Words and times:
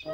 I 0.00 0.06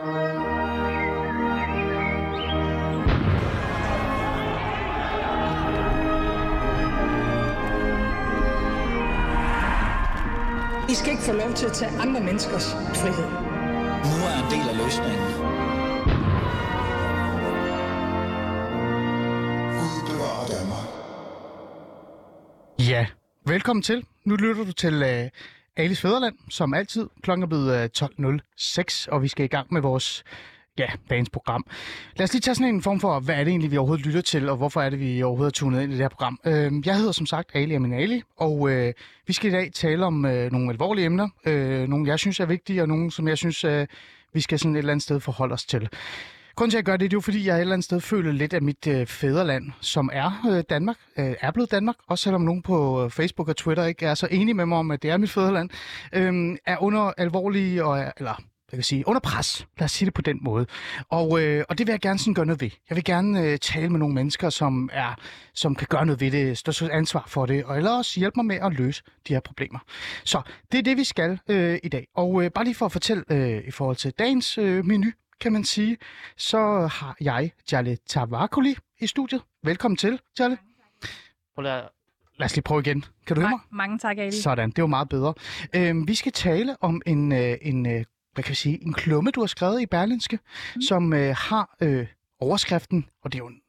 skal 10.95 11.11
ikke 11.11 11.23
få 11.23 11.33
lov 11.33 11.53
til 11.55 11.67
at 11.67 11.73
tage 11.73 11.91
andre 12.01 12.21
menneskers 12.21 12.73
frihed. 12.73 13.29
Nu 14.11 14.17
er 14.27 14.35
en 14.45 14.51
del 14.51 14.69
af 14.69 14.77
løsningen. 14.85 15.21
Ja, 22.91 23.07
velkommen 23.47 23.83
til. 23.83 24.07
Nu 24.25 24.37
lytter 24.37 24.65
du 24.65 24.73
til 24.73 25.03
uh, 25.03 25.29
Alice 25.77 26.03
Fæderland, 26.03 26.35
som 26.51 26.75
altid. 26.75 27.09
Klokken 27.23 27.43
er 27.43 27.47
blevet 27.47 27.77
øh, 27.77 27.89
12.06, 27.99 29.07
og 29.11 29.23
vi 29.23 29.29
skal 29.29 29.45
i 29.45 29.49
gang 29.49 29.73
med 29.73 29.81
vores 29.81 30.25
ja, 30.79 30.87
dagens 31.11 31.31
program. 31.31 31.67
Lad 32.17 32.25
os 32.25 32.33
lige 32.33 32.41
tage 32.41 32.55
sådan 32.55 32.75
en 32.75 32.83
form 32.83 33.01
for, 33.01 33.21
hvad 33.21 33.35
er 33.35 33.45
det 33.45 33.49
egentlig, 33.49 33.71
vi 33.71 33.77
overhovedet 33.77 34.07
lytter 34.07 34.21
til, 34.21 34.49
og 34.49 34.57
hvorfor 34.57 34.83
er 34.83 34.91
det, 34.91 35.01
vi 35.01 35.23
overhovedet 35.23 35.53
er 35.53 35.59
tunet 35.59 35.83
ind 35.83 35.93
i 35.93 35.95
det 35.95 36.03
her 36.03 36.09
program. 36.09 36.39
Øh, 36.45 36.73
jeg 36.87 36.97
hedder 36.97 37.13
som 37.13 37.27
sagt 37.27 37.51
Ali 37.55 37.75
Aminali, 37.75 38.23
og 38.37 38.71
øh, 38.71 38.93
vi 39.27 39.33
skal 39.33 39.51
i 39.51 39.53
dag 39.53 39.73
tale 39.73 40.07
om 40.07 40.25
øh, 40.25 40.53
nogle 40.53 40.71
alvorlige 40.71 41.05
emner. 41.05 41.29
Øh, 41.47 41.89
nogle, 41.89 42.09
jeg 42.09 42.19
synes 42.19 42.41
er 42.41 42.47
vigtige, 42.47 42.83
og 42.83 42.89
nogle, 42.89 43.13
som 43.13 43.29
jeg 43.29 43.39
synes, 43.39 43.65
øh, 43.65 43.87
vi 44.33 44.41
skal 44.41 44.59
sådan 44.59 44.75
et 44.75 44.79
eller 44.79 44.93
andet 44.93 45.03
sted 45.03 45.21
forholde 45.21 45.53
os 45.53 45.65
til. 45.65 45.89
Grunden 46.57 46.71
til, 46.71 46.77
at 46.77 46.79
jeg 46.79 46.85
gør 46.85 46.93
det, 46.97 47.01
det 47.01 47.15
er 47.15 47.17
jo, 47.17 47.21
fordi 47.21 47.47
jeg 47.47 47.57
et 47.57 47.61
eller 47.61 47.73
andet 47.73 47.85
sted 47.85 48.01
føler 48.01 48.33
lidt 48.33 48.55
af 48.55 48.63
mit 48.63 48.87
øh, 48.87 49.07
fædreland, 49.07 49.73
som 49.81 50.11
er 50.13 50.47
øh, 50.51 50.65
Danmark, 50.71 50.97
øh, 51.19 51.35
er 51.41 51.51
blevet 51.51 51.71
Danmark, 51.71 51.97
også 52.09 52.23
selvom 52.23 52.41
nogen 52.41 52.63
på 52.63 53.05
øh, 53.05 53.11
Facebook 53.11 53.49
og 53.49 53.57
Twitter 53.57 53.85
ikke 53.85 54.07
er 54.07 54.15
så 54.15 54.29
enige 54.31 54.55
med 54.55 54.67
mig 54.67 54.79
om, 54.79 54.91
at 54.91 55.03
det 55.03 55.11
er 55.11 55.17
mit 55.17 55.31
fædreland, 55.31 55.71
øh, 56.13 56.57
er 56.67 56.83
under 56.83 57.13
alvorlige, 57.17 57.85
og, 57.85 57.99
er- 57.99 58.13
eller 58.17 58.35
jeg 58.73 58.77
kan 58.77 58.85
sige, 58.85 59.09
under 59.09 59.21
pres. 59.21 59.67
Lad 59.79 59.85
os 59.85 59.93
sige 59.93 60.07
det 60.07 60.15
på 60.15 60.23
den 60.23 60.39
måde. 60.43 60.67
Og, 61.09 61.43
øh, 61.43 61.65
og 61.69 61.79
det 61.79 61.87
vil 61.87 61.93
jeg 61.93 62.01
gerne 62.01 62.19
sådan 62.19 62.35
gøre 62.35 62.47
noget 62.47 62.61
ved. 62.61 62.71
Jeg 62.91 62.97
vil 62.97 63.05
gerne 63.05 63.43
øh, 63.43 63.59
tale 63.59 63.89
med 63.89 63.99
nogle 63.99 64.15
mennesker, 64.15 64.51
som 64.51 64.91
er 64.93 65.15
som 65.55 65.75
kan 65.75 65.87
gøre 65.91 66.07
noget 66.07 66.21
ved 66.21 66.31
det, 66.31 66.59
stå 66.59 66.73
til 66.73 66.91
ansvar 66.93 67.25
for 67.29 67.47
det, 67.47 67.65
og 67.65 67.77
eller 67.77 67.91
også 67.91 68.21
hjælpe 68.21 68.37
mig 68.37 68.47
med 68.47 68.57
at 68.57 68.73
løse 68.73 69.03
de 69.29 69.33
her 69.33 69.41
problemer. 69.41 69.79
Så 70.25 70.41
det 70.73 70.79
er 70.79 70.83
det, 70.83 70.97
vi 70.97 71.05
skal 71.05 71.39
øh, 71.49 71.79
i 71.83 71.89
dag. 71.89 72.07
Og 72.17 72.45
øh, 72.45 72.51
bare 72.51 72.65
lige 72.65 72.75
for 72.75 72.87
at 72.87 72.93
fortælle 72.93 73.25
øh, 73.31 73.63
i 73.69 73.71
forhold 73.71 73.97
til 73.97 74.13
dagens 74.19 74.59
øh, 74.59 74.85
menu, 74.85 75.11
kan 75.41 75.53
man 75.53 75.65
sige, 75.65 75.97
så 76.37 76.87
har 76.87 77.17
jeg 77.21 77.51
Jale 77.73 77.99
Tavakoli 78.07 78.77
i 79.01 79.07
studiet. 79.07 79.43
Velkommen 79.63 79.97
til, 79.97 80.21
Jale. 80.39 80.59
Prøv 81.55 81.63
lige 81.63 81.83
Lad 82.39 82.45
os 82.45 82.55
lige 82.55 82.63
prøve 82.63 82.81
igen. 82.81 83.05
Kan 83.27 83.37
du 83.37 83.41
høre 83.41 83.51
mig? 83.51 83.59
Ma- 83.59 83.77
mange 83.77 83.99
tak, 83.99 84.19
Ali. 84.19 84.41
Sådan, 84.41 84.71
det 84.71 84.83
var 84.83 84.89
meget 84.89 85.09
bedre. 85.09 85.35
Øhm, 85.75 86.09
vi 86.09 86.15
skal 86.15 86.33
tale 86.33 86.77
om 86.81 87.03
en, 87.07 87.33
øh, 87.33 87.57
en 87.63 87.87
øh, 87.87 88.05
hvad 88.35 88.45
kan 88.45 88.51
vi 88.51 88.55
sige, 88.55 88.85
en 88.85 88.93
klumme, 88.93 89.31
du 89.31 89.41
har 89.41 89.47
skrevet 89.47 89.81
i 89.81 89.87
Berlinske, 89.87 90.39
mm. 90.75 90.83
som 90.83 91.13
øh, 91.13 91.37
har 91.39 91.77
øh, 91.83 92.07
overskriften, 92.41 93.07
og 93.23 93.33
det 93.33 93.39
er 93.39 93.43
jo 93.45 93.49
en 93.49 93.61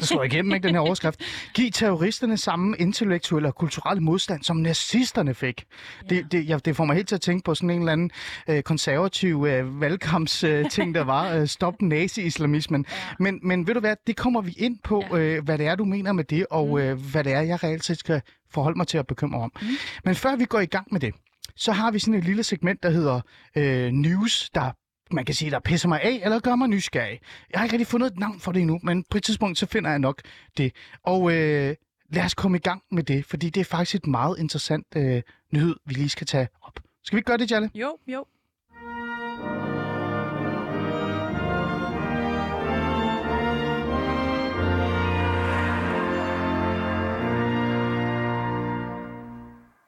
der 0.00 0.06
slår 0.06 0.22
igennem, 0.22 0.54
ikke, 0.54 0.66
den 0.66 0.74
her 0.74 0.80
overskrift. 0.80 1.20
Giv 1.54 1.70
terroristerne 1.70 2.36
samme 2.36 2.76
intellektuelle 2.78 3.48
og 3.48 3.54
kulturelle 3.54 4.02
modstand, 4.02 4.42
som 4.42 4.56
nazisterne 4.56 5.34
fik. 5.34 5.64
Ja. 6.10 6.14
Det, 6.14 6.32
det, 6.32 6.48
ja, 6.48 6.58
det 6.64 6.76
får 6.76 6.84
mig 6.84 6.96
helt 6.96 7.08
til 7.08 7.14
at 7.14 7.20
tænke 7.20 7.44
på 7.44 7.54
sådan 7.54 7.70
en 7.70 7.78
eller 7.78 7.92
anden 7.92 8.10
øh, 8.48 8.62
konservativ 8.62 9.46
øh, 9.48 9.80
valgkampsting, 9.80 10.52
øh, 10.52 10.70
ting, 10.70 10.94
der 10.94 11.04
var. 11.04 11.34
Øh, 11.34 11.46
stop 11.48 11.82
nazi-islamismen. 11.82 12.86
Ja. 12.88 12.94
Men, 13.18 13.40
men 13.42 13.66
ved 13.66 13.74
du 13.74 13.80
hvad, 13.80 13.96
det 14.06 14.16
kommer 14.16 14.40
vi 14.40 14.54
ind 14.58 14.78
på, 14.84 15.04
Ja. 15.12 15.18
øh, 15.18 15.44
hvad 15.44 15.58
det 15.58 15.66
er, 15.66 15.74
du 15.74 15.84
mener 15.84 16.12
med 16.12 16.24
det, 16.24 16.46
og 16.50 16.68
Mm. 16.68 16.76
øh, 16.78 17.10
hvad 17.10 17.24
det 17.24 17.32
er, 17.32 17.40
jeg 17.40 17.64
reelt 17.64 17.84
set 17.84 17.98
skal 17.98 18.22
forholde 18.50 18.76
mig 18.78 18.86
til 18.86 18.98
at 18.98 19.06
bekymre 19.06 19.40
om. 19.40 19.52
Mm. 19.62 19.68
Men 20.04 20.14
før 20.14 20.36
vi 20.36 20.44
går 20.44 20.60
i 20.60 20.66
gang 20.66 20.86
med 20.90 21.00
det, 21.00 21.14
så 21.56 21.72
har 21.72 21.90
vi 21.90 21.98
sådan 21.98 22.14
et 22.14 22.24
lille 22.24 22.42
segment, 22.42 22.82
der 22.82 22.90
hedder 22.90 23.20
øh, 23.56 23.90
News, 23.92 24.50
der 24.54 24.70
man 25.12 25.24
kan 25.24 25.34
sige, 25.34 25.50
der 25.50 25.60
pisser 25.60 25.88
mig 25.88 26.00
af, 26.02 26.20
eller 26.24 26.40
gør 26.40 26.56
mig 26.56 26.68
nysgerrig. 26.68 27.20
Jeg 27.52 27.60
har 27.60 27.64
ikke 27.64 27.72
rigtig 27.72 27.86
fundet 27.86 28.12
et 28.12 28.18
navn 28.18 28.40
for 28.40 28.52
det 28.52 28.60
endnu, 28.60 28.80
men 28.82 29.04
på 29.10 29.16
et 29.16 29.22
tidspunkt, 29.22 29.58
så 29.58 29.66
finder 29.66 29.90
jeg 29.90 29.98
nok 29.98 30.22
det. 30.56 30.72
Og 31.02 31.32
øh, 31.32 31.76
lad 32.10 32.24
os 32.24 32.34
komme 32.34 32.56
i 32.56 32.60
gang 32.60 32.82
med 32.90 33.02
det, 33.02 33.24
fordi 33.24 33.50
det 33.50 33.60
er 33.60 33.64
faktisk 33.64 33.94
et 33.94 34.06
meget 34.06 34.38
interessant 34.38 34.86
øh, 34.96 35.22
nyhed, 35.52 35.76
vi 35.86 35.94
lige 35.94 36.08
skal 36.08 36.26
tage 36.26 36.48
op. 36.62 36.80
Skal 37.04 37.16
vi 37.16 37.18
ikke 37.18 37.26
gøre 37.26 37.38
det, 37.38 37.50
Jalle? 37.50 37.70
Jo, 37.74 37.96
jo. 38.06 38.24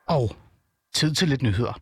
Og 0.07 0.37
tid 0.95 1.15
til 1.15 1.29
lidt 1.29 1.43
nyheder. 1.43 1.81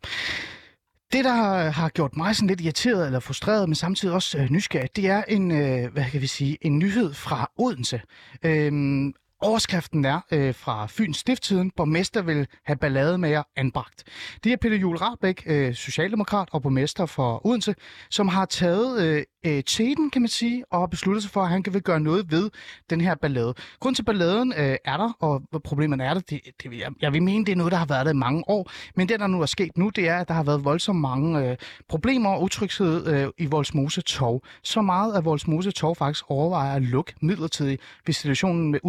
Det, 1.12 1.24
der 1.24 1.70
har, 1.70 1.88
gjort 1.88 2.16
mig 2.16 2.36
sådan 2.36 2.48
lidt 2.48 2.60
irriteret 2.60 3.06
eller 3.06 3.20
frustreret, 3.20 3.68
men 3.68 3.74
samtidig 3.74 4.14
også 4.14 4.38
øh, 4.38 4.50
nysgerrig, 4.50 4.96
det 4.96 5.06
er 5.06 5.22
en, 5.28 5.50
øh, 5.50 5.92
hvad 5.92 6.04
kan 6.04 6.20
vi 6.20 6.26
sige, 6.26 6.58
en 6.60 6.78
nyhed 6.78 7.14
fra 7.14 7.50
Odense. 7.58 8.00
Øhm, 8.42 9.14
overskriften 9.42 10.04
er 10.04 10.20
øh, 10.30 10.54
fra 10.54 10.86
Fyns 10.86 11.16
Stifttiden, 11.16 11.70
borgmester 11.76 12.22
vil 12.22 12.46
have 12.64 12.76
ballademager 12.76 13.42
anbragt. 13.56 14.04
Det 14.44 14.52
er 14.52 14.56
Peter 14.56 14.76
Juel 14.76 14.96
Rabeck, 14.96 15.42
øh, 15.46 15.74
socialdemokrat 15.74 16.48
og 16.52 16.62
borgmester 16.62 17.06
for 17.06 17.46
Odense, 17.46 17.74
som 18.10 18.28
har 18.28 18.44
taget 18.44 19.02
øh, 19.02 19.22
øh, 19.46 19.62
teten, 19.66 20.10
kan 20.10 20.22
man 20.22 20.28
sige, 20.28 20.64
og 20.70 20.80
har 20.80 20.86
besluttet 20.86 21.22
sig 21.22 21.32
for, 21.32 21.42
at 21.42 21.48
han 21.48 21.62
kan 21.62 21.74
vil 21.74 21.82
gøre 21.82 22.00
noget 22.00 22.30
ved 22.30 22.50
den 22.90 23.00
her 23.00 23.14
ballade. 23.14 23.54
Grund 23.80 23.94
til 23.94 24.02
balladen 24.02 24.52
øh, 24.56 24.76
er 24.84 24.96
der, 24.96 25.16
og 25.20 25.42
hvad 25.50 25.60
problemerne 25.60 26.04
er 26.04 26.14
der, 26.14 26.20
det, 26.20 26.40
det, 26.62 26.78
jeg, 26.78 26.92
jeg 27.00 27.12
vil 27.12 27.22
mene, 27.22 27.44
det 27.44 27.52
er 27.52 27.56
noget, 27.56 27.72
der 27.72 27.78
har 27.78 27.86
været 27.86 28.06
der 28.06 28.12
i 28.12 28.16
mange 28.16 28.44
år. 28.48 28.70
Men 28.96 29.08
det, 29.08 29.20
der 29.20 29.26
nu 29.26 29.42
er 29.42 29.46
sket 29.46 29.78
nu, 29.78 29.88
det 29.88 30.08
er, 30.08 30.16
at 30.16 30.28
der 30.28 30.34
har 30.34 30.42
været 30.42 30.64
voldsomt 30.64 31.00
mange 31.00 31.50
øh, 31.50 31.56
problemer 31.88 32.30
og 32.30 32.42
utryghed 32.42 33.06
øh, 33.06 33.28
i 33.38 33.46
Voldsmose 33.46 34.00
Torv. 34.00 34.42
Så 34.62 34.82
meget, 34.82 35.16
at 35.16 35.24
Voldsmose 35.24 35.70
Torv 35.70 35.96
faktisk 35.96 36.24
overvejer 36.28 36.74
at 36.74 36.82
lukke 36.82 37.14
midlertidigt, 37.20 37.82
hvis 38.04 38.16
situationen 38.16 38.70
med 38.70 38.80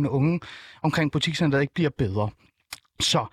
utrygskabende 0.00 0.10
unge 0.10 0.40
omkring 0.82 1.12
butikscenteret 1.12 1.62
ikke 1.62 1.74
bliver 1.74 1.90
bedre. 1.90 2.30
Så 3.00 3.26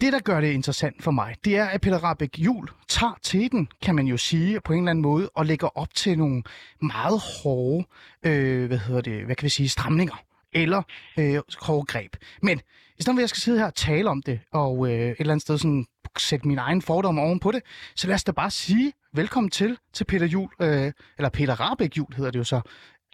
det, 0.00 0.12
der 0.12 0.20
gør 0.20 0.40
det 0.40 0.52
interessant 0.52 1.02
for 1.02 1.10
mig, 1.10 1.36
det 1.44 1.56
er, 1.56 1.64
at 1.64 1.80
Peter 1.80 1.98
Rabeck 1.98 2.38
Jul 2.38 2.68
tager 2.88 3.18
til 3.22 3.52
den, 3.52 3.68
kan 3.82 3.94
man 3.94 4.06
jo 4.06 4.16
sige, 4.16 4.60
på 4.60 4.72
en 4.72 4.78
eller 4.78 4.90
anden 4.90 5.02
måde, 5.02 5.30
og 5.34 5.46
lægger 5.46 5.78
op 5.78 5.94
til 5.94 6.18
nogle 6.18 6.42
meget 6.82 7.20
hårde, 7.20 7.84
øh, 8.22 8.66
hvad 8.66 8.78
hedder 8.78 9.00
det, 9.00 9.24
hvad 9.24 9.36
kan 9.36 9.44
vi 9.44 9.50
sige, 9.50 9.68
stramninger 9.68 10.16
eller 10.52 10.82
øh, 11.18 11.40
hårde 11.60 11.86
greb. 11.86 12.16
Men 12.42 12.58
i 12.98 13.02
stedet 13.02 13.16
for, 13.16 13.18
at 13.18 13.20
jeg 13.20 13.28
skal 13.28 13.40
sidde 13.40 13.58
her 13.58 13.66
og 13.66 13.74
tale 13.74 14.10
om 14.10 14.22
det, 14.22 14.40
og 14.52 14.86
øh, 14.86 14.92
et 14.92 15.16
eller 15.18 15.32
andet 15.32 15.42
sted 15.42 15.58
sådan 15.58 15.86
sætte 16.18 16.48
min 16.48 16.58
egen 16.58 16.82
fordom 16.82 17.18
oven 17.18 17.40
på 17.40 17.52
det, 17.52 17.62
så 17.96 18.06
lad 18.06 18.14
os 18.14 18.24
da 18.24 18.32
bare 18.32 18.50
sige 18.50 18.92
velkommen 19.12 19.50
til, 19.50 19.78
til 19.92 20.04
Peter 20.04 20.26
Jul, 20.26 20.48
øh, 20.60 20.92
eller 21.18 21.28
Peter 21.28 21.60
Rabeck 21.60 21.96
Jul 21.98 22.14
hedder 22.16 22.30
det 22.30 22.38
jo 22.38 22.44
så. 22.44 22.60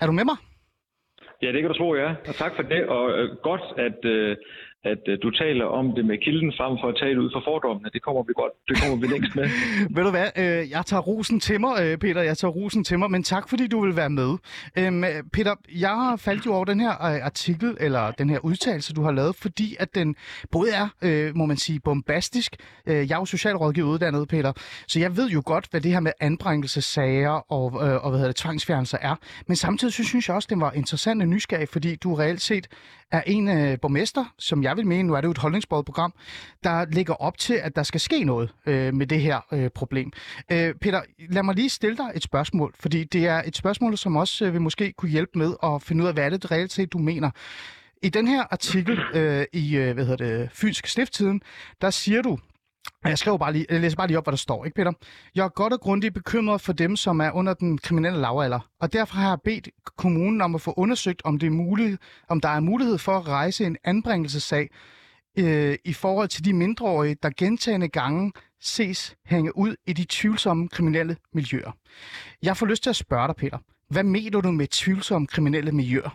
Er 0.00 0.06
du 0.06 0.12
med 0.12 0.24
mig? 0.24 0.36
Ja, 1.42 1.52
det 1.52 1.60
kan 1.60 1.70
du 1.70 1.78
tro, 1.78 1.94
ja. 1.94 2.10
Og 2.28 2.34
tak 2.34 2.52
for 2.56 2.62
det. 2.62 2.86
Og 2.86 3.18
øh, 3.18 3.36
godt, 3.36 3.62
at, 3.76 4.04
øh, 4.04 4.36
at 4.92 5.02
øh, 5.08 5.18
du 5.22 5.30
taler 5.30 5.64
om 5.64 5.86
det 5.96 6.04
med 6.10 6.18
kilden 6.24 6.52
frem 6.58 6.72
for 6.80 6.88
at 6.88 6.96
tale 7.02 7.18
ud 7.22 7.30
fra 7.34 7.40
fordommene. 7.50 7.88
Det 7.92 8.02
kommer 8.02 8.22
vi 8.28 8.32
godt. 8.42 8.52
Det 8.68 8.74
kommer 8.82 8.96
vi 9.02 9.06
længst 9.14 9.36
med. 9.36 9.46
Ved 9.96 10.02
du 10.04 10.10
hvad, 10.10 10.28
øh, 10.42 10.70
jeg 10.70 10.82
tager 10.86 11.00
rosen 11.00 11.40
til 11.40 11.60
mig, 11.60 11.72
øh, 11.82 11.98
Peter, 11.98 12.22
jeg 12.22 12.36
tager 12.38 12.52
rosen 12.52 12.84
til 12.84 12.98
mig, 12.98 13.10
men 13.10 13.22
tak 13.22 13.48
fordi 13.48 13.66
du 13.66 13.80
vil 13.84 13.96
være 13.96 14.10
med. 14.10 14.30
Øhm, 14.78 15.04
øh, 15.04 15.10
Peter, 15.32 15.54
jeg 15.86 16.14
faldt 16.18 16.46
jo 16.46 16.52
over 16.54 16.64
den 16.64 16.80
her 16.80 16.90
øh, 16.90 17.26
artikel, 17.30 17.76
eller 17.80 18.10
den 18.10 18.30
her 18.30 18.38
udtalelse, 18.38 18.94
du 18.94 19.02
har 19.02 19.12
lavet, 19.12 19.36
fordi 19.36 19.76
at 19.78 19.94
den 19.94 20.16
både 20.52 20.70
er, 20.70 20.88
øh, 21.02 21.36
må 21.36 21.46
man 21.46 21.56
sige, 21.56 21.80
bombastisk. 21.80 22.56
Øh, 22.86 22.94
jeg 22.94 23.14
er 23.14 23.18
jo 23.18 23.24
socialrådgiver 23.24 23.88
uddannet, 23.88 24.28
Peter, 24.28 24.52
så 24.88 25.00
jeg 25.00 25.16
ved 25.16 25.28
jo 25.28 25.42
godt, 25.46 25.66
hvad 25.70 25.80
det 25.80 25.92
her 25.92 26.00
med 26.00 26.12
anbringelsessager 26.20 27.52
og, 27.52 27.66
øh, 27.86 28.04
og 28.04 28.10
hvad 28.10 28.18
hedder 28.18 28.32
det, 28.32 28.36
tvangsfjernelser 28.36 28.98
er. 29.00 29.14
Men 29.46 29.56
samtidig 29.56 29.94
så 29.94 30.04
synes 30.04 30.28
jeg 30.28 30.36
også, 30.36 30.48
den 30.50 30.60
var 30.60 30.72
interessant 30.72 31.22
og 31.22 31.28
nysgerrig, 31.28 31.68
fordi 31.68 31.96
du 31.96 32.14
reelt 32.14 32.40
set 32.40 32.66
er 33.10 33.22
en 33.26 33.48
øh, 33.48 33.78
borgmester, 33.80 34.24
som 34.38 34.62
jeg 34.62 34.76
vil 34.76 34.86
mene, 34.86 35.02
nu 35.02 35.14
er 35.14 35.20
det 35.20 35.26
jo 35.26 35.30
et 35.30 35.38
holdningsbordet 35.38 35.86
program, 35.86 36.14
der 36.64 36.84
ligger 36.84 37.14
op 37.14 37.38
til, 37.38 37.54
at 37.54 37.76
der 37.76 37.82
skal 37.82 38.00
ske 38.00 38.24
noget 38.24 38.50
øh, 38.66 38.94
med 38.94 39.06
det 39.06 39.20
her 39.20 39.40
øh, 39.52 39.70
problem. 39.70 40.12
Øh, 40.52 40.74
Peter, 40.74 41.00
lad 41.30 41.42
mig 41.42 41.54
lige 41.54 41.68
stille 41.68 41.96
dig 41.96 42.12
et 42.14 42.22
spørgsmål, 42.22 42.74
fordi 42.80 43.04
det 43.04 43.26
er 43.26 43.42
et 43.46 43.56
spørgsmål, 43.56 43.98
som 43.98 44.16
også 44.16 44.44
øh, 44.44 44.52
vil 44.52 44.60
måske 44.60 44.92
kunne 44.92 45.10
hjælpe 45.10 45.38
med 45.38 45.54
at 45.62 45.82
finde 45.82 46.02
ud 46.02 46.08
af, 46.08 46.14
hvad 46.14 46.24
er 46.24 46.30
det 46.30 46.50
reelt 46.50 46.72
set, 46.72 46.92
du 46.92 46.98
mener. 46.98 47.30
I 48.02 48.08
den 48.08 48.28
her 48.28 48.44
artikel 48.50 48.98
øh, 49.14 49.44
i 49.52 49.76
øh, 49.76 49.94
hvad 49.94 50.04
hedder 50.06 50.38
det, 50.38 50.48
Fynsk 50.52 50.86
Stifttiden, 50.86 51.42
der 51.80 51.90
siger 51.90 52.22
du, 52.22 52.38
jeg 53.04 53.18
skriver 53.18 53.38
bare 53.38 53.52
lige, 53.52 53.66
jeg 53.70 53.80
læser 53.80 53.96
bare 53.96 54.06
lige 54.06 54.18
op, 54.18 54.24
hvad 54.24 54.32
der 54.32 54.36
står, 54.38 54.64
ikke 54.64 54.74
Peter? 54.74 54.92
Jeg 55.34 55.44
er 55.44 55.48
godt 55.48 55.72
og 55.72 55.80
grundigt 55.80 56.14
bekymret 56.14 56.60
for 56.60 56.72
dem, 56.72 56.96
som 56.96 57.20
er 57.20 57.30
under 57.30 57.54
den 57.54 57.78
kriminelle 57.78 58.20
lavalder, 58.20 58.60
og 58.80 58.92
derfor 58.92 59.14
har 59.16 59.28
jeg 59.28 59.38
bedt 59.44 59.68
kommunen 59.96 60.40
om 60.40 60.54
at 60.54 60.60
få 60.60 60.74
undersøgt, 60.76 61.22
om, 61.24 61.38
det 61.38 61.46
er 61.46 61.50
muligt, 61.50 62.00
om 62.28 62.40
der 62.40 62.48
er 62.48 62.60
mulighed 62.60 62.98
for 62.98 63.12
at 63.12 63.28
rejse 63.28 63.64
en 63.64 63.76
anbringelsessag 63.84 64.70
øh, 65.38 65.76
i 65.84 65.92
forhold 65.92 66.28
til 66.28 66.44
de 66.44 66.52
mindreårige, 66.52 67.16
der 67.22 67.30
gentagende 67.36 67.88
gange 67.88 68.32
ses 68.60 69.16
hænge 69.26 69.56
ud 69.56 69.76
i 69.86 69.92
de 69.92 70.06
tvivlsomme 70.08 70.68
kriminelle 70.68 71.16
miljøer. 71.32 71.76
Jeg 72.42 72.56
får 72.56 72.66
lyst 72.66 72.82
til 72.82 72.90
at 72.90 72.96
spørge 72.96 73.26
dig, 73.26 73.36
Peter. 73.36 73.58
Hvad 73.90 74.04
mener 74.04 74.40
du 74.40 74.50
med 74.50 74.66
tvivlsomme 74.66 75.26
kriminelle 75.26 75.72
miljøer? 75.72 76.10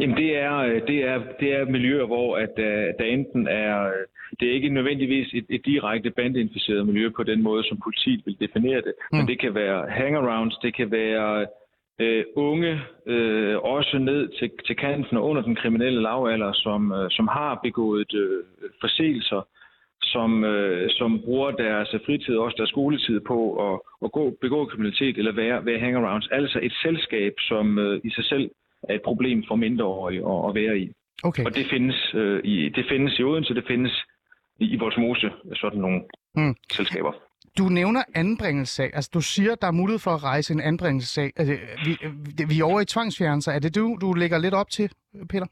Jamen 0.00 0.16
det 0.16 0.36
er, 0.36 0.56
øh, 0.56 0.80
det 0.86 1.04
er, 1.04 1.22
det 1.40 1.54
er 1.54 1.64
miljøer, 1.64 2.06
hvor 2.06 2.36
at, 2.36 2.54
uh, 2.58 2.64
der 2.98 3.04
enten 3.04 3.48
er, 3.48 3.86
øh, 3.86 4.04
det 4.40 4.48
er 4.48 4.52
ikke 4.52 4.68
nødvendigvis 4.68 5.34
et, 5.34 5.46
et 5.50 5.66
direkte 5.66 6.10
bandeinficeret 6.10 6.86
miljø 6.86 7.10
på 7.16 7.22
den 7.22 7.42
måde, 7.42 7.64
som 7.64 7.80
politiet 7.84 8.22
vil 8.26 8.40
definere 8.40 8.76
det, 8.76 8.94
mm. 9.12 9.18
men 9.18 9.28
det 9.28 9.40
kan 9.40 9.54
være 9.54 9.90
hangarounds, 9.90 10.56
det 10.62 10.74
kan 10.74 10.90
være 10.90 11.46
uh, 12.02 12.22
unge, 12.36 12.72
uh, 13.06 13.56
også 13.74 13.98
ned 13.98 14.28
til, 14.38 14.50
til 14.66 14.76
kanten 14.76 15.16
og 15.16 15.24
under 15.24 15.42
den 15.42 15.56
kriminelle 15.56 16.02
lavalder, 16.02 16.52
som, 16.52 16.92
uh, 16.92 17.06
som 17.10 17.28
har 17.28 17.60
begået 17.62 18.14
uh, 18.14 18.70
forseelser, 18.80 19.46
som, 20.02 20.44
uh, 20.44 20.86
som 20.88 21.20
bruger 21.24 21.50
deres 21.50 21.94
fritid, 22.06 22.36
også 22.36 22.54
deres 22.56 22.70
skoletid 22.70 23.20
på 23.20 23.38
at, 23.72 23.80
at 24.04 24.12
gå, 24.12 24.36
begå 24.40 24.64
kriminalitet 24.64 25.18
eller 25.18 25.32
være, 25.32 25.66
være 25.66 25.78
hangarounds. 25.78 26.28
Altså 26.32 26.58
et 26.62 26.72
selskab, 26.82 27.32
som 27.38 27.78
uh, 27.78 27.96
i 28.04 28.10
sig 28.10 28.24
selv 28.24 28.50
er 28.88 28.94
et 28.94 29.02
problem 29.04 29.44
for 29.48 29.56
mindreårige 29.56 30.20
at, 30.32 30.48
at 30.48 30.54
være 30.54 30.78
i. 30.78 30.90
Okay. 31.22 31.44
Og 31.44 31.54
det 31.54 31.66
findes, 31.70 32.14
øh, 32.14 32.40
i, 32.44 32.68
det 32.68 32.84
findes 32.88 33.18
i 33.18 33.22
Odense, 33.22 33.54
det 33.54 33.64
findes 33.66 33.92
i, 34.58 34.64
i 34.64 34.76
vores 34.76 34.96
mose, 34.96 35.30
sådan 35.54 35.80
nogle 35.80 36.00
mm. 36.34 36.54
selskaber. 36.72 37.12
Du 37.58 37.64
nævner 37.64 38.02
anbringelsessag. 38.14 38.90
Altså, 38.94 39.10
du 39.14 39.20
siger, 39.20 39.54
der 39.54 39.66
er 39.66 39.72
mulighed 39.72 39.98
for 39.98 40.10
at 40.10 40.24
rejse 40.24 40.54
en 40.54 40.60
anbringelsessag. 40.60 41.32
Altså, 41.36 41.54
vi, 41.84 41.96
vi 42.48 42.60
er 42.60 42.64
over 42.64 42.80
i 42.80 42.84
tvangsfjernelse. 42.84 43.50
Er 43.50 43.58
det 43.58 43.74
du, 43.74 43.98
du 44.00 44.12
lægger 44.12 44.38
lidt 44.38 44.54
op 44.54 44.70
til, 44.70 44.90
Peter? 45.28 45.46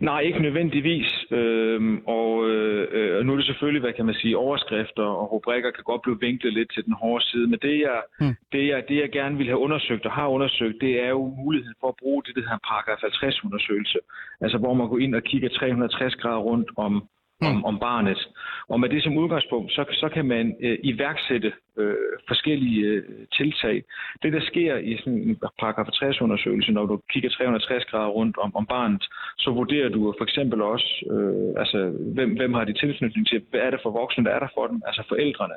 Nej, 0.00 0.20
ikke 0.20 0.42
nødvendigvis. 0.42 1.24
Øhm, 1.30 1.98
og 2.06 2.48
øh, 2.50 3.24
nu 3.24 3.32
er 3.32 3.36
det 3.36 3.46
selvfølgelig, 3.46 3.80
hvad 3.80 3.92
kan 3.92 4.06
man 4.06 4.14
sige, 4.14 4.36
overskrifter 4.36 5.02
og 5.02 5.32
rubrikker 5.32 5.70
kan 5.70 5.84
godt 5.84 6.02
blive 6.02 6.20
vinklet 6.20 6.52
lidt 6.52 6.72
til 6.74 6.84
den 6.84 6.92
hårde 6.92 7.24
side, 7.24 7.46
men 7.46 7.58
det 7.62 7.80
jeg, 7.80 8.00
mm. 8.20 8.34
det, 8.52 8.68
jeg, 8.68 8.84
det 8.88 8.96
jeg 8.96 9.10
gerne 9.10 9.36
vil 9.36 9.46
have 9.46 9.58
undersøgt 9.58 10.06
og 10.06 10.12
har 10.12 10.28
undersøgt, 10.28 10.80
det 10.80 11.04
er 11.04 11.08
jo 11.08 11.34
muligheden 11.44 11.74
for 11.80 11.88
at 11.88 11.96
bruge 12.02 12.22
det, 12.22 12.34
der 12.34 12.40
hedder 12.40 12.66
paragraf 12.68 12.98
50 13.00 13.44
undersøgelse. 13.44 13.98
Altså 14.40 14.58
hvor 14.58 14.74
man 14.74 14.88
går 14.88 14.98
ind 14.98 15.14
og 15.14 15.22
kigger 15.22 15.48
360 15.48 16.14
grader 16.14 16.38
rundt 16.38 16.70
om, 16.76 17.08
om, 17.40 17.56
mm. 17.56 17.64
om 17.64 17.78
barnet. 17.78 18.28
Og 18.68 18.80
med 18.80 18.88
det 18.88 19.02
som 19.02 19.16
udgangspunkt, 19.16 19.72
så, 19.72 19.84
så 19.92 20.08
kan 20.08 20.26
man 20.26 20.56
øh, 20.60 20.78
iværksætte 20.82 21.52
øh, 21.78 21.94
forskellige 22.28 22.80
øh, 22.86 23.02
tiltag. 23.32 23.82
Det, 24.22 24.32
der 24.32 24.40
sker 24.40 24.76
i 24.76 24.96
sådan 24.96 25.22
en 25.28 25.36
paragraf 25.58 25.86
60 25.86 26.20
undersøgelse, 26.20 26.72
når 26.72 26.86
du 26.86 27.00
kigger 27.10 27.30
360 27.30 27.84
grader 27.84 28.08
rundt 28.08 28.38
om, 28.38 28.56
om 28.56 28.66
barnet, 28.66 29.04
så 29.38 29.50
vurderer 29.50 29.88
du 29.88 30.14
for 30.18 30.24
eksempel 30.24 30.62
også, 30.62 30.88
øh, 31.10 31.60
altså, 31.60 31.78
hvem, 32.14 32.36
hvem 32.36 32.54
har 32.54 32.64
de 32.64 32.72
tilknytning 32.72 33.28
til, 33.28 33.42
hvad 33.50 33.60
er 33.60 33.70
det 33.70 33.80
for 33.82 33.90
voksne, 33.90 34.24
der 34.24 34.30
er 34.30 34.38
der 34.38 34.48
for 34.54 34.66
dem, 34.66 34.82
altså 34.86 35.02
forældrene. 35.08 35.54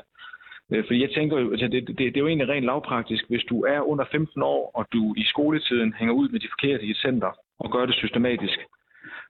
Øh, 0.71 0.83
fordi 0.87 1.01
jeg 1.01 1.11
tænker 1.11 1.39
jo, 1.39 1.51
altså 1.51 1.67
det, 1.67 1.87
det, 1.87 1.97
det 1.97 2.17
er 2.17 2.25
jo 2.25 2.27
egentlig 2.27 2.49
rent 2.49 2.65
lavpraktisk, 2.65 3.23
hvis 3.29 3.43
du 3.49 3.63
er 3.63 3.81
under 3.81 4.05
15 4.11 4.41
år, 4.41 4.71
og 4.75 4.85
du 4.93 5.13
i 5.17 5.23
skoletiden 5.23 5.93
hænger 5.93 6.13
ud 6.13 6.29
med 6.29 6.39
de 6.39 6.47
forkerte 6.51 6.83
i 6.85 6.91
et 6.91 6.97
center, 6.97 7.31
og 7.59 7.71
gør 7.71 7.85
det 7.85 7.95
systematisk, 7.95 8.59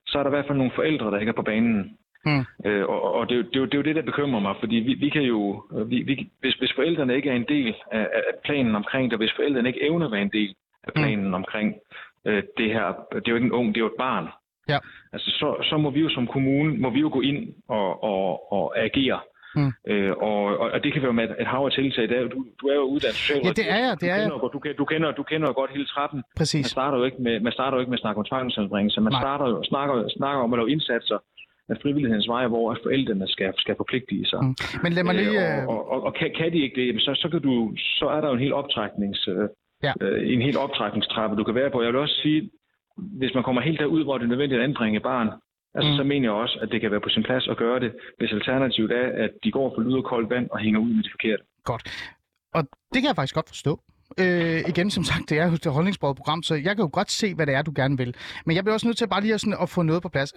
så 0.06 0.18
er 0.18 0.22
der 0.22 0.30
i 0.30 0.36
hvert 0.36 0.46
fald 0.46 0.58
nogle 0.58 0.72
forældre, 0.74 1.10
der 1.10 1.18
ikke 1.18 1.30
er 1.30 1.40
på 1.40 1.42
banen. 1.42 1.96
Mm. 2.26 2.44
Øh, 2.66 2.84
og 2.88 3.14
og 3.14 3.28
det, 3.28 3.36
det, 3.44 3.54
det 3.54 3.74
er 3.74 3.78
jo 3.78 3.82
det, 3.82 3.96
der 3.96 4.02
bekymrer 4.02 4.40
mig, 4.40 4.54
fordi 4.60 4.76
vi, 4.76 4.94
vi 4.94 5.08
kan 5.08 5.22
jo, 5.22 5.64
vi, 5.86 6.02
vi, 6.02 6.30
hvis, 6.40 6.54
hvis 6.54 6.72
forældrene 6.74 7.16
ikke 7.16 7.30
er 7.30 7.34
en 7.34 7.48
del 7.48 7.74
af, 7.92 8.00
af 8.00 8.22
planen 8.44 8.74
omkring 8.74 9.10
det, 9.10 9.18
hvis 9.18 9.32
forældrene 9.36 9.68
ikke 9.68 9.84
evner 9.84 10.06
at 10.06 10.12
være 10.12 10.22
en 10.22 10.32
del 10.32 10.54
af 10.84 10.92
mm. 10.96 11.02
planen 11.02 11.28
mm. 11.28 11.34
omkring 11.34 11.74
øh, 12.26 12.42
det 12.58 12.72
her, 12.72 12.86
det 13.12 13.26
er 13.26 13.30
jo 13.30 13.34
ikke 13.34 13.46
en 13.46 13.52
ung, 13.52 13.68
det 13.68 13.76
er 13.76 13.84
jo 13.84 13.86
et 13.86 13.98
barn. 13.98 14.26
Ja. 14.68 14.78
Altså, 15.12 15.30
så, 15.30 15.66
så 15.70 15.76
må 15.76 15.90
vi 15.90 16.00
jo 16.00 16.08
som 16.08 16.26
kommune, 16.26 16.78
må 16.78 16.90
vi 16.90 17.00
jo 17.00 17.10
gå 17.12 17.20
ind 17.20 17.54
og, 17.68 18.02
og, 18.04 18.52
og 18.52 18.78
agere. 18.78 19.20
Mm. 19.56 19.72
Øh, 19.86 20.12
og, 20.16 20.42
og, 20.58 20.84
det 20.84 20.92
kan 20.92 21.02
være 21.02 21.12
med 21.12 21.24
et, 21.38 21.46
hav 21.46 21.64
af 21.64 21.72
tiltag. 21.72 22.08
Der, 22.08 22.28
du, 22.28 22.46
du 22.60 22.66
er 22.66 22.74
jo 22.74 22.84
uddannet 22.94 23.16
socialrådgiver. 23.16 23.66
Ja, 23.66 23.70
det 23.70 23.76
er 23.76 23.86
jeg. 23.86 24.00
Det 24.00 24.10
er 24.10 24.28
du, 24.28 24.58
kender, 24.58 24.72
du, 24.72 24.72
du, 24.78 24.84
kender, 24.84 25.10
du 25.12 25.22
kender 25.22 25.46
jo 25.48 25.54
godt 25.60 25.70
hele 25.70 25.86
trappen. 25.86 26.22
Præcis. 26.36 26.64
Man 26.64 26.74
starter 26.76 26.98
jo 26.98 27.04
ikke 27.04 27.22
med, 27.22 27.40
man 27.40 27.52
starter 27.52 27.76
jo 27.76 27.80
ikke 27.80 27.90
med 27.90 27.98
at 27.98 28.04
snakke 28.04 28.18
om 28.18 28.24
tvangsanbringelse. 28.24 29.00
Man 29.00 29.12
starter 29.12 29.46
jo, 29.48 29.62
snakker, 29.62 30.08
snakker 30.08 30.42
om 30.42 30.52
at 30.52 30.58
lave 30.58 30.70
indsatser 30.70 31.18
af 31.70 31.76
frivillighedens 31.82 32.28
vej, 32.28 32.46
hvor 32.46 32.78
forældrene 32.82 33.28
skal, 33.28 33.52
skal 33.56 33.74
forpligtige 33.76 34.26
sig. 34.26 34.40
Mm. 34.44 34.54
Men 34.82 34.92
lad 34.92 35.04
mig 35.04 35.14
lige... 35.14 35.62
Øh, 35.62 35.68
og, 35.68 35.90
og, 35.92 36.02
og 36.02 36.14
kan, 36.14 36.30
kan 36.38 36.52
de 36.52 36.58
ikke 36.64 36.76
det, 36.80 37.02
så, 37.02 37.12
så, 37.22 37.28
kan 37.28 37.42
du, 37.42 37.72
så 37.76 38.06
er 38.14 38.20
der 38.20 38.28
jo 38.28 38.34
en 38.34 38.44
helt 38.46 38.52
optræknings... 38.52 39.28
Øh, 39.28 39.48
ja. 39.82 39.92
øh, 40.00 40.32
en 40.34 40.42
helt 40.42 40.56
optrækningstrappe, 40.56 41.36
du 41.36 41.44
kan 41.44 41.54
være 41.54 41.70
på. 41.70 41.82
Jeg 41.82 41.92
vil 41.92 42.00
også 42.00 42.18
sige, 42.22 42.50
hvis 42.96 43.34
man 43.34 43.44
kommer 43.44 43.62
helt 43.62 43.80
derud, 43.80 44.04
hvor 44.04 44.18
det 44.18 44.24
er 44.24 44.28
nødvendigt 44.28 44.60
at 44.60 44.64
anbringe 44.64 45.00
barn, 45.00 45.28
altså, 45.74 45.90
mm. 45.90 45.96
så 45.96 46.04
mener 46.04 46.26
jeg 46.28 46.32
også, 46.32 46.58
at 46.62 46.68
det 46.72 46.80
kan 46.80 46.90
være 46.90 47.00
på 47.00 47.08
sin 47.08 47.22
plads 47.22 47.48
at 47.48 47.56
gøre 47.56 47.80
det, 47.80 47.92
hvis 48.18 48.32
alternativet 48.32 48.92
er, 48.92 49.24
at 49.24 49.30
de 49.44 49.50
går 49.50 49.74
for 49.74 49.82
lyd 49.82 49.94
og 49.94 50.04
koldt 50.04 50.30
vand 50.30 50.50
og 50.50 50.58
hænger 50.58 50.80
ud 50.80 50.92
med 50.94 51.02
de 51.02 51.10
forkerte. 51.10 51.42
Godt. 51.64 52.14
Og 52.54 52.62
det 52.92 52.98
kan 53.00 53.08
jeg 53.08 53.16
faktisk 53.16 53.34
godt 53.34 53.48
forstå. 53.48 53.80
Øh, 54.18 54.62
igen, 54.68 54.90
som 54.90 55.04
sagt, 55.04 55.30
det 55.30 55.38
er 55.38 55.46
jo 55.46 55.52
et 55.52 55.66
holdningsbordet 55.66 56.16
program, 56.16 56.42
så 56.42 56.54
jeg 56.54 56.76
kan 56.76 56.78
jo 56.78 56.90
godt 56.92 57.10
se, 57.10 57.34
hvad 57.34 57.46
det 57.46 57.54
er, 57.54 57.62
du 57.62 57.72
gerne 57.74 57.96
vil. 57.96 58.14
Men 58.46 58.56
jeg 58.56 58.64
bliver 58.64 58.74
også 58.74 58.86
nødt 58.86 58.98
til 58.98 59.08
bare 59.08 59.20
lige 59.20 59.34
at, 59.34 59.40
sådan, 59.40 59.56
at 59.62 59.68
få 59.68 59.82
noget 59.82 60.02
på 60.02 60.08
plads. 60.08 60.32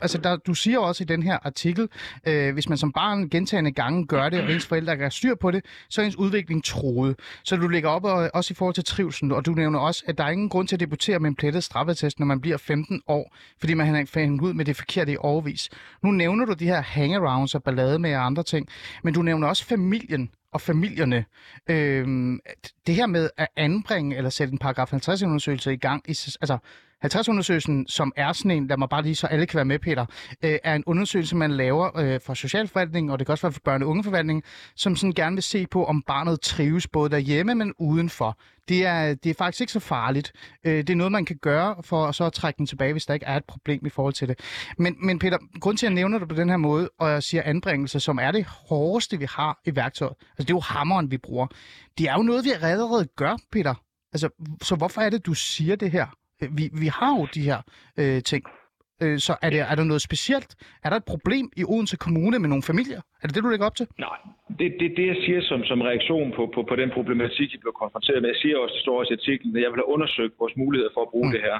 Altså, 0.00 0.18
der, 0.18 0.36
du 0.36 0.54
siger 0.54 0.78
også 0.78 1.04
i 1.04 1.06
den 1.06 1.22
her 1.22 1.38
artikel, 1.42 1.88
øh, 2.26 2.52
hvis 2.52 2.68
man 2.68 2.78
som 2.78 2.92
barn 2.92 3.28
gentagende 3.28 3.72
gange 3.72 4.06
gør 4.06 4.28
det, 4.28 4.40
og 4.40 4.52
ens 4.52 4.66
forældre 4.66 4.96
kan 4.96 5.10
styr 5.10 5.34
på 5.34 5.50
det, 5.50 5.64
så 5.88 6.00
er 6.00 6.06
ens 6.06 6.16
udvikling 6.16 6.64
troet. 6.64 7.16
Så 7.44 7.56
du 7.56 7.68
lægger 7.68 7.88
op 7.88 8.04
og, 8.04 8.30
også 8.34 8.52
i 8.52 8.54
forhold 8.54 8.74
til 8.74 8.84
trivsel, 8.84 9.32
og 9.32 9.46
du 9.46 9.50
nævner 9.50 9.78
også, 9.78 10.04
at 10.06 10.18
der 10.18 10.24
er 10.24 10.30
ingen 10.30 10.48
grund 10.48 10.68
til 10.68 10.76
at 10.76 10.80
debutere 10.80 11.18
med 11.18 11.30
en 11.30 11.36
plettet 11.36 11.64
straffetest, 11.64 12.18
når 12.18 12.26
man 12.26 12.40
bliver 12.40 12.56
15 12.56 13.02
år, 13.06 13.36
fordi 13.58 13.74
man 13.74 13.86
har 13.86 14.04
fandt 14.06 14.42
ud 14.42 14.52
med 14.52 14.64
det 14.64 14.76
forkerte 14.76 15.12
i 15.12 15.16
overvis. 15.18 15.68
Nu 16.02 16.10
nævner 16.10 16.44
du 16.44 16.52
de 16.52 16.64
her 16.64 16.80
hangarounds 16.80 17.54
og 17.54 17.62
ballade 17.62 17.98
med 17.98 18.10
andre 18.10 18.42
ting, 18.42 18.68
men 19.04 19.14
du 19.14 19.22
nævner 19.22 19.48
også 19.48 19.64
familien 19.64 20.30
og 20.52 20.60
familierne. 20.60 21.24
Øhm, 21.70 22.40
det 22.86 22.94
her 22.94 23.06
med 23.06 23.30
at 23.36 23.48
anbringe 23.56 24.16
eller 24.16 24.30
sætte 24.30 24.52
en 24.52 24.58
paragraf 24.58 24.92
50-undersøgelse 24.92 25.72
i 25.72 25.76
gang, 25.76 26.02
i, 26.10 26.10
altså 26.40 26.58
50-undersøgelsen, 27.04 27.86
som 27.88 28.12
er 28.16 28.32
sådan 28.32 28.50
en, 28.50 28.66
lad 28.66 28.76
mig 28.76 28.88
bare 28.88 29.02
lige 29.02 29.14
så 29.14 29.26
alle 29.26 29.46
kan 29.46 29.56
være 29.56 29.64
med, 29.64 29.78
Peter, 29.78 30.06
øh, 30.44 30.58
er 30.64 30.74
en 30.74 30.84
undersøgelse, 30.86 31.36
man 31.36 31.50
laver 31.50 31.98
øh, 31.98 32.20
for 32.20 32.34
socialforvaltningen, 32.34 33.10
og 33.10 33.18
det 33.18 33.26
kan 33.26 33.32
også 33.32 33.46
være 33.46 33.52
for 33.52 33.60
børne- 33.68 33.82
og 33.82 33.88
ungeforvaltningen, 33.88 34.42
som 34.76 34.96
sådan 34.96 35.12
gerne 35.12 35.36
vil 35.36 35.42
se 35.42 35.66
på, 35.66 35.84
om 35.84 36.02
barnet 36.02 36.40
trives 36.40 36.88
både 36.88 37.10
derhjemme, 37.10 37.54
men 37.54 37.74
udenfor. 37.78 38.38
Det 38.68 38.86
er, 38.86 39.14
det 39.14 39.30
er 39.30 39.34
faktisk 39.34 39.60
ikke 39.60 39.72
så 39.72 39.80
farligt. 39.80 40.32
Øh, 40.64 40.76
det 40.76 40.90
er 40.90 40.94
noget, 40.94 41.12
man 41.12 41.24
kan 41.24 41.36
gøre 41.42 41.76
for 41.82 42.12
så 42.12 42.24
at 42.24 42.32
trække 42.32 42.58
den 42.58 42.66
tilbage, 42.66 42.92
hvis 42.92 43.06
der 43.06 43.14
ikke 43.14 43.26
er 43.26 43.36
et 43.36 43.44
problem 43.44 43.86
i 43.86 43.88
forhold 43.88 44.14
til 44.14 44.28
det. 44.28 44.38
Men, 44.78 44.96
men 45.06 45.18
Peter, 45.18 45.38
grund 45.60 45.78
til, 45.78 45.86
at 45.86 45.90
jeg 45.90 45.94
nævner 45.94 46.18
det 46.18 46.28
på 46.28 46.34
den 46.34 46.48
her 46.48 46.56
måde, 46.56 46.90
og 46.98 47.10
jeg 47.10 47.22
siger 47.22 47.42
anbringelse, 47.44 48.00
som 48.00 48.18
er 48.18 48.30
det 48.30 48.44
hårdeste, 48.44 49.18
vi 49.18 49.26
har 49.30 49.60
i 49.66 49.76
værktøjet, 49.76 50.14
altså 50.20 50.42
det 50.42 50.50
er 50.50 50.54
jo 50.54 50.60
hammeren, 50.60 51.10
vi 51.10 51.18
bruger. 51.18 51.46
Det 51.98 52.08
er 52.08 52.12
jo 52.12 52.22
noget, 52.22 52.44
vi 52.44 52.50
allerede 52.62 53.08
gør, 53.16 53.36
Peter. 53.52 53.74
Altså, 54.12 54.28
så 54.62 54.74
hvorfor 54.76 55.00
er 55.00 55.10
det, 55.10 55.26
du 55.26 55.34
siger 55.34 55.76
det 55.76 55.90
her? 55.90 56.06
Vi, 56.40 56.64
vi 56.82 56.86
har 56.86 57.12
jo 57.18 57.26
de 57.34 57.42
her 57.42 57.60
øh, 57.98 58.22
ting. 58.22 58.44
Øh, 59.02 59.18
så 59.26 59.32
er, 59.42 59.50
det, 59.50 59.60
er 59.60 59.74
der 59.74 59.84
noget 59.84 60.02
specielt? 60.02 60.50
Er 60.84 60.88
der 60.90 60.96
et 60.96 61.08
problem 61.12 61.46
i 61.56 61.64
Odense 61.64 61.96
Kommune 61.96 62.38
med 62.38 62.48
nogle 62.48 62.62
familier? 62.70 63.00
Er 63.22 63.26
det 63.26 63.34
det, 63.34 63.42
du 63.44 63.48
lægger 63.48 63.66
op 63.66 63.76
til? 63.76 63.86
Nej, 63.98 64.18
det, 64.58 64.68
det, 64.80 64.88
det 64.96 65.06
jeg 65.06 65.18
siger 65.24 65.40
som, 65.42 65.64
som 65.64 65.80
reaktion 65.80 66.32
på, 66.36 66.42
på, 66.54 66.62
på 66.68 66.76
den 66.76 66.90
problematik, 66.90 67.52
jeg 67.52 67.60
blev 67.60 67.72
konfronteret 67.82 68.22
med, 68.22 68.30
jeg 68.30 68.40
siger 68.42 68.58
også, 68.58 68.74
det 68.74 68.82
står 68.82 68.98
også 69.00 69.12
i 69.12 69.18
artiklen, 69.20 69.56
at 69.56 69.62
jeg 69.62 69.70
vil 69.70 69.82
have 69.82 69.92
undersøgt 69.94 70.34
vores 70.42 70.56
muligheder 70.56 70.92
for 70.94 71.02
at 71.02 71.10
bruge 71.12 71.26
mm. 71.28 71.32
det 71.34 71.42
her. 71.48 71.58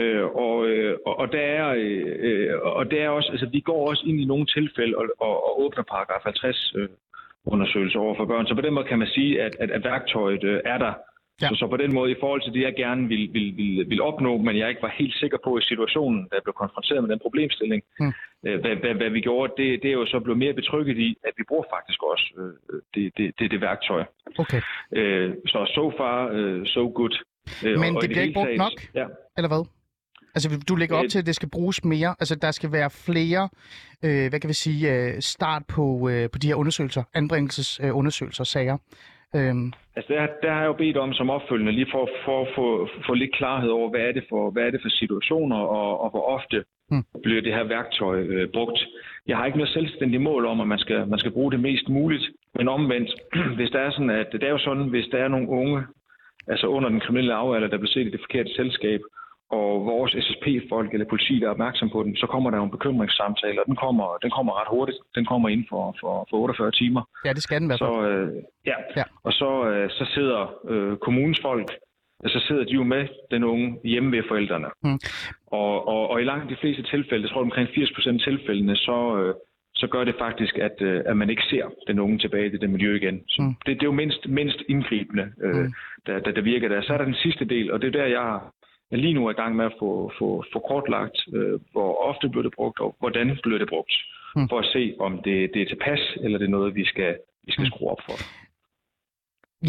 Øh, 0.00 0.26
og, 0.46 0.56
øh, 0.68 0.98
og, 1.06 1.32
der 1.32 1.44
er, 1.58 1.66
øh, 1.76 2.50
og 2.62 2.90
der 2.90 3.00
er 3.04 3.08
også, 3.08 3.28
altså 3.32 3.48
vi 3.52 3.60
går 3.60 3.88
også 3.90 4.02
ind 4.06 4.20
i 4.20 4.24
nogle 4.24 4.46
tilfælde 4.46 4.94
og, 4.96 5.04
og, 5.20 5.34
og 5.46 5.60
åbner 5.62 5.82
paragraf 5.82 6.22
50 6.22 6.72
øh, 6.76 6.88
undersøgelser 7.46 7.98
over 7.98 8.14
for 8.16 8.24
børn. 8.24 8.46
Så 8.46 8.54
på 8.54 8.60
den 8.60 8.74
måde 8.74 8.88
kan 8.88 8.98
man 8.98 9.08
sige, 9.08 9.42
at, 9.42 9.56
at, 9.60 9.70
at 9.70 9.84
værktøjet 9.84 10.44
øh, 10.44 10.60
er 10.64 10.78
der. 10.78 10.92
Ja. 11.42 11.48
Så, 11.48 11.54
så 11.54 11.66
på 11.66 11.76
den 11.76 11.94
måde, 11.94 12.10
i 12.10 12.20
forhold 12.20 12.42
til 12.42 12.52
det, 12.52 12.62
jeg 12.62 12.74
gerne 12.76 13.08
vil, 13.08 13.24
vil, 13.32 13.56
vil, 13.56 13.90
vil 13.90 14.02
opnå, 14.02 14.32
men 14.36 14.58
jeg 14.58 14.68
ikke 14.68 14.82
var 14.82 14.94
helt 14.98 15.14
sikker 15.14 15.38
på 15.44 15.58
i 15.58 15.62
situationen, 15.62 16.20
da 16.28 16.34
jeg 16.34 16.42
blev 16.44 16.54
konfronteret 16.54 17.02
med 17.02 17.10
den 17.10 17.20
problemstilling, 17.26 17.82
mm. 18.00 18.12
øh, 18.46 18.60
hvad, 18.60 18.76
hvad, 18.76 18.94
hvad 18.94 19.10
vi 19.10 19.20
gjorde, 19.20 19.52
det, 19.56 19.82
det 19.82 19.88
er 19.88 19.92
jo 19.92 20.06
så 20.06 20.20
blevet 20.20 20.38
mere 20.38 20.54
betrykket 20.54 20.98
i, 20.98 21.16
at 21.24 21.32
vi 21.36 21.44
bruger 21.48 21.64
faktisk 21.76 22.02
også 22.02 22.26
øh, 22.38 22.80
det, 22.94 23.12
det, 23.16 23.26
det, 23.38 23.50
det 23.50 23.60
værktøj. 23.60 24.04
Okay. 24.38 24.60
Øh, 24.92 25.34
så 25.46 25.72
so 25.74 25.92
far, 25.98 26.30
øh, 26.32 26.66
so 26.66 26.92
good. 26.94 27.14
Øh, 27.64 27.78
men 27.78 27.96
og, 27.96 28.02
det 28.02 28.10
bliver 28.10 28.22
ikke 28.22 28.34
brugt 28.34 28.56
nok, 28.56 28.76
ja. 28.94 29.06
eller 29.36 29.48
hvad? 29.48 29.64
Altså, 30.34 30.60
du 30.68 30.76
lægger 30.76 30.96
op 30.96 31.04
øh, 31.04 31.10
til, 31.10 31.18
at 31.18 31.26
det 31.26 31.34
skal 31.34 31.50
bruges 31.50 31.84
mere. 31.84 32.14
Altså, 32.20 32.34
der 32.34 32.50
skal 32.50 32.72
være 32.72 32.90
flere, 32.90 33.48
øh, 34.04 34.28
hvad 34.28 34.40
kan 34.40 34.48
vi 34.48 34.54
sige, 34.54 34.94
øh, 34.94 35.20
start 35.20 35.62
på, 35.66 36.08
øh, 36.08 36.30
på 36.30 36.38
de 36.38 36.46
her 36.46 36.54
undersøgelser, 36.54 37.02
anbringelsesundersøgelser, 37.14 38.42
øh, 38.42 38.46
sager. 38.46 38.78
Øhm. 39.38 39.72
Altså 39.96 40.12
der, 40.12 40.26
der 40.42 40.52
har 40.52 40.60
jeg 40.60 40.66
jo 40.66 40.72
bedt 40.72 40.96
om 40.96 41.12
som 41.12 41.30
opfølgende, 41.30 41.72
lige 41.72 41.90
for, 41.92 42.08
for 42.24 42.42
at 42.42 42.48
få, 42.54 42.88
få 43.06 43.14
lidt 43.14 43.34
klarhed 43.34 43.70
over, 43.70 43.90
hvad 43.90 44.00
er 44.00 44.12
det 44.12 44.24
for, 44.28 44.50
hvad 44.50 44.62
er 44.62 44.70
det 44.70 44.82
for 44.82 44.88
situationer, 44.88 45.56
og, 45.56 46.00
og 46.00 46.10
hvor 46.10 46.24
ofte 46.36 46.64
hmm. 46.90 47.04
bliver 47.22 47.42
det 47.42 47.54
her 47.54 47.64
værktøj 47.64 48.20
øh, 48.20 48.48
brugt. 48.48 48.78
Jeg 49.26 49.36
har 49.36 49.46
ikke 49.46 49.58
noget 49.58 49.72
selvstændigt 49.72 50.22
mål 50.22 50.46
om, 50.46 50.60
at 50.60 50.68
man 50.68 50.78
skal, 50.78 51.08
man 51.08 51.18
skal 51.18 51.32
bruge 51.32 51.52
det 51.52 51.60
mest 51.60 51.88
muligt, 51.88 52.24
men 52.54 52.68
omvendt, 52.68 53.10
hvis 53.56 53.70
der 53.70 53.78
er 53.78 53.90
sådan, 53.90 54.10
at 54.10 54.26
det 54.32 54.42
er 54.42 54.50
jo 54.50 54.58
sådan, 54.58 54.88
hvis 54.88 55.06
der 55.12 55.18
er 55.18 55.28
nogle 55.28 55.48
unge, 55.48 55.82
altså 56.48 56.66
under 56.66 56.88
den 56.88 57.00
kriminelle 57.00 57.34
afalder, 57.34 57.68
der 57.68 57.78
bliver 57.78 57.94
set 57.94 58.06
i 58.06 58.10
det 58.10 58.20
forkerte 58.20 58.54
selskab, 58.54 59.00
og 59.56 59.86
vores 59.92 60.12
SSP-folk 60.24 60.88
eller 60.92 61.06
politi, 61.12 61.34
der 61.40 61.46
er 61.46 61.50
opmærksom 61.56 61.90
på 61.90 62.02
den, 62.02 62.16
så 62.16 62.26
kommer 62.26 62.50
der 62.50 62.58
jo 62.58 62.64
en 62.64 62.76
bekymringssamtale, 62.76 63.60
og 63.62 63.66
den 63.66 63.76
kommer, 63.76 64.06
den 64.24 64.30
kommer 64.30 64.52
ret 64.60 64.70
hurtigt. 64.74 64.98
Den 65.14 65.24
kommer 65.24 65.48
ind 65.48 65.64
for, 65.70 65.96
for, 66.00 66.26
for 66.30 66.36
48 66.36 66.70
timer. 66.70 67.02
Ja, 67.24 67.32
det 67.32 67.42
skal 67.42 67.60
den 67.60 67.68
være. 67.68 67.78
Så, 67.78 67.92
øh, 68.08 68.28
ja. 68.66 68.76
ja, 68.96 69.04
og 69.26 69.32
så, 69.32 69.50
øh, 69.70 69.90
så 69.90 70.04
sidder 70.14 70.40
øh, 70.70 70.96
kommunens 70.96 71.40
folk 71.42 71.70
så 72.26 72.44
sidder 72.48 72.64
de 72.64 72.72
jo 72.72 72.84
med 72.84 73.08
den 73.30 73.44
unge 73.44 73.78
hjemme 73.84 74.16
ved 74.16 74.22
forældrene. 74.28 74.68
Mm. 74.82 74.98
Og, 75.46 75.88
og, 75.88 76.10
og 76.10 76.20
i 76.20 76.24
langt 76.24 76.50
de 76.50 76.56
fleste 76.60 76.82
tilfælde, 76.82 77.22
jeg 77.22 77.30
tror 77.30 77.40
omkring 77.40 77.68
80 77.74 77.92
procent 77.94 78.20
af 78.20 78.24
tilfældene, 78.24 78.76
så, 78.76 78.98
øh, 79.20 79.34
så 79.74 79.86
gør 79.86 80.04
det 80.04 80.14
faktisk, 80.18 80.58
at, 80.58 80.76
øh, 80.80 81.02
at 81.06 81.16
man 81.16 81.30
ikke 81.30 81.42
ser 81.50 81.64
den 81.86 81.98
unge 81.98 82.18
tilbage 82.18 82.46
i 82.46 82.56
det 82.56 82.70
miljø 82.70 82.96
igen. 82.96 83.22
Så 83.28 83.42
mm. 83.42 83.54
det, 83.66 83.76
det 83.76 83.82
er 83.82 83.92
jo 83.92 84.00
mindst, 84.02 84.28
mindst 84.28 84.58
indgribende, 84.68 85.32
øh, 85.42 85.54
mm. 85.54 85.72
der, 86.06 86.18
der, 86.18 86.32
der 86.32 86.42
virker 86.42 86.68
der. 86.68 86.82
Så 86.82 86.92
er 86.92 86.98
der 86.98 87.04
den 87.04 87.22
sidste 87.24 87.44
del, 87.44 87.72
og 87.72 87.82
det 87.82 87.86
er 87.86 87.98
der, 88.00 88.06
jeg 88.06 88.40
jeg 88.94 89.02
lige 89.02 89.14
nu 89.14 89.26
er 89.26 89.30
i 89.30 89.40
gang 89.42 89.56
med 89.56 89.64
at 89.64 89.76
få, 89.78 90.12
få, 90.18 90.44
få 90.52 90.58
kortlagt, 90.70 91.16
øh, 91.36 91.60
hvor 91.72 91.90
ofte 92.10 92.28
bliver 92.28 92.42
det 92.42 92.54
brugt, 92.58 92.80
og 92.80 92.96
hvordan 93.00 93.38
bliver 93.42 93.58
det 93.58 93.68
brugt, 93.68 93.94
mm. 94.36 94.48
for 94.48 94.58
at 94.58 94.68
se, 94.74 94.94
om 95.06 95.12
det, 95.26 95.50
det 95.54 95.62
er 95.62 95.66
tilpas, 95.66 96.02
eller 96.22 96.38
det 96.38 96.46
er 96.46 96.56
noget, 96.58 96.74
vi 96.74 96.84
skal, 96.84 97.18
vi 97.46 97.52
skal 97.52 97.62
mm. 97.64 97.70
skrue 97.70 97.90
op 97.90 98.02
for. 98.06 98.16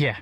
Ja, 0.05 0.15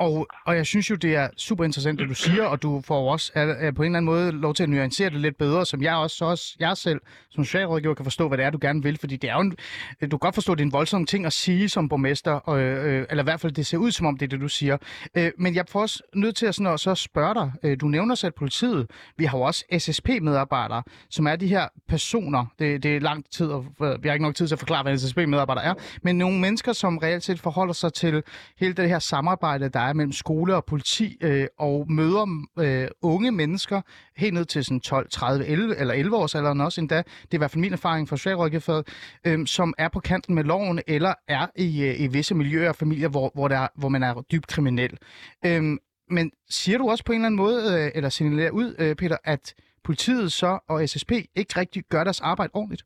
og, 0.00 0.26
og 0.46 0.56
jeg 0.56 0.66
synes 0.66 0.90
jo, 0.90 0.94
det 0.94 1.16
er 1.16 1.28
super 1.36 1.64
interessant, 1.64 1.98
det 1.98 2.08
du 2.08 2.14
siger, 2.14 2.44
og 2.44 2.62
du 2.62 2.80
får 2.80 3.12
også 3.12 3.32
er, 3.34 3.42
er 3.42 3.70
på 3.70 3.82
en 3.82 3.86
eller 3.86 3.96
anden 3.96 4.14
måde 4.14 4.32
lov 4.32 4.54
til 4.54 4.62
at 4.62 4.68
nuancere 4.68 5.10
det 5.10 5.20
lidt 5.20 5.38
bedre, 5.38 5.66
som 5.66 5.82
jeg 5.82 5.94
også, 5.94 6.24
også 6.24 6.56
jeg 6.60 6.76
selv 6.76 7.00
som 7.30 7.44
socialrådgiver 7.44 7.94
kan 7.94 8.04
forstå, 8.04 8.28
hvad 8.28 8.38
det 8.38 8.46
er, 8.46 8.50
du 8.50 8.58
gerne 8.60 8.82
vil, 8.82 8.98
fordi 8.98 9.16
det 9.16 9.30
er 9.30 9.34
jo 9.34 9.40
en, 9.40 9.50
du 9.50 9.56
kan 10.00 10.18
godt 10.18 10.34
forstå, 10.34 10.52
at 10.52 10.58
det 10.58 10.64
er 10.64 10.66
en 10.66 10.72
voldsom 10.72 11.06
ting 11.06 11.26
at 11.26 11.32
sige 11.32 11.68
som 11.68 11.88
borgmester, 11.88 12.48
øh, 12.48 12.94
øh, 12.94 13.06
eller 13.10 13.22
i 13.22 13.24
hvert 13.24 13.40
fald 13.40 13.52
det 13.52 13.66
ser 13.66 13.78
ud 13.78 13.90
som 13.90 14.06
om 14.06 14.16
det 14.16 14.26
er 14.26 14.28
det, 14.28 14.40
du 14.40 14.48
siger. 14.48 14.76
Øh, 15.14 15.32
men 15.38 15.54
jeg 15.54 15.64
får 15.68 15.80
også 15.80 16.02
nødt 16.14 16.36
til 16.36 16.46
at, 16.46 16.54
sådan, 16.54 16.72
at 16.72 16.80
så 16.80 16.94
spørge 16.94 17.34
dig, 17.34 17.52
øh, 17.62 17.80
du 17.80 17.86
nævner 17.88 18.14
selv 18.14 18.32
politiet, 18.32 18.90
vi 19.16 19.24
har 19.24 19.38
jo 19.38 19.42
også 19.44 19.64
SSP-medarbejdere, 19.78 20.82
som 21.10 21.26
er 21.26 21.36
de 21.36 21.46
her 21.46 21.68
personer, 21.88 22.46
det, 22.58 22.82
det 22.82 22.96
er 22.96 23.00
lang 23.00 23.24
tid, 23.30 23.46
og 23.46 23.66
øh, 23.82 24.02
vi 24.02 24.08
har 24.08 24.12
ikke 24.14 24.24
nok 24.24 24.34
tid 24.34 24.46
til 24.46 24.54
at 24.54 24.58
forklare, 24.58 24.82
hvad 24.82 24.92
en 24.92 24.98
SSP-medarbejder 24.98 25.62
er, 25.62 25.74
men 26.02 26.18
nogle 26.18 26.40
mennesker, 26.40 26.72
som 26.72 26.98
reelt 26.98 27.24
set 27.24 27.40
forholder 27.40 27.72
sig 27.72 27.92
til 27.92 28.22
hele 28.58 28.72
det 28.72 28.88
her 28.88 28.98
samarbejde, 28.98 29.68
der 29.68 29.89
er 29.90 29.94
mellem 29.94 30.12
skole 30.12 30.56
og 30.56 30.64
politi, 30.64 31.16
øh, 31.22 31.46
og 31.58 31.86
møder 31.92 32.46
øh, 32.58 32.88
unge 33.02 33.30
mennesker 33.30 33.80
helt 34.16 34.34
ned 34.34 34.44
til 34.44 34.64
sådan 34.64 34.80
12, 34.80 35.08
30, 35.10 35.46
11 35.46 35.76
eller 35.80 35.94
11 35.94 36.16
års 36.16 36.34
alderen 36.34 36.60
også 36.60 36.80
endda. 36.80 36.96
Det 36.96 37.32
er 37.32 37.36
i 37.36 37.38
hvert 37.38 37.50
fald 37.50 37.60
min 37.60 37.72
erfaring 37.72 38.08
fra 38.08 38.16
socialrådgiverfaget, 38.16 38.84
øh, 39.26 39.46
som 39.46 39.74
er 39.78 39.88
på 39.88 40.00
kanten 40.00 40.34
med 40.34 40.44
loven, 40.44 40.80
eller 40.86 41.14
er 41.28 41.46
i, 41.56 41.84
øh, 41.84 42.00
i 42.00 42.06
visse 42.06 42.34
miljøer 42.34 42.68
og 42.68 42.76
familier, 42.76 43.08
hvor, 43.08 43.30
hvor, 43.34 43.48
der, 43.48 43.66
hvor 43.74 43.88
man 43.88 44.02
er 44.02 44.24
dybt 44.32 44.46
kriminel. 44.46 44.98
Øh, 45.46 45.62
men 46.10 46.32
siger 46.50 46.78
du 46.78 46.90
også 46.90 47.04
på 47.04 47.12
en 47.12 47.18
eller 47.18 47.26
anden 47.26 47.36
måde, 47.36 47.62
øh, 47.74 47.90
eller 47.94 48.08
signalerer 48.08 48.50
ud, 48.50 48.74
øh, 48.78 48.96
Peter, 48.96 49.16
at 49.24 49.54
politiet 49.84 50.32
så 50.32 50.58
og 50.68 50.88
SSP 50.88 51.12
ikke 51.12 51.60
rigtig 51.60 51.82
gør 51.90 52.04
deres 52.04 52.20
arbejde 52.20 52.50
ordentligt? 52.54 52.82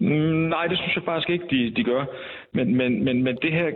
Mm, 0.00 0.48
nej, 0.54 0.66
det 0.66 0.78
synes 0.78 0.96
jeg 0.96 1.04
faktisk 1.04 1.30
ikke, 1.30 1.46
de, 1.50 1.74
de 1.76 1.84
gør. 1.84 2.04
Men, 2.54 2.76
men, 2.76 3.04
men, 3.04 3.22
men 3.22 3.36
det 3.42 3.52
her 3.52 3.70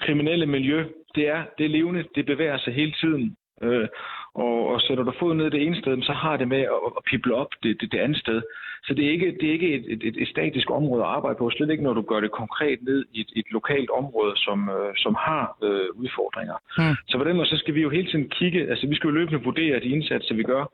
kriminelle 0.00 0.46
miljø, 0.46 0.84
det 1.14 1.28
er, 1.28 1.44
det 1.58 1.64
er 1.66 1.70
levende, 1.70 2.04
det 2.14 2.26
bevæger 2.26 2.58
sig 2.58 2.74
hele 2.74 2.92
tiden. 3.00 3.36
Øh, 3.62 3.88
og, 4.34 4.68
og 4.68 4.80
sætter 4.80 5.04
du 5.04 5.12
fod 5.18 5.34
ned 5.34 5.50
det 5.50 5.62
ene 5.62 5.76
sted, 5.76 6.02
så 6.02 6.12
har 6.12 6.36
det 6.36 6.48
med 6.48 6.60
at, 6.60 6.80
at 6.96 7.04
pible 7.06 7.34
op 7.34 7.52
det, 7.62 7.80
det, 7.80 7.92
det 7.92 7.98
andet 7.98 8.18
sted. 8.18 8.42
Så 8.86 8.94
det 8.94 9.06
er 9.06 9.10
ikke, 9.10 9.36
det 9.40 9.48
er 9.48 9.52
ikke 9.52 9.74
et, 9.74 10.06
et, 10.08 10.16
et 10.22 10.28
statisk 10.28 10.70
område 10.70 11.02
at 11.02 11.08
arbejde 11.08 11.38
på, 11.38 11.50
slet 11.50 11.70
ikke 11.70 11.82
når 11.82 11.94
du 11.94 12.02
gør 12.02 12.20
det 12.20 12.30
konkret 12.30 12.78
ned 12.82 13.04
i 13.12 13.20
et, 13.20 13.30
et 13.36 13.46
lokalt 13.50 13.90
område, 13.90 14.36
som, 14.36 14.68
øh, 14.68 14.92
som 14.96 15.14
har 15.14 15.56
øh, 15.62 15.88
udfordringer. 15.94 16.56
Mm. 16.78 16.96
Så 17.08 17.18
på 17.18 17.24
den 17.24 17.36
måde, 17.36 17.48
så 17.48 17.56
skal 17.56 17.74
vi 17.74 17.82
jo 17.82 17.90
hele 17.90 18.10
tiden 18.10 18.28
kigge, 18.28 18.70
altså 18.70 18.86
vi 18.86 18.94
skal 18.94 19.08
jo 19.08 19.14
løbende 19.14 19.44
vurdere 19.44 19.80
de 19.80 19.94
indsatser, 19.96 20.34
vi 20.34 20.42
gør. 20.42 20.64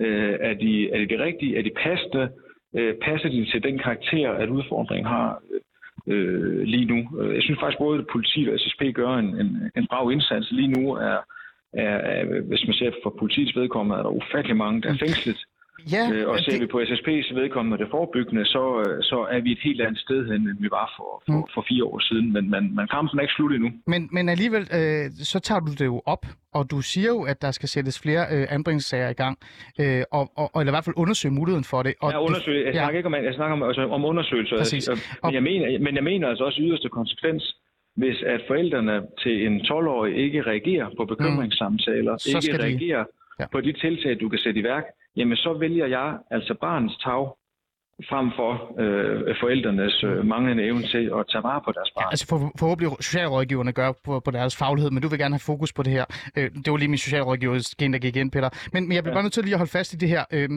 Øh, 0.00 0.36
er, 0.40 0.54
de, 0.54 0.90
er 0.90 0.98
de 0.98 1.08
det 1.08 1.20
rigtige? 1.20 1.58
Er 1.58 1.62
de 1.62 1.70
passende? 1.84 2.30
Øh, 2.76 2.94
passer 3.02 3.28
de 3.28 3.44
til 3.44 3.62
den 3.62 3.78
karakter, 3.78 4.30
at 4.32 4.48
udfordringen 4.48 5.06
har 5.06 5.42
øh, 6.06 6.62
lige 6.62 6.84
nu? 6.84 7.20
Øh, 7.20 7.34
jeg 7.34 7.42
synes 7.42 7.60
faktisk, 7.60 7.78
både 7.78 8.06
politi 8.12 8.48
og 8.52 8.58
SSP 8.60 8.82
gør 8.94 9.12
en, 9.16 9.40
en, 9.40 9.70
en 9.76 9.86
brav 9.86 10.12
indsats. 10.12 10.50
Lige 10.50 10.68
nu 10.68 10.92
er, 10.94 11.18
er, 11.72 11.96
er, 12.12 12.40
hvis 12.40 12.66
man 12.66 12.74
ser 12.74 12.90
for 13.02 13.14
politiets 13.18 13.56
vedkommende, 13.56 13.98
er 13.98 14.02
der 14.02 14.18
ufattelig 14.22 14.56
mange, 14.56 14.82
der 14.82 14.88
er 14.88 14.98
fængslet. 15.06 15.40
Ja, 15.96 16.04
øh, 16.12 16.28
og 16.28 16.38
ser 16.38 16.52
det... 16.52 16.60
vi 16.60 16.66
på 16.66 16.80
SSP's 16.80 17.34
vedkommende 17.40 17.78
det 17.78 17.88
forebyggende, 17.90 18.44
så, 18.46 18.64
øh, 18.86 19.02
så 19.02 19.26
er 19.30 19.40
vi 19.40 19.52
et 19.52 19.58
helt 19.62 19.80
andet 19.80 20.00
sted 20.00 20.20
hen, 20.30 20.40
end 20.48 20.58
vi 20.60 20.70
var 20.70 20.94
for, 20.96 21.22
for, 21.26 21.38
mm. 21.38 21.44
for 21.54 21.64
fire 21.68 21.84
år 21.84 21.98
siden. 22.08 22.32
Men, 22.32 22.50
men, 22.50 22.76
men 22.76 22.88
kampen 22.88 23.18
er 23.18 23.22
ikke 23.22 23.34
slut 23.34 23.52
endnu. 23.52 23.70
Men, 23.86 24.08
men 24.12 24.28
alligevel, 24.28 24.64
øh, 24.78 25.04
så 25.32 25.38
tager 25.40 25.60
du 25.60 25.72
det 25.80 25.84
jo 25.84 26.02
op, 26.06 26.26
og 26.54 26.70
du 26.70 26.80
siger 26.80 27.08
jo, 27.08 27.22
at 27.22 27.42
der 27.42 27.50
skal 27.50 27.68
sættes 27.68 28.00
flere 28.04 28.22
øh, 28.34 28.46
anbringelsessager 28.56 29.08
i 29.08 29.18
gang, 29.22 29.38
øh, 29.80 30.02
og, 30.12 30.24
og, 30.36 30.50
og, 30.54 30.60
eller 30.60 30.72
i 30.72 30.74
hvert 30.76 30.84
fald 30.84 30.96
undersøge 31.02 31.34
muligheden 31.34 31.64
for 31.64 31.82
det. 31.82 31.94
Og 32.00 32.10
ja, 32.12 32.18
undersøge. 32.20 32.64
Jeg 32.66 32.74
snakker 32.74 32.92
ja. 32.92 32.98
ikke 33.00 33.06
om, 33.06 33.14
jeg 33.14 33.34
snakker 33.34 33.54
om, 33.56 33.62
altså, 33.62 33.82
om 33.96 34.04
undersøgelser. 34.04 34.56
Præcis. 34.56 34.88
Men, 35.24 35.34
jeg 35.34 35.42
mener, 35.42 35.78
men 35.78 35.94
jeg 35.94 36.04
mener 36.04 36.28
altså 36.28 36.44
også 36.44 36.60
yderste 36.60 36.88
konsekvens, 36.88 37.42
hvis 37.96 38.22
at 38.22 38.40
forældrene 38.46 39.02
til 39.22 39.46
en 39.46 39.60
12-årig 39.60 40.16
ikke 40.16 40.42
reagerer 40.42 40.88
på 40.96 41.04
bekymringssamtaler, 41.04 42.12
mm. 42.12 42.36
ikke 42.36 42.64
reagerer 42.64 43.04
de 43.04 43.10
ja. 43.40 43.46
på 43.52 43.60
de 43.60 43.72
tiltag, 43.72 44.20
du 44.20 44.28
kan 44.28 44.38
sætte 44.38 44.60
i 44.60 44.64
værk, 44.64 44.84
jamen 45.16 45.36
så 45.36 45.52
vælger 45.52 45.86
jeg 45.86 46.18
altså 46.30 46.54
barnets 46.54 46.98
tag 46.98 47.28
frem 48.10 48.26
for 48.36 48.52
øh, 48.82 49.36
forældrenes 49.40 50.04
øh, 50.04 50.26
manglende 50.26 50.62
evne 50.64 50.82
til 50.82 51.04
at 51.18 51.24
tage 51.32 51.42
vare 51.42 51.60
på 51.66 51.72
deres 51.72 51.90
barn. 51.90 52.04
Ja, 52.04 52.10
altså 52.10 52.26
for, 52.26 52.52
forhåbentlig 52.58 52.96
socialrådgiverne 53.00 53.72
gør 53.72 53.92
på, 54.04 54.20
på 54.20 54.30
deres 54.30 54.56
faglighed, 54.56 54.90
men 54.90 55.02
du 55.02 55.08
vil 55.08 55.18
gerne 55.18 55.34
have 55.34 55.46
fokus 55.52 55.72
på 55.72 55.82
det 55.82 55.92
her. 55.92 56.04
Øh, 56.36 56.50
det 56.64 56.70
var 56.72 56.76
lige 56.76 56.88
min 56.88 56.98
socialrådgivers 56.98 57.74
gen, 57.74 57.92
der 57.92 57.98
gik 57.98 58.16
ind, 58.16 58.30
Peter. 58.30 58.48
Men, 58.72 58.88
men 58.88 58.94
jeg 58.94 59.02
bliver 59.02 59.12
ja. 59.12 59.16
bare 59.16 59.22
nødt 59.22 59.32
til 59.32 59.44
lige 59.44 59.54
at 59.54 59.58
holde 59.58 59.70
fast 59.70 59.92
i 59.92 59.96
det 59.96 60.08
her, 60.08 60.24
øh, 60.32 60.48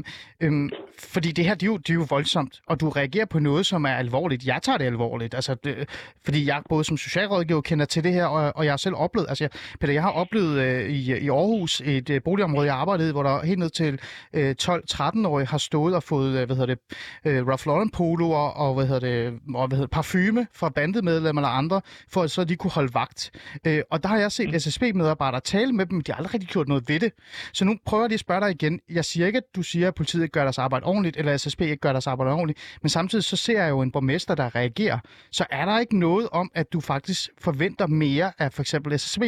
øh, 0.41 0.69
fordi 1.13 1.31
det 1.31 1.45
her, 1.45 1.53
det 1.53 1.63
er, 1.63 1.67
jo, 1.67 1.77
det 1.77 1.89
er 1.89 1.93
jo 1.93 2.05
voldsomt, 2.09 2.61
og 2.67 2.79
du 2.79 2.89
reagerer 2.89 3.25
på 3.25 3.39
noget, 3.39 3.65
som 3.65 3.85
er 3.85 3.89
alvorligt. 3.89 4.47
Jeg 4.47 4.59
tager 4.61 4.77
det 4.77 4.85
alvorligt, 4.85 5.35
altså, 5.35 5.55
det, 5.63 5.89
fordi 6.25 6.47
jeg 6.47 6.61
både 6.69 6.83
som 6.83 6.97
socialrådgiver 6.97 7.61
kender 7.61 7.85
til 7.85 8.03
det 8.03 8.13
her, 8.13 8.25
og, 8.25 8.53
og 8.55 8.65
jeg 8.65 8.71
har 8.71 8.77
selv 8.77 8.95
oplevet, 8.95 9.27
altså 9.29 9.47
Peter, 9.79 9.93
jeg 9.93 10.01
har 10.01 10.11
oplevet 10.11 10.59
øh, 10.61 10.89
i, 10.89 11.17
i 11.17 11.29
Aarhus 11.29 11.81
et 11.85 12.09
øh, 12.09 12.21
boligområde, 12.23 12.67
jeg 12.67 12.75
arbejdede 12.75 13.09
i, 13.09 13.11
hvor 13.11 13.23
der 13.23 13.45
helt 13.45 13.59
ned 13.59 13.69
til 13.69 13.99
øh, 14.33 14.55
12-13-årige 14.61 15.47
har 15.47 15.57
stået 15.57 15.95
og 15.95 16.03
fået, 16.03 16.39
øh, 16.39 16.45
hvad 16.45 16.55
hedder 16.55 16.75
det, 16.75 16.79
øh, 17.25 17.34
Ralph 17.41 17.67
Lauren 17.67 17.89
poloer 17.89 18.37
og, 18.37 18.73
hvad 18.73 18.87
hedder 18.87 18.99
det, 18.99 19.39
og 19.55 19.67
hvad 19.67 19.77
hedder 19.77 19.87
det, 19.87 19.91
parfume 19.91 20.47
fra 20.53 20.69
bandemedlemmer 20.69 21.41
eller 21.41 21.49
andre, 21.49 21.81
for 22.09 22.23
at 22.23 22.31
så 22.31 22.43
de 22.43 22.55
kunne 22.55 22.71
holde 22.71 22.93
vagt. 22.93 23.31
Øh, 23.67 23.81
og 23.91 24.03
der 24.03 24.09
har 24.09 24.17
jeg 24.17 24.31
set 24.31 24.53
mm. 24.53 24.59
SSB-medarbejdere 24.59 25.41
tale 25.41 25.73
med 25.73 25.85
dem, 25.85 26.01
de 26.01 26.11
har 26.11 26.17
aldrig 26.17 26.33
rigtig 26.33 26.49
gjort 26.49 26.67
noget 26.67 26.89
ved 26.89 26.99
det. 26.99 27.11
Så 27.53 27.65
nu 27.65 27.77
prøver 27.85 28.03
jeg 28.03 28.09
lige 28.09 28.15
at 28.15 28.19
spørge 28.19 28.41
dig 28.41 28.51
igen. 28.51 28.79
Jeg 28.89 29.05
siger 29.05 29.27
ikke, 29.27 29.37
at 29.37 29.55
du 29.55 29.63
siger, 29.63 29.87
at 29.87 29.95
politiet 29.95 30.23
ikke 30.23 30.33
gør 30.33 30.43
deres 30.43 30.57
arbejde 30.57 30.85
ordentligt, 30.85 31.17
eller 31.17 31.37
SSB 31.37 31.61
ikke 31.61 31.77
gør 31.77 31.91
deres 31.91 32.07
arbejde 32.07 32.33
ordentligt, 32.33 32.59
men 32.81 32.89
samtidig 32.89 33.23
så 33.23 33.35
ser 33.35 33.63
jeg 33.63 33.69
jo 33.69 33.81
en 33.81 33.91
borgmester, 33.91 34.35
der 34.35 34.55
reagerer. 34.55 34.99
Så 35.31 35.45
er 35.49 35.65
der 35.65 35.79
ikke 35.79 35.99
noget 35.99 36.29
om, 36.31 36.51
at 36.55 36.73
du 36.73 36.79
faktisk 36.79 37.29
forventer 37.39 37.87
mere 37.87 38.31
af 38.39 38.53
for 38.53 38.61
eksempel 38.61 38.99
SSB 38.99 39.23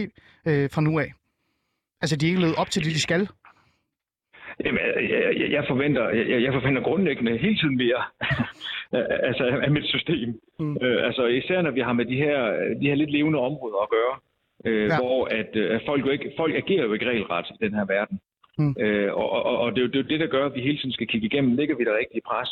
øh, 0.46 0.70
fra 0.72 0.82
nu 0.82 1.00
af? 1.00 1.14
Altså, 2.02 2.16
de 2.16 2.26
er 2.26 2.30
ikke 2.30 2.42
levet 2.42 2.56
op 2.56 2.70
til 2.70 2.84
det, 2.84 2.96
de 2.96 3.00
skal? 3.00 3.30
Jamen, 4.66 4.80
jeg, 5.40 5.52
jeg, 5.52 5.66
forventer, 5.68 6.10
jeg, 6.10 6.44
jeg 6.44 6.54
forventer 6.54 6.82
grundlæggende 6.82 7.38
hele 7.38 7.58
tiden 7.58 7.78
mere 7.78 8.02
altså, 9.30 9.44
af 9.64 9.72
mit 9.72 9.86
system. 9.86 10.40
Mm. 10.60 10.78
Øh, 10.82 11.06
altså 11.06 11.26
især 11.26 11.62
når 11.62 11.72
vi 11.72 11.80
har 11.80 11.94
med 11.94 12.06
de 12.06 12.16
her, 12.16 12.40
de 12.82 12.88
her 12.88 12.96
lidt 12.96 13.12
levende 13.12 13.40
områder 13.40 13.80
at 13.84 13.90
gøre, 13.90 14.16
øh, 14.66 14.88
ja. 14.88 14.98
hvor 15.00 15.26
at, 15.26 15.56
øh, 15.56 15.76
at 15.76 15.82
folk, 15.86 16.06
jo 16.06 16.12
ikke, 16.12 16.34
folk 16.38 16.56
agerer 16.56 16.86
jo 16.86 16.94
ikke 16.94 17.06
regelret 17.06 17.46
i 17.50 17.66
den 17.66 17.74
her 17.74 17.86
verden. 17.86 18.20
Mm. 18.58 18.76
Øh, 18.80 19.14
og, 19.14 19.30
og, 19.30 19.58
og 19.58 19.72
det 19.72 19.78
er 19.78 19.86
jo 19.86 19.92
det, 19.92 20.00
er 20.00 20.08
det, 20.08 20.20
der 20.20 20.28
gør, 20.28 20.46
at 20.46 20.56
vi 20.56 20.62
hele 20.62 20.78
tiden 20.78 20.92
skal 20.92 21.08
kigge 21.08 21.28
igennem, 21.28 21.56
ligger 21.56 21.76
vi 21.76 21.84
der 21.84 21.98
rigtig 21.98 22.22
pres? 22.26 22.50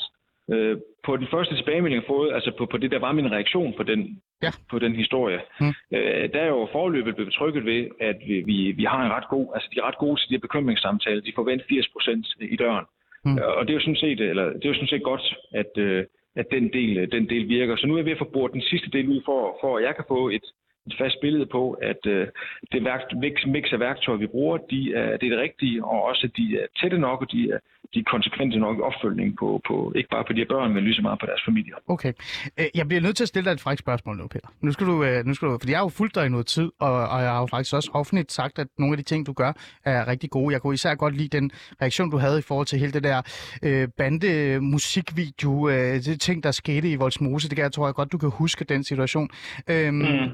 Øh, 0.54 0.78
på 1.06 1.18
den 1.18 1.28
første 1.32 1.56
tilbagemelding, 1.56 2.02
jeg 2.02 2.08
fået, 2.08 2.34
altså 2.34 2.52
på, 2.58 2.66
på 2.66 2.78
det, 2.78 2.92
der 2.92 3.00
var 3.00 3.12
min 3.12 3.32
reaktion 3.32 3.74
på 3.78 3.84
den, 3.84 4.22
ja. 4.44 4.52
på 4.70 4.80
den 4.80 4.96
historie, 4.96 5.40
mm. 5.62 5.74
øh, 5.96 6.30
der 6.34 6.40
er 6.40 6.48
jo 6.48 6.68
forløbet 6.72 7.16
blevet 7.16 7.32
betrykket 7.32 7.66
ved, 7.66 7.88
at 8.02 8.18
vi, 8.28 8.44
vi, 8.46 8.72
vi 8.72 8.84
har 8.84 9.06
en 9.06 9.12
ret 9.12 9.30
god, 9.30 9.48
altså 9.54 9.70
de 9.74 9.80
er 9.80 9.88
ret 9.88 9.98
gode 9.98 10.20
til 10.20 10.30
de 10.30 10.34
her 10.34 10.40
bekymringssamtaler, 10.48 11.22
de 11.22 11.34
forventer 11.36 11.66
80 11.70 11.88
procent 11.88 12.28
i 12.42 12.56
døren. 12.56 12.86
Mm. 13.26 13.38
Og 13.58 13.62
det 13.64 13.70
er 13.70 13.80
jo 13.80 13.86
sådan 13.88 14.04
set, 14.06 14.20
eller, 14.20 14.46
det 14.46 14.66
er 14.66 14.70
jo 14.70 14.80
sådan 14.80 14.94
set 14.94 15.04
godt, 15.04 15.36
at, 15.54 15.72
øh, 15.78 16.06
at 16.36 16.46
den, 16.52 16.74
del, 16.74 17.12
den 17.12 17.30
del 17.30 17.50
virker. 17.50 17.76
Så 17.76 17.88
nu 17.88 17.94
er 17.94 17.98
jeg 17.98 18.06
ved 18.06 18.12
at 18.12 18.24
få 18.24 18.30
bort 18.34 18.54
den 18.54 18.62
sidste 18.62 18.90
del 18.90 19.10
ud, 19.10 19.22
for, 19.26 19.58
for 19.62 19.78
at 19.78 19.84
jeg 19.84 19.96
kan 19.96 20.06
få 20.08 20.30
et, 20.30 20.46
et 20.88 20.96
fast 20.98 21.16
billede 21.22 21.46
på, 21.46 21.72
at 21.72 22.02
øh, 22.06 22.28
det 22.72 22.84
værk, 22.84 23.02
mix, 23.48 23.74
af 23.74 23.80
værktøjer, 23.80 24.18
vi 24.18 24.28
bruger, 24.28 24.58
de 24.58 24.94
er, 24.94 25.18
det 25.18 25.26
er 25.26 25.34
det 25.36 25.40
rigtige, 25.40 25.86
og 25.86 26.04
også 26.04 26.28
at 26.28 26.38
de 26.38 26.46
er 26.62 26.66
tætte 26.82 26.98
nok, 26.98 27.22
og 27.22 27.32
de 27.32 27.52
er, 27.52 27.60
de 27.94 28.00
er 28.00 28.04
konsekvente 28.04 28.58
nok 28.60 28.78
i 28.78 28.82
opfølgning 28.82 29.38
på, 29.40 29.62
på, 29.68 29.94
ikke 29.96 30.10
bare 30.10 30.24
på 30.28 30.34
de 30.34 30.40
her 30.40 30.48
børn, 30.50 30.74
men 30.74 30.84
lige 30.84 30.96
så 30.96 31.02
meget 31.02 31.20
på 31.20 31.26
deres 31.26 31.42
familier. 31.46 31.76
Okay. 31.88 32.14
Øh, 32.60 32.66
jeg 32.76 32.88
bliver 32.88 33.02
nødt 33.02 33.16
til 33.16 33.24
at 33.24 33.28
stille 33.28 33.46
dig 33.46 33.54
et 33.54 33.62
frækt 33.62 33.80
spørgsmål 33.80 34.18
nu, 34.18 34.28
Peter. 34.28 34.48
Nu 34.62 34.72
skal 34.72 34.88
du, 34.88 35.04
øh, 35.04 35.26
nu 35.26 35.34
skal 35.34 35.48
du, 35.48 35.58
fordi 35.62 35.72
jeg 35.72 35.80
har 35.80 35.86
jo 35.86 35.90
fulgt 35.90 36.16
dig 36.16 36.26
i 36.26 36.30
noget 36.30 36.46
tid, 36.46 36.72
og, 36.80 36.94
og 36.94 37.22
jeg 37.22 37.32
har 37.32 37.40
jo 37.40 37.46
faktisk 37.46 37.76
også 37.76 37.92
offentligt 37.94 38.32
sagt, 38.32 38.60
at 38.60 38.68
nogle 38.78 38.94
af 38.94 38.98
de 38.98 39.04
ting, 39.04 39.26
du 39.26 39.34
gør, 39.34 39.52
er 39.86 40.08
rigtig 40.08 40.30
gode. 40.30 40.54
Jeg 40.54 40.62
kunne 40.62 40.74
især 40.74 40.96
godt 40.96 41.18
lide 41.18 41.38
den 41.38 41.52
reaktion, 41.82 42.12
du 42.12 42.18
havde 42.18 42.40
i 42.40 42.42
forhold 42.42 42.68
til 42.68 42.80
hele 42.80 42.92
det 42.92 43.04
der 43.04 43.22
øh, 43.64 43.88
bande 43.98 44.60
musikvideo, 44.60 45.70
øh, 45.70 45.76
det 45.76 46.22
ting, 46.22 46.44
der 46.44 46.52
skete 46.52 46.92
i 46.92 46.96
Voldsmose. 46.96 47.50
Det 47.50 47.56
kan 47.56 47.64
jeg 47.64 47.72
tror 47.72 47.88
jeg 47.88 47.96
godt, 47.96 48.12
du 48.12 48.18
kan 48.18 48.30
huske 48.30 48.66
den 48.66 48.84
situation. 48.84 49.30
Øhm, 49.70 49.96
mm. 49.96 50.32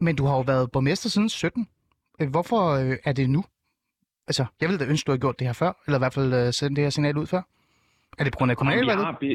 Men 0.00 0.16
du 0.16 0.24
har 0.24 0.36
jo 0.36 0.44
været 0.52 0.70
borgmester 0.72 1.08
siden 1.08 1.28
17. 1.28 1.68
Øh, 2.20 2.28
hvorfor 2.30 2.60
øh, 2.80 2.96
er 3.04 3.12
det 3.12 3.30
nu? 3.30 3.42
Altså, 4.28 4.44
jeg 4.60 4.68
ville 4.68 4.80
da 4.84 4.90
ønske, 4.90 5.06
du 5.06 5.12
havde 5.12 5.24
gjort 5.26 5.38
det 5.38 5.46
her 5.46 5.58
før, 5.62 5.72
eller 5.86 5.98
i 5.98 6.04
hvert 6.04 6.16
fald 6.18 6.30
uh, 6.40 6.50
sendt 6.58 6.76
det 6.76 6.84
her 6.84 6.90
signal 6.90 7.16
ud 7.22 7.26
før. 7.26 7.42
Er 8.18 8.24
det 8.24 8.32
på 8.32 8.38
grund 8.38 8.50
af 8.50 8.56
kommunalvalget? 8.56 9.06
Be... 9.20 9.30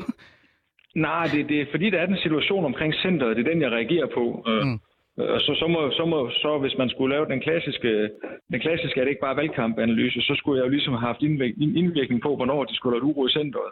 Nej, 1.07 1.25
det, 1.34 1.50
det 1.50 1.57
er 1.62 1.65
fordi, 1.72 1.89
der 1.89 2.00
er 2.00 2.05
den 2.05 2.17
situation 2.25 2.65
omkring 2.65 2.93
centret, 2.93 3.38
det 3.38 3.48
er 3.48 3.51
den, 3.51 3.62
jeg 3.62 3.72
reagerer 3.72 4.10
på. 4.17 4.24
Mm. 4.48 4.79
Og 5.36 5.39
så, 5.45 5.51
så, 5.62 5.67
må, 5.67 5.91
så, 5.91 6.05
må, 6.05 6.29
så 6.29 6.57
hvis 6.57 6.75
man 6.77 6.89
skulle 6.89 7.15
lave 7.15 7.25
den 7.25 7.41
klassiske, 7.41 7.91
den 8.51 8.60
klassiske 8.60 9.00
er 9.00 9.03
det 9.03 9.12
ikke 9.12 9.27
bare 9.27 9.39
valgkampanalyse, 9.41 10.22
så 10.22 10.34
skulle 10.36 10.57
jeg 10.57 10.65
jo 10.65 10.72
ligesom 10.75 10.93
have 10.93 11.07
haft 11.12 11.22
indvirkning 11.81 12.22
på, 12.22 12.36
hvornår 12.36 12.63
de 12.63 12.75
skulle 12.75 12.95
have 12.95 13.03
uro 13.10 13.27
i 13.27 13.31
centret. 13.31 13.69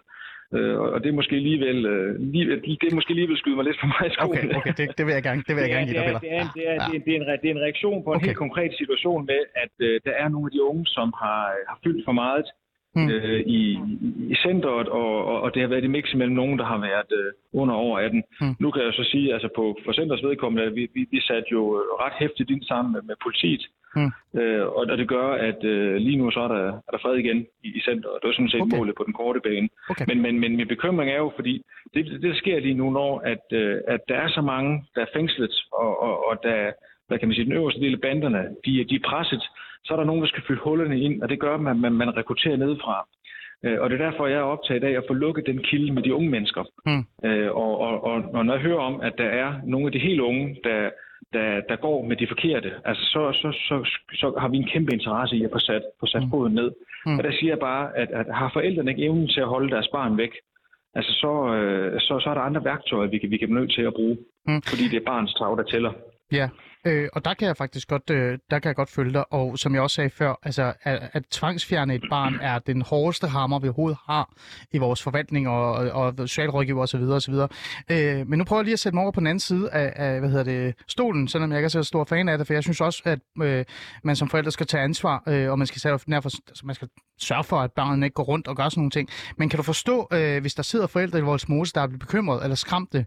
Øh, 0.57 0.75
og 0.93 0.98
det 1.03 1.10
er 1.10 1.17
måske 1.19 1.36
alligevel, 1.41 1.86
øh, 1.93 2.10
lige, 2.33 2.45
det 2.81 2.88
er 2.91 2.95
måske 3.00 3.12
alligevel 3.15 3.38
skyde 3.38 3.55
mig 3.55 3.65
lidt 3.65 3.79
for 3.81 3.88
mig 3.93 4.03
i 4.10 4.13
skolen. 4.17 4.45
Okay, 4.45 4.57
okay 4.60 4.74
det, 4.79 4.86
det, 4.98 5.03
vil 5.05 5.13
jeg 5.17 5.24
gerne, 5.27 5.41
det 5.48 5.53
vil 5.55 5.62
jeg 5.65 5.74
gerne 5.75 5.88
give 5.89 6.00
dig, 6.00 6.05
Peter. 6.10 6.19
Det 6.25 6.33
er, 6.39 6.45
det, 6.57 6.63
er, 6.72 6.77
det, 6.88 6.93
er, 6.95 7.03
det, 7.05 7.12
er 7.13 7.19
en, 7.19 7.27
det 7.41 7.48
er 7.50 7.55
en 7.57 7.63
reaktion 7.67 7.98
på 8.03 8.10
en 8.10 8.15
okay. 8.15 8.25
helt 8.27 8.39
konkret 8.45 8.72
situation 8.81 9.22
med, 9.31 9.41
at 9.63 9.74
øh, 9.88 9.93
der 10.05 10.13
er 10.24 10.27
nogle 10.33 10.45
af 10.48 10.53
de 10.55 10.62
unge, 10.69 10.86
som 10.98 11.07
har, 11.22 11.41
har 11.69 11.77
fyldt 11.83 12.05
for 12.07 12.15
meget 12.24 12.45
mm. 12.95 13.09
øh, 13.09 13.39
i, 13.39 13.79
i 14.33 14.35
centret, 14.35 14.88
og, 14.89 15.25
og, 15.25 15.41
og 15.41 15.53
det 15.53 15.62
har 15.62 15.69
været 15.69 15.83
i 15.83 15.95
mix 15.95 16.13
mellem 16.15 16.35
nogen, 16.35 16.59
der 16.59 16.65
har 16.65 16.77
været 16.77 17.12
øh, 17.19 17.31
under 17.62 17.75
over 17.75 18.00
18. 18.00 18.23
Mm. 18.41 18.55
Nu 18.59 18.71
kan 18.71 18.83
jeg 18.83 18.93
så 18.93 19.03
sige, 19.12 19.33
altså 19.33 19.50
på 19.55 19.77
for 19.85 19.93
centrets 19.93 20.23
vedkommende, 20.23 20.63
at 20.69 20.75
vi, 20.75 20.88
vi, 20.93 21.07
vi 21.12 21.19
satte 21.21 21.47
jo 21.51 21.62
ret 22.03 22.13
hæftigt 22.19 22.50
ind 22.50 22.63
sammen 22.63 22.93
med, 22.93 23.01
med 23.01 23.15
politiet, 23.23 23.63
Mm. 23.95 24.39
Øh, 24.39 24.65
og, 24.67 24.85
og 24.91 24.97
det 24.97 25.07
gør, 25.07 25.27
at 25.50 25.63
øh, 25.63 25.95
lige 25.95 26.17
nu 26.17 26.31
så 26.31 26.39
er 26.39 26.47
der, 26.47 26.67
er 26.88 26.91
der 26.91 26.97
fred 27.01 27.15
igen 27.15 27.45
i, 27.63 27.67
i 27.77 27.81
centret. 27.81 28.19
Det 28.21 28.29
er 28.29 28.33
sådan 28.33 28.50
set 28.50 28.62
okay. 28.62 28.77
målet 28.77 28.95
på 28.95 29.03
den 29.03 29.13
korte 29.13 29.39
bane. 29.39 29.69
Okay. 29.89 30.05
Men, 30.07 30.21
men, 30.21 30.39
men 30.39 30.55
min 30.55 30.67
bekymring 30.67 31.12
er 31.12 31.17
jo, 31.17 31.31
fordi 31.35 31.63
det, 31.93 32.05
det 32.05 32.21
der 32.21 32.35
sker 32.35 32.59
lige 32.59 32.79
nu, 32.81 32.89
når 32.91 33.19
at, 33.19 33.45
øh, 33.51 33.77
at 33.88 34.00
der 34.09 34.15
er 34.15 34.29
så 34.29 34.41
mange, 34.41 34.85
der 34.95 35.01
er 35.01 35.13
fængslet, 35.13 35.53
og, 35.73 36.01
og, 36.01 36.27
og 36.27 36.39
der, 36.43 36.71
hvad 37.07 37.19
kan 37.19 37.27
man 37.27 37.35
sige, 37.35 37.45
den 37.45 37.59
øverste 37.59 37.81
del 37.81 37.93
af 37.93 38.01
banderne, 38.01 38.41
de, 38.65 38.71
de 38.89 38.95
er 38.95 39.07
presset, 39.09 39.43
så 39.85 39.93
er 39.93 39.97
der 39.97 40.03
nogen, 40.03 40.21
der 40.21 40.27
skal 40.27 40.43
fylde 40.47 40.61
hullerne 40.63 40.99
ind, 40.99 41.21
og 41.21 41.29
det 41.29 41.39
gør, 41.39 41.53
at 41.55 41.61
man, 41.61 41.79
man, 41.79 41.93
man 41.93 42.17
rekrutterer 42.17 42.57
nedefra. 42.57 43.07
Øh, 43.65 43.81
og 43.81 43.89
det 43.89 44.01
er 44.01 44.09
derfor, 44.09 44.27
jeg 44.27 44.37
er 44.37 44.53
optaget 44.55 44.83
af 44.83 44.91
at 44.91 45.03
få 45.07 45.13
lukket 45.13 45.45
den 45.45 45.57
kilde 45.57 45.93
med 45.93 46.03
de 46.03 46.13
unge 46.13 46.29
mennesker. 46.29 46.63
Mm. 46.85 47.29
Øh, 47.29 47.51
og, 47.51 47.79
og, 47.79 48.03
og, 48.03 48.23
og 48.33 48.45
når 48.45 48.53
jeg 48.53 48.61
hører 48.61 48.79
om, 48.79 49.01
at 49.01 49.13
der 49.17 49.29
er 49.43 49.53
nogle 49.65 49.85
af 49.85 49.91
de 49.91 49.99
helt 49.99 50.19
unge, 50.19 50.57
der 50.63 50.89
der, 51.33 51.61
der 51.69 51.75
går 51.75 52.05
med 52.09 52.15
de 52.15 52.27
forkerte, 52.27 52.71
altså 52.85 53.03
så, 53.03 53.21
så, 53.41 53.49
så, 53.51 53.75
så 54.13 54.33
har 54.39 54.47
vi 54.47 54.57
en 54.57 54.69
kæmpe 54.73 54.93
interesse 54.93 55.35
i 55.35 55.43
at 55.43 55.49
få 55.53 55.59
sat, 55.59 55.83
få 55.99 56.05
sat 56.05 56.23
mm. 56.23 56.29
foden 56.29 56.53
ned. 56.53 56.71
Mm. 57.05 57.17
Og 57.17 57.23
der 57.23 57.31
siger 57.31 57.51
jeg 57.51 57.59
bare, 57.59 57.97
at, 57.97 58.09
at 58.11 58.25
har 58.35 58.49
forældrene 58.53 58.91
ikke 58.91 59.03
evnen 59.03 59.27
til 59.27 59.41
at 59.41 59.47
holde 59.47 59.69
deres 59.69 59.87
barn 59.87 60.17
væk, 60.17 60.31
altså 60.95 61.11
så, 61.11 61.53
øh, 61.55 62.01
så, 62.01 62.19
så 62.23 62.29
er 62.29 62.33
der 62.33 62.41
andre 62.41 62.63
værktøjer, 62.63 63.07
vi 63.09 63.17
kan, 63.17 63.29
vi 63.31 63.37
kan 63.37 63.49
nødt 63.49 63.73
til 63.73 63.81
at 63.81 63.93
bruge, 63.93 64.17
mm. 64.47 64.61
fordi 64.61 64.83
det 64.91 64.97
er 64.97 65.05
barns 65.05 65.33
trav, 65.33 65.57
der 65.57 65.63
tæller. 65.63 65.93
Ja, 66.31 66.49
øh, 66.85 67.09
og 67.13 67.25
der 67.25 67.33
kan 67.33 67.47
jeg 67.47 67.57
faktisk 67.57 67.87
godt, 67.87 68.09
øh, 68.09 68.39
der 68.51 68.59
kan 68.59 68.67
jeg 68.67 68.75
godt 68.75 68.89
følge 68.89 69.13
dig. 69.13 69.33
Og 69.33 69.59
som 69.59 69.73
jeg 69.73 69.81
også 69.81 69.95
sagde 69.95 70.09
før, 70.09 70.39
altså, 70.43 70.73
at, 70.83 71.09
at 71.13 71.23
tvangsfjerne 71.31 71.95
et 71.95 72.03
barn 72.09 72.39
er 72.41 72.59
den 72.59 72.81
hårdeste 72.81 73.27
hammer, 73.27 73.59
vi 73.59 73.67
overhovedet 73.67 73.97
har 74.05 74.33
i 74.71 74.77
vores 74.77 75.03
forvaltning 75.03 75.47
og, 75.47 75.73
og, 75.73 75.91
og 75.91 76.13
socialrådgiver 76.17 76.81
osv. 76.81 77.01
osv. 77.01 77.33
Øh, 77.91 78.27
men 78.27 78.39
nu 78.39 78.43
prøver 78.43 78.59
jeg 78.59 78.65
lige 78.65 78.73
at 78.73 78.79
sætte 78.79 78.95
mig 78.95 79.01
over 79.01 79.11
på 79.11 79.19
den 79.19 79.27
anden 79.27 79.39
side 79.39 79.69
af, 79.71 79.93
af 79.95 80.19
hvad 80.19 80.29
hedder 80.29 80.43
det, 80.43 80.75
stolen, 80.87 81.27
selvom 81.27 81.51
jeg 81.51 81.59
ikke 81.59 81.65
er 81.65 81.69
så 81.69 81.83
stor 81.83 82.03
fan 82.03 82.29
af 82.29 82.37
det, 82.37 82.47
for 82.47 82.53
jeg 82.53 82.63
synes 82.63 82.81
også, 82.81 83.01
at 83.05 83.19
øh, 83.41 83.65
man 84.03 84.15
som 84.15 84.29
forældre 84.29 84.51
skal 84.51 84.65
tage 84.65 84.83
ansvar, 84.83 85.23
øh, 85.27 85.51
og 85.51 85.57
man 85.57 85.67
skal, 85.67 85.81
derfor, 85.83 86.29
altså, 86.47 86.65
man 86.65 86.75
skal 86.75 86.87
sørge 87.19 87.43
for, 87.43 87.59
at 87.59 87.71
barnet 87.71 88.03
ikke 88.03 88.13
går 88.13 88.23
rundt 88.23 88.47
og 88.47 88.55
gør 88.55 88.69
sådan 88.69 88.79
nogle 88.79 88.91
ting. 88.91 89.09
Men 89.37 89.49
kan 89.49 89.57
du 89.57 89.63
forstå, 89.63 90.07
øh, 90.13 90.41
hvis 90.41 90.53
der 90.53 90.63
sidder 90.63 90.87
forældre 90.87 91.19
i 91.19 91.21
vores 91.21 91.49
mose, 91.49 91.73
der 91.73 91.81
er 91.81 91.87
blevet 91.87 91.99
bekymret 91.99 92.43
eller 92.43 92.55
skræmte, 92.55 93.05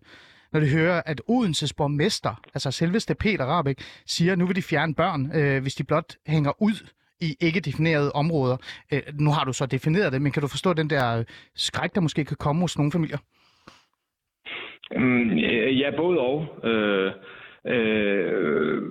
når 0.57 0.61
de 0.61 0.77
hører, 0.81 1.03
at 1.07 1.23
Odenses 1.29 1.73
borgmester, 1.75 2.35
altså 2.55 2.71
selveste 2.71 3.15
Peter 3.15 3.45
Rabeck, 3.45 3.79
siger, 4.07 4.33
at 4.33 4.39
nu 4.39 4.47
vil 4.47 4.57
de 4.57 4.63
fjerne 4.63 4.95
børn, 4.95 5.23
øh, 5.39 5.63
hvis 5.63 5.75
de 5.75 5.85
blot 5.85 6.11
hænger 6.27 6.53
ud 6.63 6.77
i 7.21 7.29
ikke 7.41 7.61
definerede 7.61 8.13
områder. 8.13 8.57
Øh, 8.93 9.03
nu 9.21 9.31
har 9.31 9.45
du 9.45 9.53
så 9.53 9.67
defineret 9.67 10.13
det, 10.13 10.23
men 10.23 10.33
kan 10.33 10.43
du 10.43 10.49
forstå 10.49 10.73
den 10.73 10.91
der 10.91 11.25
skræk, 11.55 11.95
der 11.95 12.01
måske 12.01 12.25
kan 12.25 12.37
komme 12.37 12.61
hos 12.61 12.79
nogle 12.79 12.93
familier? 12.93 13.19
Mm, 14.97 15.31
ja, 15.83 15.91
både 15.97 16.19
og. 16.19 16.37
Øh, 16.71 17.13
øh, 17.75 18.83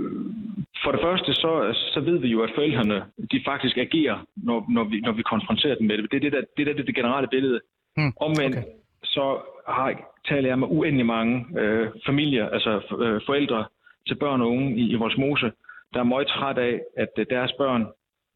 for 0.83 0.91
det 0.91 1.01
første, 1.03 1.33
så, 1.33 1.51
så 1.93 1.99
ved 1.99 2.17
vi 2.19 2.27
jo, 2.27 2.43
at 2.43 2.51
forældrene 2.55 3.03
de 3.31 3.41
faktisk 3.45 3.77
agerer, 3.77 4.17
når, 4.35 4.65
når, 4.69 4.83
vi, 4.83 4.99
når 4.99 5.11
vi 5.11 5.21
konfronterer 5.21 5.75
dem 5.75 5.87
med 5.87 5.97
det. 5.97 6.11
Det 6.11 6.17
er 6.17 6.21
det, 6.21 6.31
der, 6.31 6.41
det, 6.57 6.67
der, 6.67 6.73
det, 6.73 6.87
det 6.87 6.95
generelle 6.95 7.27
billede. 7.27 7.59
Hmm, 7.97 8.13
Omvendt, 8.27 8.57
okay. 8.57 8.67
Så 9.15 9.25
har, 9.67 9.87
taler 10.29 10.49
jeg 10.49 10.59
med 10.59 10.67
uendelig 10.71 11.05
mange 11.05 11.45
øh, 11.61 11.87
familier, 12.05 12.49
altså 12.49 12.71
øh, 13.03 13.21
forældre 13.25 13.65
til 14.07 14.15
børn 14.15 14.41
og 14.41 14.47
unge 14.47 14.75
i, 14.75 14.83
i 14.93 14.95
vores 14.95 15.17
mose, 15.17 15.51
der 15.93 15.99
er 15.99 16.11
meget 16.13 16.27
træt 16.27 16.57
af, 16.57 16.81
at 16.97 17.13
øh, 17.17 17.25
deres 17.29 17.53
børn 17.61 17.83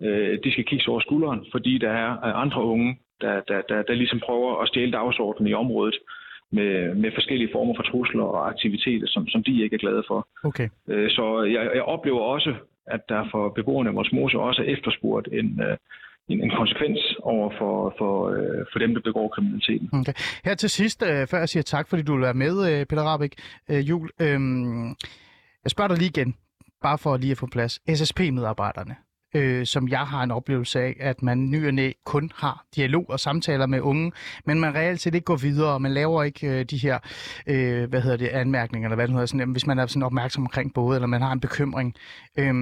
øh, 0.02 0.40
de 0.44 0.52
skal 0.52 0.66
kigge 0.66 0.92
over 0.92 1.00
skulderen, 1.00 1.46
fordi 1.52 1.78
der 1.78 1.92
er 1.92 2.12
øh, 2.12 2.42
andre 2.44 2.62
unge, 2.64 3.00
der, 3.22 3.42
der, 3.48 3.62
der, 3.70 3.82
der 3.82 3.94
ligesom 3.94 4.20
prøver 4.20 4.62
at 4.62 4.68
stjæle 4.68 4.92
dagsordenen 4.92 5.52
i 5.52 5.54
området 5.54 5.98
med, 6.52 6.96
med 6.96 7.12
forskellige 7.14 7.52
former 7.52 7.74
for 7.76 7.84
trusler 7.84 8.24
og 8.24 8.50
aktiviteter, 8.50 9.08
som, 9.08 9.28
som 9.28 9.44
de 9.44 9.64
ikke 9.64 9.74
er 9.74 9.86
glade 9.86 10.04
for. 10.08 10.28
Okay. 10.44 10.70
Øh, 10.88 11.10
så 11.10 11.42
jeg, 11.42 11.72
jeg 11.76 11.84
oplever 11.84 12.20
også, 12.20 12.56
at 12.88 13.02
der 13.10 13.28
for 13.32 13.50
beboerne 13.50 13.90
af 13.90 13.96
vores 13.96 14.12
mose 14.12 14.40
også 14.40 14.62
er 14.62 14.66
efterspurgt 14.66 15.28
en, 15.32 15.62
øh, 15.62 15.78
en, 16.30 16.44
en 16.44 16.52
konsekvens 16.58 17.00
over 17.22 17.50
for, 17.60 17.96
for, 17.98 18.30
øh, 18.30 18.66
for 18.72 18.80
dem, 18.80 18.94
der 18.94 19.02
begår 19.02 19.28
kriminaliteten. 19.28 19.90
Okay. 19.94 20.14
Her 20.46 20.56
til 20.56 20.70
sidst, 20.70 21.04
øh, 21.04 21.28
før 21.28 21.38
jeg 21.38 21.50
siger 21.50 21.64
tak, 21.64 21.88
fordi 21.88 22.02
du 22.02 22.14
vil 22.14 22.22
være 22.22 22.34
med, 22.34 22.72
øh, 22.72 22.86
Peter 22.86 23.04
Rabeck, 23.04 23.34
øh, 23.70 23.90
Jul. 23.90 24.10
Øh, 24.22 24.40
jeg 25.64 25.72
spørger 25.72 25.88
dig 25.88 25.98
lige 25.98 26.10
igen, 26.10 26.36
bare 26.82 26.98
for 26.98 27.18
lige 27.18 27.32
at 27.32 27.38
få 27.38 27.48
plads. 27.48 27.80
SSP-medarbejderne, 27.96 28.96
øh, 29.36 29.66
som 29.66 29.88
jeg 29.88 30.00
har 30.00 30.24
en 30.24 30.32
oplevelse 30.32 30.80
af, 30.80 30.96
at 31.00 31.22
man 31.24 31.50
ny 31.52 31.68
og 31.68 31.74
næ 31.74 31.92
kun 32.06 32.32
har 32.36 32.66
dialog 32.76 33.06
og 33.10 33.20
samtaler 33.20 33.66
med 33.66 33.82
unge, 33.82 34.12
men 34.46 34.60
man 34.60 34.76
reelt 34.76 35.02
set 35.02 35.16
ikke 35.16 35.26
går 35.26 35.36
videre, 35.36 35.74
og 35.74 35.82
man 35.82 35.94
laver 35.94 36.24
ikke 36.24 36.48
øh, 36.48 36.66
de 36.66 36.78
her, 36.78 37.00
øh, 37.48 37.90
hvad 37.90 38.02
hedder 38.02 38.18
det, 38.18 38.28
anmærkninger, 38.28 38.88
eller 38.88 38.96
hvad 38.96 39.08
det 39.08 39.14
hedder, 39.14 39.26
sådan, 39.26 39.52
hvis 39.52 39.68
man 39.68 39.80
er 39.80 39.86
sådan 39.86 40.04
opmærksom 40.04 40.44
omkring 40.44 40.74
både, 40.74 40.96
eller 40.96 41.08
man 41.08 41.22
har 41.22 41.32
en 41.32 41.40
bekymring. 41.40 41.96
Øh, 42.38 42.54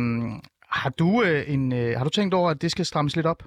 har 0.70 0.90
du, 0.90 1.24
øh, 1.24 1.54
en, 1.54 1.74
øh, 1.74 1.98
har 1.98 2.04
du 2.04 2.10
tænkt 2.10 2.34
over, 2.34 2.50
at 2.50 2.62
det 2.62 2.72
skal 2.72 2.86
strammes 2.86 3.16
lidt 3.16 3.26
op? 3.26 3.44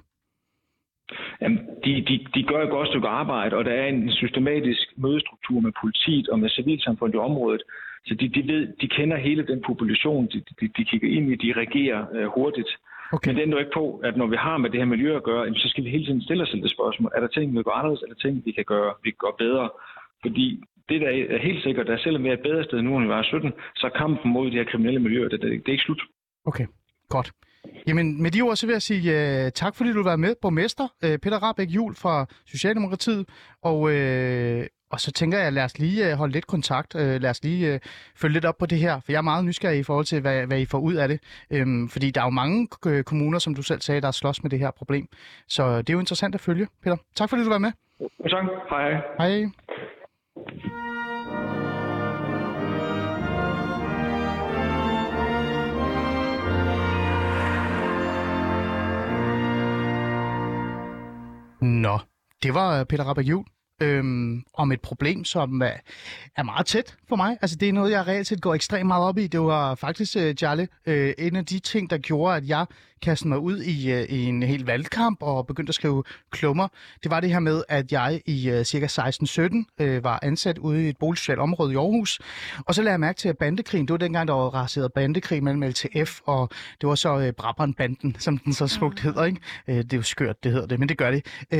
Jamen, 1.41 1.59
de, 1.85 1.91
de, 2.09 2.15
de 2.35 2.43
gør 2.43 2.63
et 2.63 2.69
godt 2.69 2.87
stykke 2.87 3.07
arbejde, 3.07 3.55
og 3.57 3.65
der 3.65 3.71
er 3.71 3.87
en 3.87 4.11
systematisk 4.11 4.93
mødestruktur 4.97 5.59
med 5.59 5.71
politiet 5.81 6.29
og 6.29 6.39
med 6.39 6.49
civilsamfundet 6.49 7.15
i 7.15 7.25
området. 7.29 7.63
Så 8.05 8.13
de, 8.15 8.27
de, 8.29 8.47
ved, 8.47 8.67
de 8.81 8.87
kender 8.87 9.17
hele 9.17 9.47
den 9.47 9.63
population, 9.67 10.27
de, 10.33 10.43
de, 10.59 10.67
de 10.77 10.83
kigger 10.85 11.09
ind 11.17 11.31
i, 11.31 11.35
de 11.35 11.53
reagerer 11.59 12.05
øh, 12.13 12.25
hurtigt. 12.25 12.71
Okay. 13.13 13.27
Men 13.27 13.35
det 13.35 13.41
ændrer 13.41 13.59
ikke 13.59 13.71
på, 13.73 14.01
at 14.03 14.17
når 14.17 14.27
vi 14.27 14.35
har 14.35 14.57
med 14.57 14.69
det 14.69 14.79
her 14.79 14.85
miljø 14.85 15.15
at 15.15 15.23
gøre, 15.23 15.55
så 15.55 15.69
skal 15.69 15.83
vi 15.83 15.89
hele 15.89 16.05
tiden 16.05 16.21
stille 16.21 16.43
os 16.43 16.49
selv 16.49 16.61
det 16.61 16.71
spørgsmål. 16.71 17.11
Er 17.15 17.19
der 17.19 17.27
ting, 17.27 17.57
vi 17.57 17.63
gøre 17.63 17.73
anderledes? 17.73 18.03
Er 18.03 18.07
der 18.07 18.21
ting, 18.21 18.45
vi 18.45 18.51
kan 18.51 18.65
gøre, 18.65 18.93
vi 19.03 19.09
kan 19.09 19.21
gøre 19.25 19.37
bedre? 19.37 19.69
Fordi 20.21 20.63
det, 20.89 21.01
der 21.01 21.07
er 21.07 21.37
helt 21.37 21.63
sikkert, 21.63 21.89
at 21.89 21.99
selvom 21.99 22.23
vi 22.23 22.29
er 22.29 22.33
et 22.33 22.47
bedre 22.49 22.63
sted 22.63 22.81
nu, 22.81 22.97
end 22.97 23.03
vi 23.03 23.09
var 23.09 23.23
17, 23.23 23.53
så 23.75 23.87
er 23.87 23.99
kampen 23.99 24.31
mod 24.31 24.51
de 24.51 24.57
her 24.57 24.63
kriminelle 24.71 24.99
miljøer, 24.99 25.29
det, 25.29 25.41
det, 25.41 25.49
det 25.51 25.67
er 25.67 25.71
ikke 25.71 25.83
slut. 25.83 26.01
Okay, 26.45 26.65
godt. 27.09 27.31
Jamen, 27.87 28.21
med 28.21 28.31
de 28.31 28.41
ord, 28.41 28.55
så 28.55 28.65
vil 28.65 28.73
jeg 28.73 28.81
sige 28.81 29.45
uh, 29.45 29.51
tak, 29.51 29.75
fordi 29.75 29.93
du 29.93 30.03
var 30.03 30.15
med, 30.15 30.35
borgmester 30.41 30.83
uh, 30.83 31.09
Peter 31.09 31.37
Rabeck 31.43 31.71
Jul 31.71 31.95
fra 31.95 32.25
Socialdemokratiet, 32.47 33.29
og, 33.61 33.79
uh, 33.79 34.65
og 34.91 34.99
så 34.99 35.11
tænker 35.11 35.39
jeg, 35.39 35.53
lad 35.53 35.63
os 35.63 35.79
lige 35.79 36.11
uh, 36.11 36.17
holde 36.17 36.33
lidt 36.33 36.47
kontakt, 36.47 36.95
uh, 36.95 37.01
lad 37.01 37.29
os 37.29 37.43
lige 37.43 37.73
uh, 37.73 37.79
følge 38.15 38.33
lidt 38.33 38.45
op 38.45 38.57
på 38.57 38.65
det 38.65 38.77
her, 38.77 38.99
for 38.99 39.11
jeg 39.11 39.17
er 39.17 39.21
meget 39.21 39.45
nysgerrig 39.45 39.79
i 39.79 39.83
forhold 39.83 40.05
til, 40.05 40.21
hvad, 40.21 40.45
hvad 40.47 40.59
I 40.59 40.65
får 40.65 40.79
ud 40.79 40.93
af 40.93 41.07
det, 41.07 41.19
um, 41.61 41.89
fordi 41.89 42.11
der 42.11 42.21
er 42.21 42.25
jo 42.25 42.29
mange 42.29 42.67
kommuner, 43.03 43.39
som 43.39 43.55
du 43.55 43.61
selv 43.61 43.81
sagde, 43.81 44.01
der 44.01 44.07
er 44.07 44.11
slås 44.11 44.43
med 44.43 44.51
det 44.51 44.59
her 44.59 44.71
problem, 44.71 45.07
så 45.47 45.77
det 45.77 45.89
er 45.89 45.93
jo 45.93 45.99
interessant 45.99 46.35
at 46.35 46.41
følge, 46.41 46.67
Peter. 46.83 46.97
Tak 47.15 47.29
fordi 47.29 47.43
du 47.43 47.49
var 47.49 47.57
med. 47.57 47.71
Tak. 48.29 48.45
Hej. 48.69 48.91
Hej. 49.19 49.45
Det 62.43 62.53
var 62.53 62.79
øh, 62.79 62.85
Peter 62.85 63.03
Rabeck 63.03 63.29
Juhl 63.29 63.45
øhm, 63.81 64.43
om 64.53 64.71
et 64.71 64.81
problem, 64.81 65.25
som 65.25 65.61
er, 65.61 65.73
er 66.35 66.43
meget 66.43 66.65
tæt 66.65 66.95
for 67.09 67.15
mig. 67.15 67.37
Altså, 67.41 67.55
det 67.55 67.69
er 67.69 67.73
noget, 67.73 67.91
jeg 67.91 68.07
reelt 68.07 68.27
set 68.27 68.41
går 68.41 68.53
ekstremt 68.55 68.87
meget 68.87 69.05
op 69.05 69.17
i. 69.17 69.27
Det 69.27 69.39
var 69.39 69.75
faktisk, 69.75 70.15
uh, 70.15 70.33
Charlie, 70.33 70.67
uh, 70.87 71.25
en 71.25 71.35
af 71.35 71.45
de 71.45 71.59
ting, 71.59 71.89
der 71.89 71.97
gjorde, 71.97 72.35
at 72.35 72.47
jeg 72.47 72.65
kastede 73.01 73.29
mig 73.29 73.39
ud 73.39 73.61
i, 73.61 73.93
uh, 73.93 74.01
i 74.01 74.25
en 74.25 74.43
hel 74.43 74.65
valgkamp 74.65 75.17
og 75.21 75.47
begyndte 75.47 75.71
at 75.71 75.75
skrive 75.75 76.03
klummer. 76.31 76.67
Det 77.03 77.11
var 77.11 77.19
det 77.19 77.29
her 77.29 77.39
med, 77.39 77.63
at 77.69 77.91
jeg 77.91 78.21
i 78.25 78.51
uh, 78.51 78.63
cirka 78.63 78.85
16-17 78.85 79.83
uh, 79.83 80.03
var 80.03 80.19
ansat 80.21 80.57
ude 80.57 80.85
i 80.85 80.89
et 80.89 80.97
boligsocialt 80.97 81.39
område 81.39 81.73
i 81.73 81.75
Aarhus. 81.75 82.19
Og 82.65 82.75
så 82.75 82.81
lagde 82.81 82.91
jeg 82.91 82.99
mærke 82.99 83.17
til, 83.17 83.29
at 83.29 83.37
bandekrigen, 83.37 83.87
det 83.87 83.91
var 83.93 83.97
dengang, 83.97 84.27
der 84.27 84.33
var 84.33 84.49
raseret 84.49 84.93
bandekrig 84.93 85.43
mellem 85.43 85.61
LTF, 85.61 86.19
og 86.25 86.49
det 86.81 86.89
var 86.89 86.95
så 86.95 87.15
uh, 87.15 87.29
Brabrand-banden, 87.37 88.15
som 88.19 88.37
den 88.37 88.53
så 88.53 88.67
smukt 88.67 88.99
hedder. 88.99 89.25
Ikke? 89.25 89.39
Det 89.67 89.93
er 89.93 89.97
jo 89.97 90.03
skørt, 90.03 90.43
det 90.43 90.51
hedder 90.51 90.67
det, 90.67 90.79
men 90.79 90.89
det 90.89 90.97
gør 90.97 91.11
det. 91.11 91.25
Uh, 91.53 91.59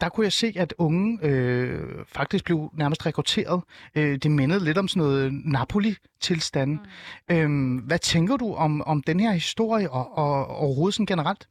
der 0.00 0.08
kunne 0.08 0.24
jeg 0.24 0.32
se, 0.32 0.52
at 0.56 0.74
unge 0.78 1.18
uh, 1.22 2.04
faktisk 2.06 2.44
blev 2.44 2.70
nærmest 2.74 3.06
rekrutteret. 3.06 3.62
Det 3.94 4.30
mindede 4.30 4.64
lidt 4.64 4.78
om 4.78 4.88
sådan 4.88 5.02
noget 5.02 5.32
Napoli-tilstand. 5.44 6.78
Mm. 7.30 7.78
Uh, 7.78 7.86
hvad 7.86 7.98
tænker 7.98 8.36
du 8.36 8.54
om, 8.54 8.82
om 8.82 9.02
den 9.02 9.20
her 9.20 9.32
historie 9.32 9.90
og, 9.90 10.18
og, 10.18 10.60
og 10.60 10.73
overhovedet 10.74 10.94
sådan 10.94 11.06
generelt? 11.06 11.48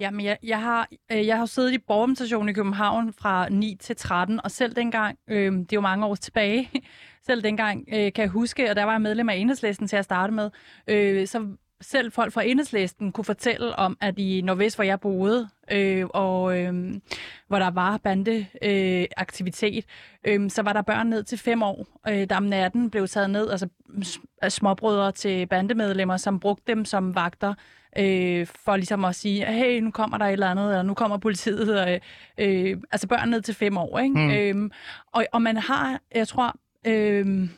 Jamen, 0.00 0.24
jeg, 0.24 0.38
jeg, 0.42 0.62
har, 0.62 0.88
øh, 1.12 1.26
jeg 1.26 1.38
har 1.38 1.46
siddet 1.46 1.72
i 1.72 1.78
borgermestationen 1.78 2.48
i 2.48 2.52
København 2.52 3.12
fra 3.12 3.48
9 3.48 3.76
til 3.80 3.96
13, 3.96 4.40
og 4.44 4.50
selv 4.50 4.76
dengang, 4.76 5.18
øh, 5.28 5.52
det 5.52 5.72
er 5.72 5.76
jo 5.76 5.80
mange 5.80 6.06
år 6.06 6.14
tilbage, 6.14 6.70
selv 7.26 7.42
dengang 7.42 7.84
øh, 7.88 8.12
kan 8.12 8.22
jeg 8.22 8.28
huske, 8.28 8.70
og 8.70 8.76
der 8.76 8.84
var 8.84 8.92
jeg 8.92 9.00
medlem 9.00 9.28
af 9.28 9.34
enhedslisten 9.34 9.88
til 9.88 9.96
at 9.96 10.04
starte 10.04 10.32
med, 10.32 10.50
øh, 10.86 11.26
så 11.26 11.46
selv 11.80 12.12
folk 12.12 12.32
fra 12.32 12.42
enhedslisten 12.42 13.12
kunne 13.12 13.24
fortælle 13.24 13.76
om, 13.76 13.96
at 14.00 14.18
i 14.18 14.40
Nordvest, 14.40 14.76
hvor 14.76 14.84
jeg 14.84 15.00
boede, 15.00 15.48
øh, 15.72 16.06
og 16.06 16.58
øh, 16.58 16.94
hvor 17.48 17.58
der 17.58 17.70
var 17.70 17.96
bandeaktivitet, 17.96 19.00
øh, 19.02 19.06
aktivitet, 19.16 19.84
øh, 20.24 20.50
så 20.50 20.62
var 20.62 20.72
der 20.72 20.82
børn 20.82 21.06
ned 21.06 21.24
til 21.24 21.38
fem 21.38 21.62
år, 21.62 21.86
øh, 22.08 22.28
der 22.30 22.36
om 22.36 22.42
natten 22.42 22.90
blev 22.90 23.08
taget 23.08 23.30
ned, 23.30 23.50
altså 23.50 23.68
småbrødre 24.48 25.12
til 25.12 25.46
bandemedlemmer, 25.46 26.16
som 26.16 26.40
brugte 26.40 26.64
dem 26.66 26.84
som 26.84 27.14
vagter, 27.14 27.54
øh, 27.98 28.46
for 28.64 28.76
ligesom 28.76 29.04
at 29.04 29.14
sige, 29.14 29.46
hey, 29.46 29.80
nu 29.80 29.90
kommer 29.90 30.18
der 30.18 30.24
et 30.24 30.32
eller 30.32 30.50
andet, 30.50 30.64
eller 30.64 30.82
nu 30.82 30.94
kommer 30.94 31.18
politiet, 31.18 31.80
og, 31.80 32.00
øh, 32.38 32.76
altså 32.90 33.08
børn 33.08 33.28
ned 33.28 33.42
til 33.42 33.54
fem 33.54 33.76
år, 33.76 33.98
ikke? 33.98 34.18
Mm. 34.54 34.64
Øh, 34.64 34.70
og, 35.12 35.26
og 35.32 35.42
man 35.42 35.56
har, 35.56 36.00
jeg 36.14 36.28
tror, 36.28 36.54
øh, 36.86 37.48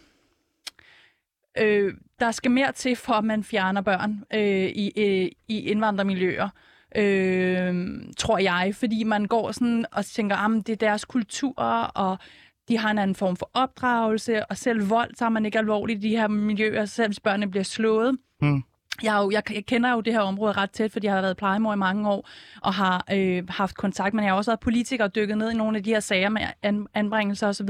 øh, 1.58 1.94
der 2.20 2.30
skal 2.30 2.50
mere 2.50 2.72
til, 2.72 2.96
for 2.96 3.12
at 3.12 3.24
man 3.24 3.44
fjerner 3.44 3.80
børn 3.80 4.24
øh, 4.34 4.66
i, 4.66 4.92
øh, 4.96 5.30
i 5.48 5.60
indvandrermiljøer. 5.60 6.48
Øh, 6.96 8.00
tror 8.16 8.38
jeg, 8.38 8.74
fordi 8.74 9.04
man 9.04 9.24
går 9.24 9.52
sådan 9.52 9.84
og 9.92 10.06
tænker, 10.06 10.36
at 10.36 10.66
det 10.66 10.72
er 10.72 10.76
deres 10.76 11.04
kultur, 11.04 11.62
og 11.94 12.18
de 12.68 12.78
har 12.78 12.90
en 12.90 12.98
anden 12.98 13.14
form 13.14 13.36
for 13.36 13.50
opdragelse, 13.54 14.46
og 14.46 14.56
selv 14.56 14.90
vold 14.90 15.14
tager 15.14 15.30
man 15.30 15.46
ikke 15.46 15.58
alvorligt 15.58 16.04
i 16.04 16.08
de 16.08 16.16
her 16.16 16.28
miljøer, 16.28 16.84
selv 16.84 17.08
hvis 17.08 17.20
børnene 17.20 17.50
bliver 17.50 17.64
slået. 17.64 18.18
Mm. 18.40 18.62
Jeg, 19.02 19.18
jo, 19.22 19.30
jeg, 19.30 19.42
jeg 19.52 19.66
kender 19.66 19.92
jo 19.92 20.00
det 20.00 20.12
her 20.12 20.20
område 20.20 20.52
ret 20.52 20.70
tæt, 20.70 20.92
fordi 20.92 21.06
jeg 21.06 21.14
har 21.14 21.20
været 21.20 21.36
plejemor 21.36 21.72
i 21.72 21.76
mange 21.76 22.10
år 22.10 22.28
og 22.62 22.74
har 22.74 23.04
øh, 23.12 23.48
haft 23.48 23.76
kontakt, 23.76 24.14
men 24.14 24.24
jeg 24.24 24.32
har 24.32 24.36
også 24.36 24.50
været 24.50 24.60
politiker 24.60 25.04
og 25.04 25.14
dykket 25.14 25.38
ned 25.38 25.50
i 25.50 25.54
nogle 25.54 25.76
af 25.76 25.84
de 25.84 25.90
her 25.90 26.00
sager 26.00 26.28
med 26.28 26.42
an, 26.62 26.86
anbringelser 26.94 27.48
osv. 27.48 27.68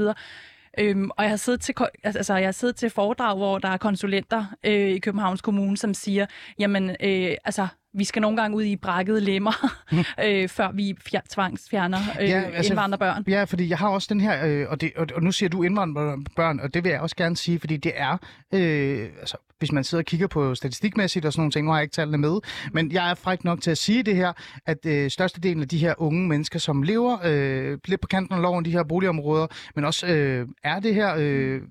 Øhm, 0.77 1.09
og 1.17 1.23
jeg 1.23 1.29
har 1.29 1.37
siddet 1.37 1.61
til, 1.61 1.75
altså, 2.03 2.19
altså, 2.19 2.35
jeg 2.35 2.47
har 2.47 2.51
siddet 2.51 2.75
til 2.75 2.89
foredrag, 2.89 3.37
hvor 3.37 3.59
der 3.59 3.67
er 3.67 3.77
konsulenter 3.77 4.45
øh, 4.63 4.89
i 4.89 4.99
Københavns 4.99 5.41
Kommune, 5.41 5.77
som 5.77 5.93
siger, 5.93 6.25
jamen, 6.59 6.89
øh, 6.89 7.35
altså, 7.45 7.67
vi 7.93 8.03
skal 8.03 8.21
nogle 8.21 8.37
gange 8.37 8.57
ud 8.57 8.63
i 8.63 8.75
brækkede 8.75 9.21
lemmer, 9.21 9.71
mm. 9.91 9.97
øh, 10.25 10.49
før 10.49 10.71
vi 10.71 10.95
fjer- 11.07 11.27
tvangsfjerner 11.29 11.99
øh, 12.21 12.29
ja, 12.29 12.41
altså, 12.41 12.73
indvandrerbørn. 12.73 13.23
Ja, 13.27 13.43
fordi 13.43 13.69
jeg 13.69 13.77
har 13.77 13.89
også 13.89 14.07
den 14.11 14.21
her, 14.21 14.45
øh, 14.45 14.65
og, 14.69 14.81
det, 14.81 14.91
og, 14.95 15.07
og 15.15 15.23
nu 15.23 15.31
siger 15.31 15.49
du 15.49 15.63
indvandrerbørn, 15.63 16.59
og 16.59 16.73
det 16.73 16.83
vil 16.83 16.89
jeg 16.89 17.01
også 17.01 17.15
gerne 17.15 17.37
sige, 17.37 17.59
fordi 17.59 17.77
det 17.77 17.91
er, 17.95 18.17
øh, 18.53 19.09
altså, 19.19 19.37
hvis 19.63 19.71
man 19.71 19.83
sidder 19.83 20.01
og 20.01 20.05
kigger 20.05 20.27
på 20.27 20.55
statistikmæssigt 20.55 21.25
og 21.25 21.33
sådan 21.33 21.41
nogle 21.41 21.51
ting, 21.51 21.65
nu 21.65 21.71
har 21.71 21.77
jeg 21.77 21.83
ikke 21.83 21.93
tallene 21.93 22.17
med, 22.17 22.39
men 22.73 22.91
jeg 22.91 23.09
er 23.09 23.13
fræk 23.13 23.43
nok 23.43 23.61
til 23.61 23.71
at 23.71 23.77
sige 23.77 24.03
det 24.03 24.15
her, 24.15 24.33
at 24.65 24.85
øh, 24.85 25.11
størstedelen 25.11 25.61
af 25.61 25.67
de 25.67 25.77
her 25.77 25.93
unge 25.97 26.27
mennesker, 26.27 26.59
som 26.59 26.83
lever 26.83 27.17
øh, 27.25 27.77
lidt 27.85 28.01
på 28.01 28.07
kanten 28.07 28.35
af 28.35 28.41
loven, 28.41 28.65
de 28.65 28.71
her 28.71 28.83
boligområder, 28.83 29.47
men 29.75 29.85
også 29.85 30.07
øh, 30.07 30.47
er 30.63 30.79
det 30.79 30.95
her 30.95 31.15
øh, 31.17 31.61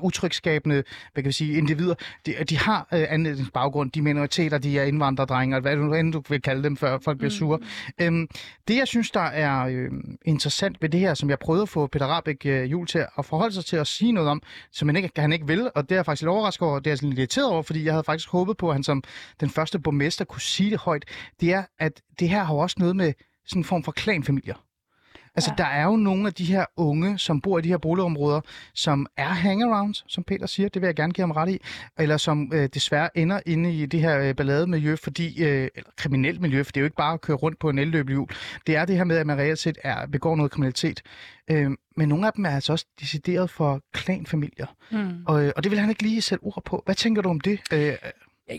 utrygskabende, 0.00 0.82
hvad 1.12 1.22
kan 1.22 1.28
vi 1.28 1.32
sige, 1.32 1.58
individer, 1.58 1.94
de, 2.26 2.34
de 2.48 2.58
har 2.58 2.88
øh, 2.92 3.06
anledningsbaggrund, 3.08 3.90
de 3.90 4.02
minoriteter, 4.02 4.58
de 4.58 4.78
er 4.78 4.84
indvandrerdrenge, 4.84 5.60
hvad 5.68 5.88
du 5.88 5.94
end 5.94 6.12
du 6.12 6.22
vil 6.28 6.42
kalde 6.42 6.62
dem, 6.62 6.76
før 6.76 6.98
folk 6.98 7.18
bliver 7.18 7.30
sure. 7.30 7.58
Mm. 7.58 8.04
Øhm, 8.04 8.28
det, 8.68 8.76
jeg 8.76 8.88
synes, 8.88 9.10
der 9.10 9.20
er 9.20 9.66
øh, 9.66 9.90
interessant 10.24 10.82
ved 10.82 10.88
det 10.88 11.00
her, 11.00 11.14
som 11.14 11.30
jeg 11.30 11.38
prøvede 11.38 11.62
at 11.62 11.68
få 11.68 11.86
Peter 11.86 12.06
Rabeck 12.06 12.46
øh, 12.46 12.70
Jul 12.70 12.86
til 12.86 13.06
at 13.18 13.24
forholde 13.24 13.54
sig 13.54 13.64
til 13.64 13.76
at 13.76 13.86
sige 13.86 14.12
noget 14.12 14.30
om, 14.30 14.42
som 14.72 14.88
han 14.88 14.96
ikke, 14.96 15.10
han 15.16 15.32
ikke 15.32 15.46
vil, 15.46 15.70
og 15.74 15.88
det 15.88 15.96
er 15.96 16.02
faktisk 16.02 16.22
lidt 16.22 16.28
overrasket 16.30 16.68
over, 16.68 16.78
det 16.78 16.92
er 16.92 16.96
sådan 16.96 17.08
lidt 17.08 17.18
irriteret 17.18 17.50
over, 17.50 17.62
fordi 17.62 17.84
jeg 17.84 17.92
havde 17.92 18.04
faktisk 18.04 18.28
håbet 18.28 18.56
på, 18.56 18.68
at 18.68 18.74
han 18.74 18.82
som 18.82 19.02
den 19.40 19.50
første 19.50 19.78
borgmester 19.78 20.24
kunne 20.24 20.40
sige 20.40 20.70
det 20.70 20.78
højt, 20.78 21.04
det 21.40 21.52
er, 21.52 21.62
at 21.78 22.02
det 22.20 22.28
her 22.28 22.44
har 22.44 22.54
også 22.54 22.76
noget 22.78 22.96
med 22.96 23.12
sådan 23.46 23.60
en 23.60 23.64
form 23.64 23.84
for 23.84 23.92
klanfamilier. 23.92 24.67
Altså, 25.38 25.50
ja. 25.58 25.62
der 25.62 25.68
er 25.68 25.84
jo 25.84 25.96
nogle 25.96 26.26
af 26.26 26.34
de 26.34 26.44
her 26.44 26.64
unge, 26.76 27.18
som 27.18 27.40
bor 27.40 27.58
i 27.58 27.62
de 27.62 27.68
her 27.68 27.78
boligområder, 27.78 28.40
som 28.74 29.06
er 29.16 29.28
hangarounds, 29.28 30.04
som 30.08 30.24
Peter 30.24 30.46
siger, 30.46 30.68
det 30.68 30.82
vil 30.82 30.88
jeg 30.88 30.94
gerne 30.94 31.12
give 31.12 31.22
ham 31.22 31.30
ret 31.30 31.50
i, 31.50 31.58
eller 31.98 32.16
som 32.16 32.50
øh, 32.54 32.68
desværre 32.74 33.18
ender 33.18 33.40
inde 33.46 33.72
i 33.72 33.86
det 33.86 34.00
her 34.00 34.20
øh, 34.20 34.34
ballademiljø, 34.34 34.96
fordi, 34.96 35.44
øh, 35.44 35.68
eller 35.74 35.90
kriminelt 35.96 36.40
miljø, 36.40 36.62
for 36.62 36.72
det 36.72 36.76
er 36.76 36.80
jo 36.80 36.86
ikke 36.86 36.96
bare 36.96 37.14
at 37.14 37.20
køre 37.20 37.36
rundt 37.36 37.58
på 37.58 37.70
en 37.70 37.78
elløbehjul. 37.78 38.28
Det 38.66 38.76
er 38.76 38.84
det 38.84 38.96
her 38.96 39.04
med, 39.04 39.16
at 39.16 39.26
man 39.26 39.38
reelt 39.38 39.58
set 39.58 39.78
er, 39.84 40.06
begår 40.06 40.36
noget 40.36 40.52
kriminalitet. 40.52 41.02
Øh, 41.50 41.70
men 41.96 42.08
nogle 42.08 42.26
af 42.26 42.32
dem 42.32 42.44
er 42.44 42.50
altså 42.50 42.72
også 42.72 42.86
decideret 43.00 43.50
for 43.50 43.80
klanfamilier. 43.92 44.66
Mm. 44.90 45.24
Og, 45.26 45.44
øh, 45.44 45.52
og 45.56 45.64
det 45.64 45.70
vil 45.70 45.78
han 45.78 45.90
ikke 45.90 46.02
lige 46.02 46.22
sætte 46.22 46.42
ord 46.42 46.62
på. 46.64 46.82
Hvad 46.84 46.94
tænker 46.94 47.22
du 47.22 47.28
om 47.28 47.40
det? 47.40 47.60
Øh, 47.72 47.92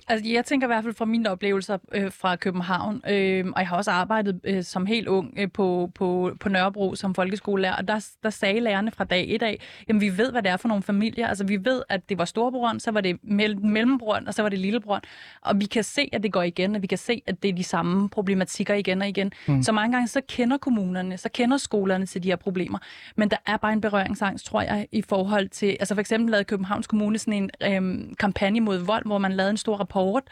Altså, 0.08 0.30
jeg 0.30 0.46
tænker 0.46 0.68
i 0.68 0.70
hvert 0.70 0.84
fald 0.84 0.94
fra 0.94 1.06
mine 1.06 1.30
oplevelser 1.30 1.78
øh, 1.92 2.12
fra 2.12 2.36
København, 2.36 3.02
øh, 3.10 3.46
og 3.46 3.60
jeg 3.60 3.68
har 3.68 3.78
også 3.78 3.92
arbejdet 3.92 4.40
øh, 4.44 4.64
som 4.64 4.86
helt 4.86 5.08
ung 5.08 5.34
øh, 5.38 5.52
på, 5.52 5.92
på, 5.96 6.32
på 6.40 6.50
Nørrebro 6.50 6.96
som 6.96 7.16
folkeskolelærer, 7.16 7.76
og 7.76 7.88
der, 7.88 8.08
der 8.24 8.30
sagde 8.30 8.60
lærerne 8.60 8.92
fra 8.92 9.04
dag 9.04 9.26
et 9.28 9.42
af, 9.42 9.60
jamen 9.88 10.02
vi 10.02 10.18
ved, 10.18 10.32
hvad 10.32 10.44
det 10.44 10.52
er 10.52 10.58
for 10.58 10.68
nogle 10.68 10.84
familier. 10.84 11.28
Altså 11.28 11.44
vi 11.44 11.66
ved, 11.66 11.82
at 11.90 12.10
det 12.10 12.18
var 12.18 12.26
storebroren, 12.26 12.80
så 12.80 12.92
var 12.92 13.02
det 13.02 13.16
mell- 13.24 13.68
mellembroren, 13.68 14.28
og 14.28 14.34
så 14.34 14.42
var 14.42 14.50
det 14.50 14.60
lillebroren. 14.60 15.02
Og 15.42 15.60
vi 15.60 15.66
kan 15.66 15.84
se, 15.84 16.10
at 16.14 16.24
det 16.24 16.34
går 16.34 16.44
igen, 16.44 16.76
og 16.76 16.82
vi 16.82 16.88
kan 16.88 16.98
se, 16.98 17.22
at 17.28 17.44
det 17.44 17.50
er 17.50 17.54
de 17.54 17.64
samme 17.64 18.10
problematikker 18.10 18.74
igen 18.74 19.02
og 19.02 19.08
igen. 19.08 19.32
Mm. 19.48 19.64
Så 19.64 19.72
mange 19.72 19.94
gange 19.94 20.08
så 20.08 20.22
kender 20.28 20.58
kommunerne, 20.58 21.18
så 21.18 21.30
kender 21.30 21.58
skolerne 21.58 22.06
til 22.06 22.24
de 22.24 22.28
her 22.28 22.36
problemer. 22.36 22.80
Men 23.16 23.30
der 23.30 23.38
er 23.46 23.58
bare 23.58 23.74
en 23.74 23.82
berøringsangst, 23.82 24.46
tror 24.46 24.62
jeg, 24.62 24.88
i 24.92 25.02
forhold 25.02 25.50
til, 25.50 25.78
altså 25.80 25.96
for 25.96 26.00
eksempel 26.00 26.32
lavede 26.32 26.44
Københavns 26.46 26.88
Kommune 26.88 27.18
sådan 27.18 27.34
en 27.34 27.50
øh, 27.64 28.16
kampagne 28.20 28.60
mod 28.60 28.78
vold, 28.78 29.06
hvor 29.06 29.18
man 29.18 29.32
lavede 29.32 29.52
en 29.52 29.58
stor 29.58 29.79
rapport, 29.80 30.24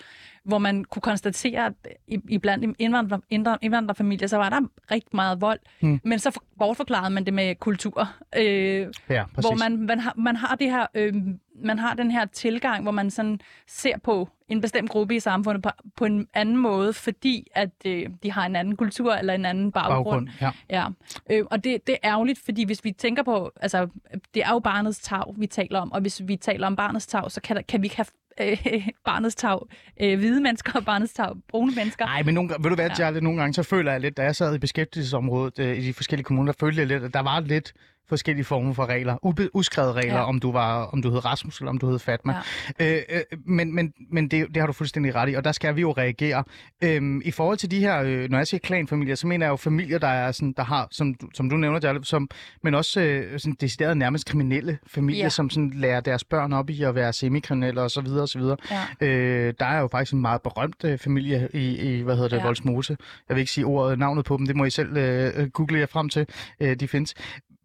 hvor 0.44 0.58
man 0.58 0.84
kunne 0.84 1.02
konstatere, 1.02 1.66
at 1.66 1.74
i, 2.08 2.38
blandt 2.38 2.76
indvandrer, 2.80 3.20
indvandrerfamilier, 3.62 4.28
så 4.28 4.38
var 4.38 4.50
der 4.50 4.62
rigtig 4.92 5.16
meget 5.16 5.42
vold, 5.42 5.60
mm. 5.82 6.00
men 6.04 6.20
så 6.20 6.40
bortforklarede 6.60 7.10
man 7.10 7.26
det 7.26 7.34
med 7.34 7.56
kultur, 7.56 8.10
øh, 8.38 8.88
ja, 9.10 9.24
hvor 9.34 9.60
man, 9.60 9.86
man, 9.86 10.00
har, 10.00 10.14
man 10.18 10.36
har 10.36 10.56
det 10.56 10.72
her, 10.72 10.86
øh, 10.94 11.14
man 11.64 11.80
har 11.80 11.94
den 11.94 12.12
her 12.12 12.26
tilgang, 12.26 12.84
hvor 12.84 12.92
man 12.92 13.12
sådan 13.12 13.40
ser 13.68 13.98
på 13.98 14.30
en 14.50 14.62
bestemt 14.62 14.90
gruppe 14.90 15.16
i 15.16 15.20
samfundet 15.20 15.64
på, 15.64 15.70
på 15.96 16.06
en 16.06 16.28
anden 16.34 16.58
måde, 16.58 16.94
fordi 16.94 17.48
at 17.56 17.70
øh, 17.86 18.10
de 18.24 18.32
har 18.32 18.46
en 18.46 18.56
anden 18.56 18.76
kultur 18.76 19.14
eller 19.14 19.34
en 19.34 19.46
anden 19.46 19.72
baggrund. 19.72 20.06
baggrund 20.06 20.30
ja. 20.42 20.52
Ja. 20.70 20.88
Øh, 21.32 21.46
og 21.52 21.64
det, 21.64 21.88
det 21.88 21.96
er 22.04 22.10
ærgerligt, 22.10 22.40
fordi 22.46 22.66
hvis 22.66 22.84
vi 22.84 22.92
tænker 22.92 23.24
på, 23.24 23.52
altså 23.62 23.88
det 24.34 24.44
er 24.44 24.52
jo 24.52 24.60
barnets 24.60 25.00
tag, 25.00 25.24
vi 25.38 25.48
taler 25.48 25.80
om, 25.80 25.92
og 25.92 26.02
hvis 26.02 26.22
vi 26.26 26.36
taler 26.36 26.68
om 26.68 26.76
barnets 26.76 27.08
tag, 27.08 27.32
så 27.32 27.42
kan, 27.42 27.64
kan 27.68 27.82
vi 27.82 27.86
ikke 27.86 27.96
have 27.96 28.06
øh, 28.42 28.88
barnets 29.06 29.36
tag 29.36 29.60
øh, 30.02 30.20
hvide 30.20 30.42
mennesker 30.42 30.72
og 30.76 30.86
barnets 30.86 31.14
tag 31.14 31.30
brune 31.48 31.76
mennesker. 31.76 32.06
Nej, 32.06 32.24
men 32.24 32.34
nogle, 32.34 32.50
ved 32.60 32.70
du 32.70 32.76
hvad, 32.76 32.90
ja. 33.00 33.12
nogle 33.12 33.40
gange 33.40 33.54
så 33.54 33.64
føler 33.64 33.92
jeg 33.92 34.02
lidt, 34.02 34.18
da 34.18 34.24
jeg 34.24 34.36
sad 34.36 34.56
i 34.56 34.60
beskæftigelsesområdet 34.60 35.60
øh, 35.60 35.78
i 35.78 35.82
de 35.82 35.94
forskellige 35.94 36.24
kommuner, 36.24 36.52
der 36.52 36.58
følte 36.60 36.80
jeg 36.80 36.88
lidt, 36.88 37.04
at 37.04 37.14
der 37.14 37.22
var 37.22 37.40
lidt 37.40 37.74
forskellige 38.10 38.46
former 38.46 38.74
for 38.74 38.86
regler, 38.86 39.18
ube, 39.26 39.50
uskrevet 39.54 39.96
regler, 39.96 40.14
ja. 40.14 40.24
om 40.24 40.40
du 40.40 40.52
var 40.52 40.84
om 40.84 41.02
du 41.02 41.10
hed 41.10 41.26
Rasmus 41.26 41.60
eller 41.60 41.70
om 41.70 41.78
du 41.78 41.90
hed 41.90 42.00
Fatma. 42.00 42.36
Ja. 42.80 42.96
Øh, 42.96 43.02
øh, 43.10 43.22
men 43.46 43.76
men, 43.76 43.94
men 44.12 44.28
det, 44.28 44.48
det 44.48 44.58
har 44.58 44.68
du 44.68 44.74
fuldstændig 44.74 45.16
ret 45.16 45.30
i, 45.30 45.34
og 45.34 45.44
der 45.44 45.52
skal 45.52 45.76
vi 45.76 45.82
jo 45.82 45.92
reagere. 45.92 46.44
Øh, 46.84 47.22
I 47.26 47.32
forhold 47.32 47.58
til 47.58 47.72
de 47.72 47.80
her, 47.80 48.04
øh, 48.04 48.30
når 48.30 48.38
jeg 48.38 48.48
siger 48.48 48.60
klanfamilier, 48.60 49.16
så 49.16 49.28
mener 49.28 49.46
jeg 49.46 49.52
jo 49.52 49.56
familier, 49.56 49.98
der 49.98 50.08
er 50.08 50.32
sådan, 50.32 50.54
der 50.58 50.64
har, 50.64 50.88
som, 50.92 51.16
som 51.34 51.50
du 51.50 51.58
nævner, 51.58 51.80
Jarle, 51.84 52.06
som, 52.06 52.30
men 52.64 52.76
også 52.76 53.02
øh, 53.02 53.40
sådan 53.40 53.58
decideret 53.62 53.98
nærmest 53.98 54.26
kriminelle 54.26 54.78
familier, 54.88 55.24
ja. 55.24 55.30
som 55.30 55.50
sådan 55.50 55.72
lærer 55.76 56.00
deres 56.00 56.24
børn 56.24 56.54
op 56.54 56.70
i 56.70 56.84
at 56.84 56.96
være 56.96 57.14
semikriminelle 57.14 57.82
og 57.82 57.92
så 57.92 58.02
videre 58.02 58.22
og 58.22 58.30
så 58.30 58.40
videre. 58.40 58.58
Ja. 58.72 59.08
Øh, 59.08 59.54
der 59.60 59.66
er 59.66 59.80
jo 59.80 59.88
faktisk 59.88 60.14
en 60.14 60.22
meget 60.22 60.42
berømt 60.42 60.84
øh, 60.84 60.98
familie 60.98 61.50
i, 61.54 61.78
i, 61.78 62.02
hvad 62.02 62.16
hedder 62.16 62.30
det, 62.30 62.38
ja. 62.38 62.44
Voldsmose. 62.44 62.98
Jeg 63.30 63.36
vil 63.36 63.42
ikke 63.42 63.52
sige 63.52 63.66
ordet, 63.66 64.00
navnet 64.00 64.26
på 64.26 64.38
dem, 64.38 64.46
det 64.46 64.56
må 64.56 64.66
I 64.66 64.70
selv 64.70 64.98
øh, 64.98 65.50
google 65.50 65.80
jer 65.80 65.86
frem 65.86 66.10
til. 66.10 66.28
Øh, 66.60 66.76
de 66.76 66.88
findes. 66.88 67.14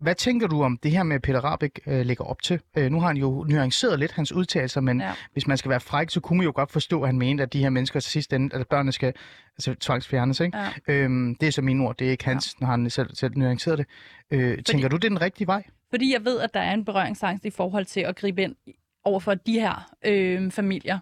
Hvad 0.02 0.14
tænker 0.14 0.46
du 0.46 0.62
om 0.62 0.78
det 0.82 0.90
her 0.90 1.02
med, 1.02 1.20
Peter 1.20 1.40
Rabeck 1.40 1.80
øh, 1.86 2.06
lægger 2.06 2.24
op 2.24 2.42
til? 2.42 2.60
Øh, 2.76 2.90
nu 2.90 3.00
har 3.00 3.06
han 3.06 3.16
jo 3.16 3.44
nuanceret 3.48 3.98
lidt 3.98 4.12
hans 4.12 4.32
udtalelser, 4.32 4.80
men 4.80 5.00
ja. 5.00 5.12
hvis 5.32 5.46
man 5.46 5.56
skal 5.56 5.68
være 5.68 5.80
fræk, 5.80 6.10
så 6.10 6.20
kunne 6.20 6.36
man 6.36 6.44
jo 6.44 6.52
godt 6.54 6.70
forstå, 6.70 7.02
at 7.02 7.08
han 7.08 7.18
mente, 7.18 7.42
at 7.42 7.52
de 7.52 7.58
her 7.58 7.70
mennesker 7.70 8.00
til 8.00 8.10
sidst 8.10 8.32
ende, 8.32 8.56
at 8.56 8.68
børnene 8.68 8.92
skal 8.92 9.12
altså, 9.56 9.74
tvangsfjernes. 9.74 10.40
Ikke? 10.40 10.58
Ja. 10.58 10.68
Øhm, 10.94 11.34
det 11.34 11.46
er 11.46 11.52
så 11.52 11.62
mine 11.62 11.86
ord, 11.88 11.96
det 11.96 12.06
er 12.06 12.10
ikke 12.10 12.24
hans, 12.24 12.56
ja. 12.60 12.66
når 12.66 12.70
han 12.70 12.90
selv, 12.90 13.14
selv 13.14 13.32
nuanceret 13.36 13.78
det. 13.78 13.86
Øh, 14.30 14.50
Fordi... 14.50 14.62
Tænker 14.62 14.88
du, 14.88 14.96
det 14.96 15.04
er 15.04 15.08
den 15.08 15.20
rigtige 15.20 15.46
vej? 15.46 15.62
Fordi 15.90 16.12
jeg 16.12 16.24
ved, 16.24 16.40
at 16.40 16.54
der 16.54 16.60
er 16.60 16.74
en 16.74 16.84
berøringsangst 16.84 17.44
i 17.44 17.50
forhold 17.50 17.84
til 17.84 18.00
at 18.00 18.16
gribe 18.16 18.42
ind 18.42 18.56
over 19.04 19.20
for 19.20 19.34
de 19.34 19.52
her 19.52 19.90
øh, 20.04 20.50
familier. 20.50 20.98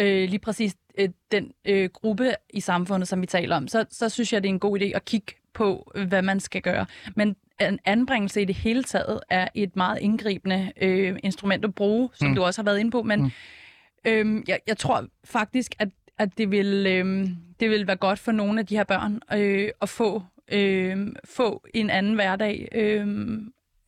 Øh, 0.00 0.28
lige 0.28 0.38
præcis 0.38 0.76
øh, 0.98 1.08
den 1.32 1.52
øh, 1.64 1.90
gruppe 1.92 2.32
i 2.50 2.60
samfundet, 2.60 3.08
som 3.08 3.20
vi 3.20 3.26
taler 3.26 3.56
om, 3.56 3.68
så, 3.68 3.84
så 3.90 4.08
synes 4.08 4.32
jeg, 4.32 4.42
det 4.42 4.48
er 4.48 4.52
en 4.52 4.58
god 4.58 4.80
idé 4.80 4.84
at 4.84 5.04
kigge 5.04 5.34
på, 5.54 5.92
hvad 6.08 6.22
man 6.22 6.40
skal 6.40 6.62
gøre. 6.62 6.86
Men 7.16 7.36
en 7.60 7.78
anbringelse 7.84 8.42
i 8.42 8.44
det 8.44 8.54
hele 8.54 8.82
taget 8.82 9.20
er 9.30 9.48
et 9.54 9.76
meget 9.76 9.98
indgribende 10.00 10.72
øh, 10.80 11.18
instrument 11.22 11.64
at 11.64 11.74
bruge, 11.74 12.08
som 12.14 12.28
mm. 12.28 12.34
du 12.34 12.42
også 12.42 12.60
har 12.60 12.64
været 12.64 12.78
inde 12.78 12.90
på. 12.90 13.02
Men 13.02 13.22
mm. 13.22 13.30
øhm, 14.04 14.44
jeg, 14.48 14.60
jeg 14.66 14.76
tror 14.76 15.06
faktisk, 15.24 15.74
at, 15.78 15.88
at 16.18 16.38
det, 16.38 16.50
vil, 16.50 16.86
øh, 16.86 17.28
det 17.60 17.70
vil 17.70 17.86
være 17.86 17.96
godt 17.96 18.18
for 18.18 18.32
nogle 18.32 18.60
af 18.60 18.66
de 18.66 18.76
her 18.76 18.84
børn 18.84 19.20
øh, 19.32 19.68
at 19.82 19.88
få, 19.88 20.22
øh, 20.52 21.06
få 21.24 21.66
en 21.74 21.90
anden 21.90 22.14
hverdag. 22.14 22.68
Øh, 22.72 23.06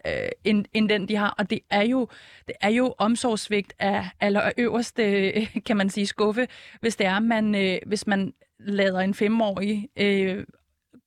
øh, 0.07 0.29
end, 0.45 0.65
end 0.73 0.89
den, 0.89 1.09
de 1.09 1.17
har. 1.17 1.35
Og 1.39 1.51
det 1.51 1.61
er 1.71 1.83
jo, 1.83 2.09
det 2.47 2.57
er 2.61 2.69
jo 2.69 2.95
omsorgsvigt 2.99 3.73
af 3.79 4.09
aller 4.21 4.51
øverste, 4.57 5.33
kan 5.67 5.77
man 5.77 5.91
sige, 5.91 6.07
skuffe, 6.07 6.49
hvis 6.81 6.97
det 6.97 7.07
er, 7.07 7.19
man, 7.19 7.55
øh, 7.55 7.79
hvis 7.87 8.07
man 8.07 8.33
lader 8.59 9.01
en 9.01 9.15
femårig 9.15 9.89
øh, 9.97 10.45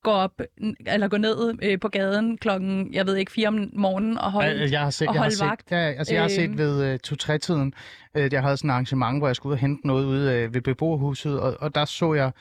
gå 0.04 0.10
op, 0.10 0.40
eller 0.86 1.08
gå 1.08 1.16
ned 1.16 1.54
øh, 1.62 1.80
på 1.80 1.88
gaden 1.88 2.38
klokken, 2.38 2.94
jeg 2.94 3.06
ved 3.06 3.16
ikke, 3.16 3.32
fire 3.32 3.48
om 3.48 3.70
morgenen 3.72 4.18
og 4.18 4.32
holde, 4.32 4.70
jeg, 4.72 4.80
har 4.80 4.90
set, 4.90 5.08
og 5.08 5.14
jeg 5.14 5.20
har 5.20 5.24
holde 5.24 5.36
set, 5.36 5.46
vagt. 5.46 5.70
Ja, 5.70 5.76
altså, 5.76 6.14
jeg 6.14 6.22
har 6.22 6.28
set 6.28 6.48
Øhm. 6.48 6.58
ved 6.58 6.92
uh, 6.92 6.98
to-tre-tiden, 6.98 7.74
uh, 8.18 8.32
jeg 8.32 8.42
havde 8.42 8.56
sådan 8.56 8.70
et 8.70 8.72
arrangement, 8.72 9.20
hvor 9.20 9.26
jeg 9.28 9.36
skulle 9.36 9.50
ud 9.50 9.54
og 9.54 9.58
hente 9.60 9.86
noget 9.86 10.04
ude 10.04 10.44
uh, 10.48 10.54
ved 10.54 10.60
beboerhuset, 10.60 11.40
og, 11.40 11.56
og 11.60 11.74
der 11.74 11.84
så 11.84 12.14
jeg, 12.14 12.32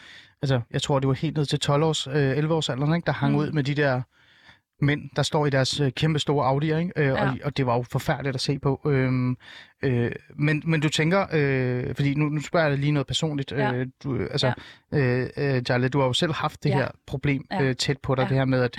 altså 0.41 0.61
jeg 0.71 0.81
tror, 0.81 0.99
det 0.99 1.07
var 1.07 1.13
helt 1.13 1.37
ned 1.37 1.45
til 1.45 1.59
12 1.59 1.83
års, 1.83 2.07
uh, 2.07 2.13
11 2.15 2.53
års 2.53 2.69
alderen, 2.69 2.95
ikke, 2.95 3.05
der 3.05 3.11
hang 3.11 3.33
Mm. 3.33 3.39
ud 3.39 3.51
med 3.51 3.63
de 3.63 3.73
der 3.75 4.01
mænd, 4.81 5.01
der 5.15 5.23
står 5.23 5.45
i 5.45 5.49
deres 5.49 5.79
uh, 5.81 5.87
kæmpe 5.89 6.19
store 6.19 6.51
Audi'er, 6.55 6.77
ikke? 6.77 6.91
Uh, 6.97 7.03
Ja. 7.05 7.29
og, 7.29 7.37
og 7.43 7.57
det 7.57 7.65
var 7.65 7.75
jo 7.75 7.83
forfærdeligt 7.91 8.35
at 8.35 8.41
se 8.41 8.59
på. 8.59 8.81
Øhm, 8.85 9.37
øh, 9.83 10.11
men, 10.35 10.63
men 10.65 10.81
du 10.81 10.89
tænker, 10.89 11.27
øh, 11.33 11.95
fordi 11.95 12.13
nu, 12.15 12.25
nu 12.29 12.41
spørger 12.41 12.67
jeg 12.69 12.77
lige 12.77 12.91
noget 12.91 13.07
personligt, 13.07 13.51
Ja. 13.51 13.73
øh, 13.73 13.87
du, 14.03 14.19
altså, 14.31 14.53
øh, 14.93 15.29
øh, 15.37 15.61
Jarle, 15.69 15.89
du 15.89 15.99
har 15.99 16.05
jo 16.05 16.13
selv 16.13 16.33
haft 16.33 16.63
det 16.63 16.69
Ja. 16.69 16.75
her 16.75 16.87
problem 17.07 17.45
Ja. 17.51 17.61
øh, 17.63 17.75
tæt 17.75 17.97
på 17.97 18.15
dig, 18.15 18.21
Ja. 18.23 18.29
det 18.29 18.37
her 18.37 18.45
med, 18.45 18.61
at 18.61 18.77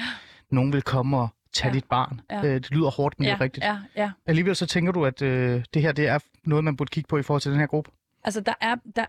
nogen 0.51 0.73
vil 0.73 0.83
komme 0.83 1.17
og 1.17 1.29
tage 1.53 1.69
Ja. 1.69 1.75
dit 1.75 1.85
barn. 1.85 2.21
Ja. 2.31 2.39
Øh, 2.45 2.55
det 2.55 2.71
lyder 2.71 2.91
hårdt, 2.91 3.19
men 3.19 3.25
det 3.25 3.31
ja, 3.31 3.37
er 3.37 3.41
rigtigt. 3.41 3.65
ja, 3.65 3.77
ja. 3.97 4.11
Alligevel 4.27 4.57
så 4.57 4.67
tænker 4.67 4.93
du, 4.93 5.05
at 5.05 5.23
øh, 5.23 5.65
det 5.75 5.83
her 5.83 5.93
det 5.93 6.09
er 6.09 6.19
noget, 6.45 6.65
man 6.65 6.77
burde 6.77 6.91
kigge 6.91 7.09
på 7.09 7.19
i 7.19 7.23
forhold 7.23 7.41
til 7.41 7.51
den 7.53 7.61
her 7.61 7.67
gruppe? 7.67 7.91
Altså, 8.25 8.41
der 8.41 8.55
er... 8.61 8.75
Der... 8.97 9.05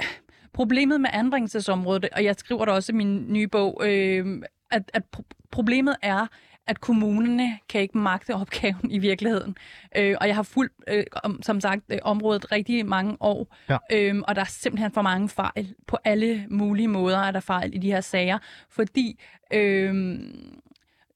Problemet 0.52 1.00
med 1.00 1.10
anbringelsesområdet, 1.12 2.08
og 2.12 2.24
jeg 2.24 2.34
skriver 2.38 2.64
det 2.64 2.74
også 2.74 2.92
i 2.92 2.94
min 2.94 3.32
nye 3.32 3.48
bog, 3.48 3.82
øh, 3.86 4.42
at, 4.70 4.82
at 4.94 5.02
pro- 5.16 5.46
problemet 5.50 5.96
er, 6.02 6.26
at 6.70 6.80
kommunerne 6.80 7.58
kan 7.68 7.80
ikke 7.80 7.98
magte 7.98 8.34
opgaven 8.34 8.90
i 8.90 8.98
virkeligheden. 8.98 9.56
Øh, 9.96 10.16
og 10.20 10.26
jeg 10.28 10.34
har 10.36 10.42
fulgt, 10.42 10.74
øh, 10.88 11.04
om, 11.24 11.42
som 11.42 11.60
sagt, 11.60 11.82
øh, 11.92 11.98
området 12.02 12.52
rigtig 12.52 12.86
mange 12.86 13.16
år, 13.20 13.56
Ja. 13.68 13.76
øhm, 13.92 14.22
og 14.28 14.34
der 14.34 14.40
er 14.40 14.44
simpelthen 14.46 14.92
for 14.92 15.02
mange 15.02 15.28
fejl. 15.28 15.74
På 15.86 15.98
alle 16.04 16.46
mulige 16.50 16.88
måder 16.88 17.18
er 17.18 17.30
der 17.30 17.40
fejl 17.40 17.74
i 17.74 17.78
de 17.78 17.90
her 17.92 18.00
sager, 18.00 18.38
fordi... 18.68 19.20
Øh, 19.52 20.18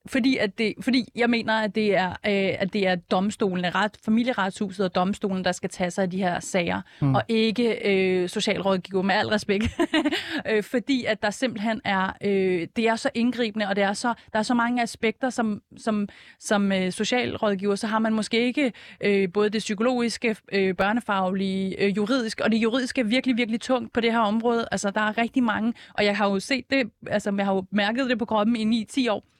fordi, 0.06 0.36
at 0.36 0.58
det, 0.58 0.74
fordi 0.80 1.04
jeg 1.14 1.30
mener, 1.30 1.54
at 1.54 1.74
det 1.74 1.96
er, 1.96 2.10
øh, 2.10 2.54
at 2.58 2.72
det 2.72 2.86
er 2.86 2.94
domstolene, 2.94 3.70
ret, 3.70 3.96
familieretshuset 4.04 4.84
og 4.84 4.94
domstolen, 4.94 5.44
der 5.44 5.52
skal 5.52 5.70
tage 5.70 5.90
sig 5.90 6.02
af 6.02 6.10
de 6.10 6.18
her 6.18 6.40
sager, 6.40 6.80
mm. 7.00 7.14
og 7.14 7.22
ikke 7.28 7.88
øh, 7.88 8.28
socialrådgiver 8.28 9.02
med 9.02 9.14
al 9.14 9.28
respekt. 9.28 9.64
øh, 10.50 10.62
fordi 10.62 11.04
at 11.04 11.22
der 11.22 11.30
simpelthen 11.30 11.80
er, 11.84 12.12
øh, 12.24 12.66
det 12.76 12.88
er 12.88 12.96
så 12.96 13.10
indgribende, 13.14 13.68
og 13.68 13.76
det 13.76 13.84
er 13.84 13.92
så, 13.92 14.14
der 14.32 14.38
er 14.38 14.42
så 14.42 14.54
mange 14.54 14.82
aspekter, 14.82 15.30
som, 15.30 15.62
som, 15.76 16.08
som 16.40 16.72
øh, 16.72 16.92
socialrådgiver, 16.92 17.74
så 17.74 17.86
har 17.86 17.98
man 17.98 18.12
måske 18.12 18.46
ikke 18.46 18.72
øh, 19.00 19.32
både 19.32 19.50
det 19.50 19.58
psykologiske, 19.58 20.36
øh, 20.52 20.74
børnefaglige, 20.74 21.82
øh, 21.82 21.96
juridiske, 21.96 22.44
og 22.44 22.50
det 22.50 22.56
juridiske 22.56 23.00
er 23.00 23.04
virkelig, 23.04 23.36
virkelig 23.36 23.60
tungt 23.60 23.92
på 23.92 24.00
det 24.00 24.12
her 24.12 24.20
område. 24.20 24.68
Altså, 24.72 24.90
der 24.90 25.00
er 25.00 25.18
rigtig 25.18 25.42
mange, 25.42 25.74
og 25.94 26.04
jeg 26.04 26.16
har 26.16 26.30
jo 26.30 26.40
set 26.40 26.64
det, 26.70 26.90
altså, 27.06 27.34
jeg 27.36 27.46
har 27.46 27.54
jo 27.54 27.64
mærket 27.70 28.10
det 28.10 28.18
på 28.18 28.24
kroppen 28.24 28.56
i 28.56 28.86
9-10 28.90 29.10
år, 29.10 29.33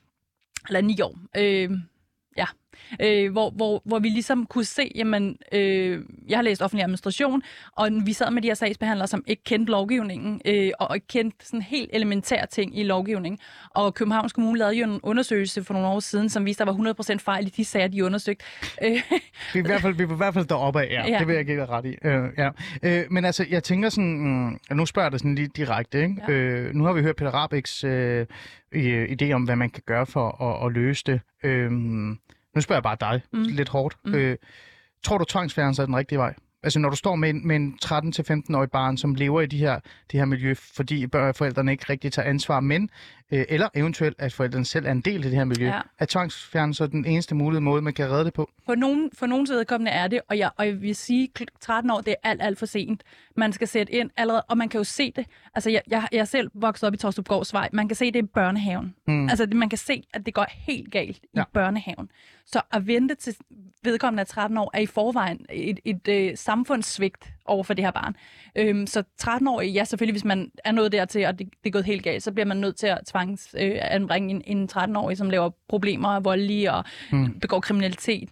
eller 0.69 0.81
ni 0.81 1.01
år, 1.03 1.19
øh, 1.37 1.71
øh, 3.01 3.33
hvor, 3.33 3.51
hvor, 3.51 3.83
hvor 3.85 3.99
vi 3.99 4.09
ligesom 4.09 4.47
kunne 4.47 4.65
se, 4.65 4.91
jamen, 4.95 5.37
øh, 5.53 6.03
jeg 6.29 6.39
har 6.39 6.43
læst 6.43 6.63
offentlig 6.63 6.83
administration, 6.83 7.43
og 7.77 7.91
vi 8.05 8.13
sad 8.13 8.31
med 8.31 8.43
de 8.43 8.49
her 8.49 8.55
sagsbehandlere, 8.55 9.09
som 9.09 9.25
ikke 9.27 9.45
kendte 9.45 9.71
lovgivningen, 9.71 10.41
øh, 10.45 10.71
og 10.81 10.95
ikke 10.95 11.07
kendte 11.07 11.47
sådan 11.47 11.63
helt 11.63 11.91
elementære 11.93 12.47
ting 12.47 12.79
i 12.79 12.83
lovgivningen. 12.83 13.39
Og 13.71 13.95
Københavns 13.95 14.33
Kommune 14.33 14.59
lavede 14.59 14.77
jo 14.77 14.85
en 14.85 15.01
undersøgelse 15.03 15.65
for 15.65 15.75
nogle 15.75 15.89
år 15.89 16.01
siden, 16.01 16.29
som 16.29 16.45
viste, 16.45 16.63
at 16.63 16.67
der 16.67 16.73
var 16.73 17.15
100% 17.15 17.19
fejl 17.19 17.47
i 17.47 17.51
de 17.51 17.65
sager, 17.65 17.89
de 17.89 18.05
undersøgte. 18.05 18.45
Øh, 18.85 18.91
Vi 19.53 19.59
er 19.59 19.65
i 19.65 19.67
hvert 19.67 19.81
fald, 19.81 19.95
vi 19.95 20.03
er 20.03 20.13
i 20.13 20.17
hvert 20.17 20.35
fald 20.35 20.45
deroppe 20.45 20.83
af, 20.83 20.89
ja. 20.91 21.09
Ja. 21.09 21.19
Det 21.19 21.29
vil 21.29 21.37
jeg 21.37 21.47
give 21.47 21.61
dig 21.61 21.69
ret 21.69 21.85
i. 21.85 21.97
Øh, 22.05 22.25
ja. 22.39 22.51
øh, 22.83 23.05
men 23.11 23.25
altså, 23.25 23.47
jeg 23.51 23.63
tænker 23.63 23.89
sådan, 23.89 24.59
mm, 24.71 24.77
nu 24.77 24.87
spørger 24.87 25.07
jeg 25.07 25.13
dig 25.13 25.21
sådan 25.21 25.35
lige 25.35 25.49
direkte, 25.57 26.03
ikke? 26.03 26.23
Ja. 26.29 26.33
Øh, 26.33 26.75
nu 26.75 26.85
har 26.85 26.93
vi 26.93 27.03
hørt 27.03 27.17
Peter 27.17 27.31
Rabeks 27.31 27.85
øh, 27.85 28.27
øh, 28.73 29.09
idé 29.23 29.33
om, 29.33 29.43
hvad 29.43 29.57
man 29.57 29.71
kan 29.71 29.83
gøre 29.87 30.07
for 30.07 30.43
at, 30.43 30.67
at 30.67 30.73
løse 30.73 31.03
det. 31.07 31.21
Øh, 31.45 31.71
nu 32.55 32.61
spørger 32.61 32.77
jeg 32.77 32.99
bare 32.99 33.13
dig, 33.13 33.23
mm. 33.33 33.43
lidt 33.43 33.69
hårdt. 33.69 33.97
Mm. 34.05 34.15
Øh, 34.15 34.37
tror 35.03 35.19
du, 35.19 35.25
tvangsfjernelse 35.25 35.83
er 35.83 35.87
den 35.87 35.97
rigtige 35.97 36.19
vej? 36.19 36.35
Altså, 36.63 36.79
når 36.79 36.91
du 36.91 36.97
står 36.97 37.17
med 37.17 37.31
en, 37.31 37.47
med 37.47 37.57
en 37.57 37.79
13-15-årig 37.85 38.71
barn, 38.71 38.97
som 38.97 39.15
lever 39.15 39.41
i 39.41 39.47
de 39.47 39.59
her, 39.59 39.81
det 40.11 40.21
her 40.21 40.25
miljø, 40.25 40.55
fordi 40.55 41.07
forældrene 41.13 41.73
ikke 41.73 41.85
rigtig 41.91 42.13
tager 42.13 42.29
ansvar, 42.29 42.61
men, 42.61 42.91
øh, 43.35 43.45
eller 43.49 43.69
eventuelt, 43.75 44.17
at 44.19 44.33
forældrene 44.33 44.65
selv 44.65 44.87
er 44.87 44.93
en 44.93 45.01
del 45.01 45.17
af 45.17 45.23
det 45.23 45.33
her 45.33 45.45
miljø, 45.45 45.67
Ja. 45.67 45.81
er 45.99 46.07
tvangsfjernelse 46.09 46.87
den 46.87 47.05
eneste 47.05 47.35
mulige 47.35 47.61
måde, 47.61 47.83
man 47.83 47.93
kan 47.95 48.11
redde 48.11 48.25
det 48.25 48.35
på? 48.35 48.51
For 48.67 48.75
nogen, 48.75 49.11
for 49.15 49.27
nogens 49.27 49.51
vedkommende 49.51 49.91
er 49.93 50.07
det, 50.09 50.21
og 50.29 50.39
jeg, 50.39 50.51
og 50.57 50.67
jeg 50.67 50.83
vil 50.83 50.95
sige, 50.97 51.29
kl- 51.41 51.59
13 51.61 51.91
år, 51.91 52.01
det 52.01 52.11
er 52.23 52.29
alt, 52.31 52.43
alt 52.43 52.59
for 52.59 52.67
sent. 52.67 53.03
Man 53.37 53.53
skal 53.53 53.69
sætte 53.69 53.93
ind 53.93 54.11
allerede, 54.17 54.43
og 54.49 54.59
man 54.59 54.69
kan 54.69 54.79
jo 54.79 54.85
se 54.85 55.13
det. 55.17 55.27
Altså, 55.55 55.71
jeg, 55.71 55.83
jeg, 55.91 56.09
jeg 56.13 56.19
er 56.19 56.25
selv 56.25 56.51
vokset 56.55 56.87
op 56.87 56.95
i 56.95 56.97
Torstupgårdsvej. 56.97 57.69
Man 57.73 57.89
kan 57.89 57.97
se 57.97 58.13
det 58.13 58.19
i 58.19 58.27
børnehaven. 58.27 58.95
Mm. 59.07 59.29
Altså, 59.29 59.47
man 59.55 59.69
kan 59.69 59.79
se, 59.79 60.03
at 60.15 60.27
det 60.27 60.35
går 60.35 60.47
helt 60.51 60.93
galt 60.93 61.17
i 61.17 61.21
Ja. 61.37 61.45
børnehaven. 61.53 62.11
Så 62.47 62.61
at 62.73 62.87
vente 62.87 63.15
til 63.15 63.37
vedkommende 63.85 64.21
er 64.21 64.25
13 64.25 64.59
år, 64.59 64.71
er 64.75 64.81
i 64.81 64.87
forvejen 64.87 65.47
et, 65.53 65.79
et, 65.85 65.99
et 66.09 66.31
øh, 66.31 66.37
samfundssvigt 66.37 67.34
over 67.45 67.63
for 67.63 67.75
det 67.75 67.85
her 67.85 67.91
barn. 67.91 68.17
Øhm, 68.57 68.87
så 68.87 69.03
13 69.19 69.49
år, 69.49 69.61
ja 69.61 69.85
selvfølgelig, 69.85 70.15
hvis 70.15 70.25
man 70.25 70.51
er 70.65 70.73
nået 70.73 70.93
dertil, 70.93 71.27
og 71.27 71.39
det, 71.39 71.49
det 71.65 71.71
er 71.71 71.73
gået 71.73 71.85
helt 71.85 72.03
galt, 72.03 72.23
så 72.23 72.33
bliver 72.33 72.47
man 72.47 72.57
nødt 72.57 72.77
til 72.77 72.87
at 72.87 72.99
tvangs 73.07 73.55
øh, 73.61 73.79
anbringe 73.81 74.31
en, 74.31 74.43
en 74.47 74.69
13-årig, 74.73 75.17
som 75.17 75.31
laver 75.31 75.51
problemer, 75.69 76.17
er 76.17 76.21
voldelige 76.21 76.73
og 76.73 76.85
mm. 77.13 77.41
begår 77.41 77.61
kriminalitet 77.61 78.29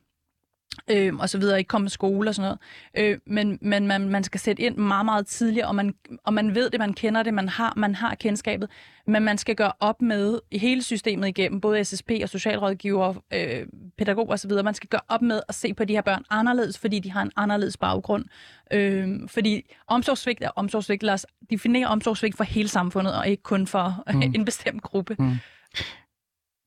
øh, 0.91 1.15
og 1.15 1.29
så 1.29 1.39
videre, 1.39 1.59
ikke 1.59 1.69
komme 1.69 1.87
i 1.87 1.89
skole 1.89 2.31
og 2.31 2.35
sådan 2.35 2.57
noget. 2.97 3.13
Øh, 3.13 3.19
men 3.27 3.59
men 3.63 3.87
man, 3.87 4.09
man 4.09 4.25
skal 4.25 4.41
sætte 4.41 4.63
ind 4.63 4.77
meget, 4.77 5.05
meget 5.05 5.27
tidligere, 5.27 5.69
og 5.69 5.75
man, 5.75 5.95
og 6.25 6.35
man 6.35 6.55
ved 6.55 6.71
det, 6.71 6.81
man 6.81 6.93
kender 6.93 7.23
det, 7.23 7.35
man 7.35 7.49
har, 7.49 7.73
man 7.77 7.95
har 7.95 8.15
kendskabet, 8.15 8.71
men 9.07 9.23
man 9.23 9.39
skal 9.39 9.57
gøre 9.57 9.73
op 9.81 10.03
med 10.03 10.41
i 10.51 10.59
hele 10.59 10.83
systemet 10.83 11.29
igennem, 11.29 11.61
både 11.61 11.85
SSP 11.85 12.11
og 12.23 12.29
socialrådgiver, 12.29 13.15
øh, 13.33 13.67
pædagoger 13.99 14.33
osv., 14.33 14.51
man 14.65 14.75
skal 14.75 14.89
gøre 14.89 15.01
op 15.09 15.23
med 15.23 15.41
at 15.49 15.55
se 15.55 15.75
på 15.75 15.85
de 15.85 15.93
her 15.93 16.03
børn 16.03 16.25
anderledes, 16.31 16.79
fordi 16.79 16.99
de 16.99 17.11
har 17.11 17.23
en 17.23 17.33
anderledes 17.37 17.77
baggrund. 17.77 18.25
Øh, 18.73 19.29
fordi 19.29 19.75
omsorgssvigt 19.87 20.43
er 20.43 20.51
omsorgssvigt. 20.57 21.03
Lad 21.03 21.15
os 21.15 21.27
definere 21.51 21.87
omsorgssvigt 21.87 22.37
for 22.37 22.45
hele 22.45 22.69
samfundet, 22.69 23.19
og 23.19 23.29
ikke 23.29 23.43
kun 23.43 23.67
for 23.67 24.05
mm. 24.15 24.23
en 24.23 24.45
bestemt 24.45 24.83
gruppe. 24.83 25.17
Mm. 25.19 25.37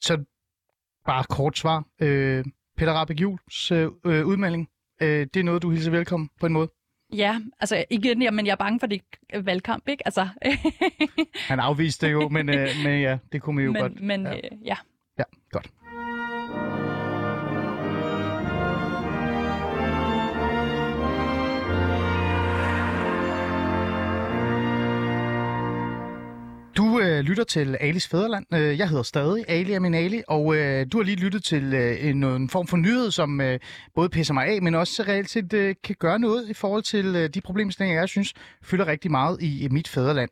Så 0.02 0.24
bare 1.06 1.24
kort 1.30 1.58
svar. 1.58 1.84
Øh, 2.02 2.46
Peter 2.78 2.94
Rabeck 2.94 3.22
Juhls 3.22 3.72
øh, 3.72 3.92
øh, 4.06 4.26
udmelding, 4.26 4.68
øh, 5.02 5.28
det 5.34 5.38
er 5.40 5.44
noget, 5.44 5.62
du 5.62 5.70
hilser 5.70 5.92
velkommen 5.92 6.30
på 6.40 6.46
en 6.46 6.54
måde. 6.54 6.68
Ja, 7.14 7.42
altså 7.60 7.86
igen, 7.90 8.22
ja, 8.22 8.32
men 8.32 8.46
jeg 8.46 8.52
er 8.52 8.56
bange 8.56 8.80
for 8.80 8.88
det 8.88 9.02
valgkamp, 9.34 9.88
ikke? 9.88 10.08
Altså, 10.08 10.28
Han 11.50 11.60
afviste 11.60 12.06
det 12.06 12.14
jo, 12.14 12.30
men, 12.30 12.50
øh, 12.50 12.68
men 12.84 13.02
ja, 13.02 13.18
det 13.32 13.42
kunne 13.42 13.56
man 13.56 13.66
jo 13.66 13.72
men, 13.72 13.82
godt. 13.82 14.02
men 14.02 14.24
ja. 14.24 14.36
Øh, 14.36 14.42
ja. 14.66 14.76
Du 26.78 27.00
øh, 27.00 27.20
lytter 27.20 27.44
til 27.44 27.78
Alis 27.80 28.08
Fæderland. 28.08 28.46
Øh, 28.54 28.80
jeg 28.80 28.90
hedder 28.90 29.04
stadig 29.04 29.46
Ali 29.48 29.74
Amin 29.74 29.94
Ali, 29.94 30.22
og 30.28 30.56
øh, 30.56 30.86
du 30.92 30.98
har 30.98 31.04
lige 31.04 31.16
lyttet 31.16 31.44
til 31.44 31.74
øh, 31.74 32.06
en, 32.06 32.24
en 32.24 32.50
form 32.50 32.68
for 32.68 32.78
nyhed, 32.78 33.12
som 33.12 33.42
øh, 33.42 33.60
både 33.96 34.10
pisser 34.10 34.34
mig 34.34 34.48
af, 34.48 34.62
men 34.62 34.76
også 34.76 35.04
reelt 35.08 35.30
set 35.30 35.54
øh, 35.54 35.76
kan 35.84 35.96
gøre 36.00 36.20
noget 36.20 36.50
i 36.50 36.54
forhold 36.54 36.84
til 36.84 37.06
øh, 37.16 37.30
de 37.30 37.42
problemstillinger, 37.42 38.02
jeg 38.02 38.10
synes 38.10 38.34
fylder 38.64 38.88
rigtig 38.88 39.12
meget 39.12 39.42
i, 39.42 39.64
i 39.64 39.68
mit 39.68 39.88
fædreland. 39.88 40.30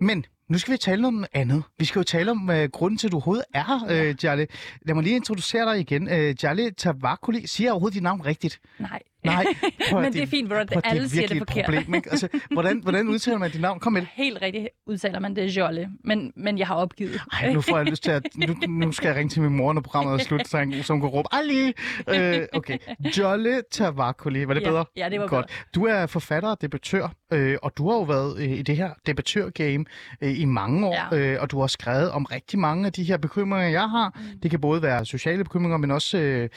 Men 0.00 0.24
nu 0.48 0.58
skal 0.58 0.72
vi 0.72 0.78
tale 0.78 1.06
om 1.06 1.14
noget 1.14 1.28
andet. 1.32 1.62
Vi 1.78 1.84
skal 1.84 2.00
jo 2.00 2.04
tale 2.04 2.30
om 2.30 2.50
øh, 2.50 2.68
grunden 2.68 2.98
til, 2.98 3.08
at 3.08 3.12
du 3.12 3.16
overhovedet 3.16 3.44
er 3.54 3.64
her, 3.64 4.08
øh, 4.08 4.14
Jale. 4.24 4.46
Lad 4.82 4.94
mig 4.94 5.04
lige 5.04 5.16
introducere 5.16 5.72
dig 5.72 5.80
igen. 5.80 6.08
Øh, 6.08 6.34
Jale 6.42 6.70
Tavakoli, 6.70 7.46
siger 7.46 7.66
jeg 7.66 7.72
overhovedet 7.72 7.94
dit 7.94 8.02
navn 8.02 8.26
rigtigt? 8.26 8.60
Nej. 8.78 9.00
Nej. 9.24 9.44
Prøv, 9.90 10.02
Men 10.02 10.12
det 10.12 10.22
er 10.22 10.26
fint, 10.26 10.48
hvor 10.48 10.64
prøv, 10.72 10.80
alle 10.84 11.08
siger 11.08 11.20
det 11.26 11.30
virkelig 11.34 11.42
et 11.42 11.48
forkert. 11.48 11.64
Problem, 11.64 11.94
ikke? 11.94 12.10
Altså, 12.10 12.28
hvordan, 12.52 12.80
hvordan 12.82 13.08
udtaler 13.08 13.38
man 13.38 13.50
dit 13.50 13.60
navn? 13.60 13.80
Kom 13.80 13.92
med 13.92 14.00
det. 14.00 14.08
Helt 14.14 14.38
rigtigt 14.42 14.68
udtaler 14.86 15.18
man 15.20 15.36
det 15.36 15.46
Jolle, 15.56 15.88
men, 16.04 16.32
men 16.36 16.58
jeg 16.58 16.66
har 16.66 16.74
opgivet. 16.74 17.20
Ej, 17.32 17.52
nu 17.52 17.60
får 17.60 17.76
jeg 17.76 17.86
lyst 17.86 18.02
til 18.02 18.10
at... 18.10 18.22
Nu, 18.48 18.54
nu 18.68 18.92
skal 18.92 19.08
jeg 19.08 19.16
ringe 19.16 19.28
til 19.30 19.42
min 19.42 19.56
mor, 19.56 19.72
når 19.72 19.80
programmet 19.80 20.20
er 20.20 20.24
slut, 20.24 20.48
så 20.48 20.58
han, 20.58 20.82
så 20.82 20.92
hun 20.92 21.00
kan 21.02 21.08
råbe, 21.10 21.28
Ali! 21.32 21.72
Øh, 22.08 22.46
okay. 22.52 22.78
Jolle 23.18 23.62
Tavakoli, 23.72 24.48
var 24.48 24.54
det 24.54 24.60
Ja, 24.60 24.68
bedre? 24.70 24.84
ja, 24.96 25.08
det 25.08 25.20
var 25.20 25.26
Godt. 25.26 25.66
Du 25.74 25.84
er 25.86 26.06
forfatter 26.06 26.48
og 26.48 26.60
debattør, 26.60 27.08
øh, 27.32 27.56
og 27.62 27.72
du 27.78 27.88
har 27.90 27.96
jo 27.96 28.02
været 28.02 28.38
øh, 28.38 28.50
i 28.50 28.62
det 28.62 28.76
her 28.76 28.90
debattør-game 29.06 29.84
øh, 30.22 30.40
i 30.40 30.44
mange 30.44 30.86
år, 30.86 31.14
Ja. 31.16 31.18
øh, 31.18 31.42
og 31.42 31.50
du 31.50 31.60
har 31.60 31.66
skrevet 31.66 32.10
om 32.10 32.24
rigtig 32.24 32.58
mange 32.58 32.86
af 32.86 32.92
de 32.92 33.04
her 33.04 33.16
bekymringer, 33.16 33.68
jeg 33.68 33.90
har. 33.90 34.12
Mm. 34.16 34.38
Det 34.40 34.50
kan 34.50 34.60
både 34.60 34.82
være 34.82 35.04
sociale 35.06 35.44
bekymringer, 35.44 35.76
men 35.76 35.90
også 35.90 36.18
øh, 36.18 36.48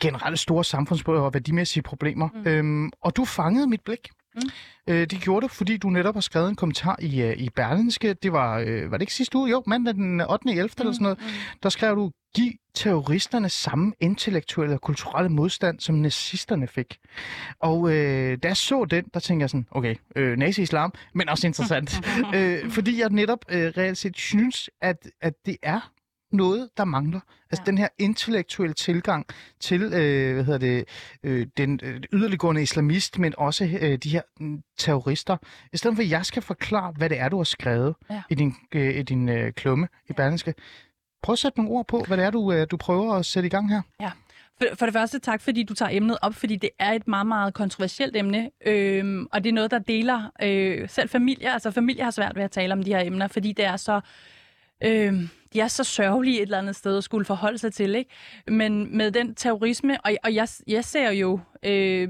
generelle 0.00 0.36
store 0.36 0.64
samfundsproblemer 0.64 1.26
og 1.26 1.34
værdimæssige 1.34 1.82
problemer. 1.84 2.28
Mm. 2.34 2.46
Øhm, 2.46 2.90
og 3.00 3.16
du 3.16 3.24
fangede 3.24 3.66
mit 3.66 3.80
blik. 3.80 4.08
Mm. 4.34 4.40
Øh, 4.88 5.06
det 5.10 5.20
gjorde 5.20 5.44
du, 5.44 5.48
fordi 5.48 5.76
du 5.76 5.90
netop 5.90 6.14
har 6.14 6.20
skrevet 6.20 6.48
en 6.48 6.56
kommentar 6.56 6.96
i, 7.00 7.24
uh, 7.24 7.32
i 7.32 7.50
Berlinske. 7.56 8.14
Det 8.14 8.32
var, 8.32 8.58
øh, 8.58 8.90
var 8.90 8.96
det 8.96 9.02
ikke 9.02 9.14
sidste 9.14 9.38
uge? 9.38 9.50
Jo, 9.50 9.62
mandag 9.66 9.94
den 9.94 10.20
8. 10.20 10.50
11. 10.50 10.50
Mm. 10.50 10.56
eller 10.78 10.92
sådan 10.92 11.02
noget. 11.02 11.18
Mm. 11.18 11.26
Der 11.62 11.68
skrev 11.68 11.96
du, 11.96 12.10
giv 12.34 12.52
terroristerne 12.74 13.48
samme 13.48 13.92
intellektuelle 14.00 14.74
og 14.74 14.80
kulturelle 14.80 15.28
modstand, 15.28 15.80
som 15.80 15.94
nazisterne 15.94 16.68
fik. 16.68 16.98
Og 17.60 17.92
øh, 17.92 18.38
da 18.42 18.48
jeg 18.48 18.56
så 18.56 18.84
den, 18.84 19.04
der 19.14 19.20
tænkte 19.20 19.42
jeg 19.42 19.50
sådan, 19.50 19.66
okay, 19.70 19.94
øh, 20.16 20.36
nazi-islam, 20.36 20.92
men 21.14 21.28
også 21.28 21.46
interessant. 21.46 22.00
øh, 22.36 22.70
fordi 22.70 23.00
jeg 23.00 23.10
netop 23.10 23.44
øh, 23.48 23.72
reelt 23.76 23.98
set 23.98 24.16
synes, 24.16 24.70
at, 24.80 25.10
at 25.20 25.34
det 25.46 25.56
er 25.62 25.90
noget, 26.36 26.68
der 26.76 26.84
mangler. 26.84 27.20
Altså 27.50 27.62
ja. 27.66 27.70
den 27.70 27.78
her 27.78 27.88
intellektuelle 27.98 28.74
tilgang 28.74 29.26
til, 29.60 29.82
øh, 29.82 30.34
hvad 30.34 30.44
hedder 30.44 30.58
det, 30.58 30.84
øh, 31.22 31.46
den 31.56 31.80
øh, 31.82 32.00
yderliggående 32.12 32.62
islamist, 32.62 33.18
men 33.18 33.34
også 33.38 33.64
øh, 33.80 33.98
de 33.98 34.10
her 34.10 34.22
øh, 34.40 34.48
terrorister. 34.78 35.36
I 35.72 35.76
stedet 35.76 35.96
for, 35.96 36.02
at 36.02 36.10
jeg 36.10 36.26
skal 36.26 36.42
forklare, 36.42 36.92
hvad 36.96 37.08
det 37.08 37.20
er, 37.20 37.28
du 37.28 37.36
har 37.36 37.44
skrevet 37.44 37.94
ja. 38.10 38.22
i 38.30 38.34
din, 38.34 38.54
øh, 38.74 38.98
i 38.98 39.02
din 39.02 39.28
øh, 39.28 39.52
klumme 39.52 39.88
i 40.10 40.12
Berlingske. 40.12 40.54
Prøv 41.22 41.32
at 41.32 41.38
sætte 41.38 41.58
nogle 41.58 41.72
ord 41.72 41.86
på, 41.86 42.04
hvad 42.06 42.16
det 42.16 42.24
er, 42.24 42.30
du, 42.30 42.52
øh, 42.52 42.66
du 42.70 42.76
prøver 42.76 43.14
at 43.14 43.26
sætte 43.26 43.46
i 43.46 43.50
gang 43.50 43.70
her. 43.70 43.82
Ja. 44.00 44.10
For, 44.58 44.66
for 44.74 44.86
det 44.86 44.92
første 44.92 45.18
tak, 45.18 45.40
fordi 45.40 45.62
du 45.62 45.74
tager 45.74 45.90
emnet 45.92 46.18
op, 46.22 46.34
fordi 46.34 46.56
det 46.56 46.70
er 46.78 46.92
et 46.92 47.08
meget, 47.08 47.26
meget 47.26 47.54
kontroversielt 47.54 48.16
emne, 48.16 48.50
øhm, 48.66 49.26
og 49.32 49.44
det 49.44 49.48
er 49.48 49.54
noget, 49.54 49.70
der 49.70 49.78
deler 49.78 50.30
øh, 50.42 50.88
selv 50.88 51.08
familier. 51.08 51.52
Altså 51.52 51.70
familier 51.70 52.04
har 52.04 52.10
svært 52.10 52.36
ved 52.36 52.42
at 52.42 52.50
tale 52.50 52.72
om 52.72 52.82
de 52.82 52.94
her 52.94 53.00
emner, 53.00 53.28
fordi 53.28 53.52
det 53.52 53.64
er 53.64 53.76
så... 53.76 54.00
Øh, 54.84 55.28
de 55.54 55.60
er 55.60 55.68
så 55.68 55.84
sørgelige 55.84 56.36
et 56.36 56.42
eller 56.42 56.58
andet 56.58 56.76
sted 56.76 56.98
at 56.98 57.04
skulle 57.04 57.24
forholde 57.24 57.58
sig 57.58 57.72
til, 57.72 57.94
ikke? 57.94 58.10
Men 58.48 58.96
med 58.96 59.10
den 59.10 59.34
terrorisme, 59.34 60.00
og, 60.04 60.12
og 60.24 60.34
jeg, 60.34 60.48
jeg 60.66 60.84
ser 60.84 61.10
jo, 61.10 61.40
øh, 61.62 62.08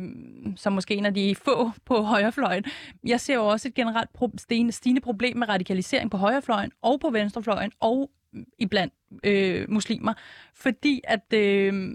som 0.56 0.72
måske 0.72 0.94
en 0.94 1.06
af 1.06 1.14
de 1.14 1.34
få 1.34 1.70
på 1.86 2.02
højrefløjen, 2.02 2.64
jeg 3.06 3.20
ser 3.20 3.34
jo 3.34 3.46
også 3.46 3.68
et 3.68 3.74
generelt 3.74 4.10
pro- 4.18 4.38
stigende, 4.38 4.72
stigende 4.72 5.00
problem 5.00 5.36
med 5.36 5.48
radikalisering 5.48 6.10
på 6.10 6.16
højrefløjen 6.16 6.72
og 6.82 7.00
på 7.00 7.10
venstrefløjen 7.10 7.72
og 7.80 8.10
iblandt 8.58 8.94
øh, 9.24 9.70
muslimer, 9.70 10.14
fordi 10.54 11.00
at 11.04 11.32
øh, 11.32 11.94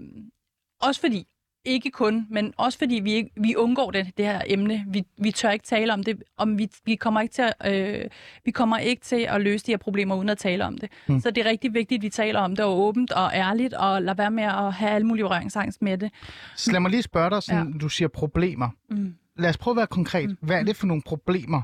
også 0.80 1.00
fordi 1.00 1.26
ikke 1.64 1.90
kun, 1.90 2.26
men 2.30 2.54
også 2.56 2.78
fordi 2.78 3.00
vi, 3.04 3.12
ikke, 3.12 3.30
vi 3.36 3.56
undgår 3.56 3.90
det, 3.90 4.10
det 4.16 4.24
her 4.24 4.40
emne. 4.46 4.84
Vi, 4.88 5.02
vi 5.18 5.30
tør 5.30 5.50
ikke 5.50 5.64
tale 5.64 5.92
om 5.92 6.02
det, 6.02 6.22
om 6.36 6.58
vi, 6.58 6.68
vi, 6.84 6.94
kommer 6.94 7.20
ikke 7.20 7.32
til 7.32 7.52
at, 7.60 7.74
øh, 7.74 8.04
vi 8.44 8.50
kommer 8.50 8.78
ikke 8.78 9.02
til 9.02 9.26
at 9.28 9.40
løse 9.40 9.66
de 9.66 9.72
her 9.72 9.76
problemer 9.76 10.16
uden 10.16 10.28
at 10.28 10.38
tale 10.38 10.64
om 10.64 10.78
det. 10.78 10.88
Mm. 11.06 11.20
Så 11.20 11.30
det 11.30 11.46
er 11.46 11.50
rigtig 11.50 11.74
vigtigt, 11.74 11.98
at 11.98 12.02
vi 12.02 12.08
taler 12.08 12.40
om 12.40 12.56
det 12.56 12.64
og 12.64 12.80
åbent 12.80 13.12
og 13.12 13.30
ærligt, 13.34 13.74
og 13.74 14.02
lade 14.02 14.18
være 14.18 14.30
med 14.30 14.44
at 14.44 14.72
have 14.72 14.90
alle 14.90 15.06
mulige 15.06 15.24
røringsangst 15.24 15.82
med 15.82 15.98
det. 15.98 16.10
Så 16.56 16.72
lad 16.72 16.80
mig 16.80 16.90
lige 16.90 17.02
spørge 17.02 17.30
dig, 17.30 17.42
sådan, 17.42 17.72
ja. 17.72 17.78
du 17.78 17.88
siger 17.88 18.08
problemer. 18.08 18.68
Mm 18.88 19.14
lad 19.40 19.50
os 19.50 19.58
prøve 19.58 19.72
at 19.72 19.76
være 19.76 19.86
konkret. 19.86 20.30
Mm. 20.30 20.36
Hvad 20.40 20.60
er 20.60 20.62
det 20.62 20.76
for 20.76 20.86
nogle 20.86 21.02
problemer, 21.02 21.62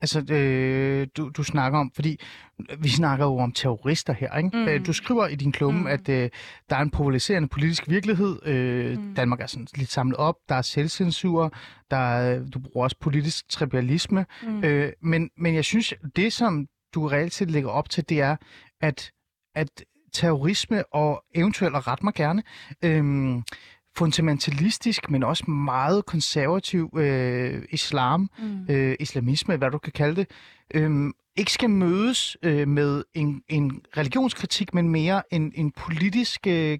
altså, 0.00 0.34
øh, 0.34 1.06
du, 1.16 1.28
du 1.28 1.42
snakker 1.42 1.78
om? 1.78 1.90
Fordi 1.94 2.20
vi 2.78 2.88
snakker 2.88 3.24
jo 3.24 3.38
om 3.38 3.52
terrorister 3.52 4.12
her. 4.12 4.36
Ikke? 4.36 4.50
Mm. 4.52 4.68
Øh, 4.68 4.86
du 4.86 4.92
skriver 4.92 5.26
i 5.26 5.34
din 5.34 5.52
klumme, 5.52 5.80
mm. 5.80 5.86
at 5.86 6.08
øh, 6.08 6.30
der 6.70 6.76
er 6.76 6.80
en 6.80 6.90
polariserende 6.90 7.48
politisk 7.48 7.88
virkelighed. 7.88 8.46
Øh, 8.46 8.98
mm. 8.98 9.14
Danmark 9.14 9.40
er 9.40 9.46
sådan 9.46 9.66
lidt 9.76 9.90
samlet 9.90 10.16
op. 10.16 10.34
Der 10.48 10.54
er 10.54 10.62
selvcensur. 10.62 11.52
Der 11.90 11.96
er, 11.96 12.44
du 12.44 12.58
bruger 12.58 12.84
også 12.84 12.96
politisk 13.00 13.48
trivialisme. 13.48 14.26
Mm. 14.42 14.64
Øh, 14.64 14.92
men, 15.02 15.30
men 15.36 15.54
jeg 15.54 15.64
synes, 15.64 15.94
det 16.16 16.32
som 16.32 16.66
du 16.94 17.06
reelt 17.06 17.34
set 17.34 17.50
lægger 17.50 17.70
op 17.70 17.90
til, 17.90 18.08
det 18.08 18.20
er, 18.20 18.36
at, 18.80 19.12
at 19.54 19.84
terrorisme 20.12 20.94
og 20.94 21.24
eventuelt, 21.34 21.74
og 21.74 21.86
ret 21.86 22.02
mig 22.02 22.14
gerne, 22.14 22.42
øh, 22.84 23.42
fundamentalistisk, 23.98 25.10
men 25.10 25.22
også 25.22 25.50
meget 25.50 26.06
konservativ 26.06 26.90
øh, 26.96 27.62
islam, 27.70 28.30
mm. 28.38 28.66
øh, 28.68 28.96
islamisme, 29.00 29.56
hvad 29.56 29.70
du 29.70 29.78
kan 29.78 29.92
kalde 29.92 30.16
det, 30.16 30.30
øh, 30.74 30.90
ikke 31.36 31.52
skal 31.52 31.70
mødes 31.70 32.36
øh, 32.42 32.68
med 32.68 33.04
en, 33.14 33.42
en 33.48 33.80
religionskritik, 33.96 34.74
men 34.74 34.88
mere 34.88 35.22
en, 35.30 35.52
en 35.54 35.70
politisk, 35.70 36.46
øh, 36.46 36.78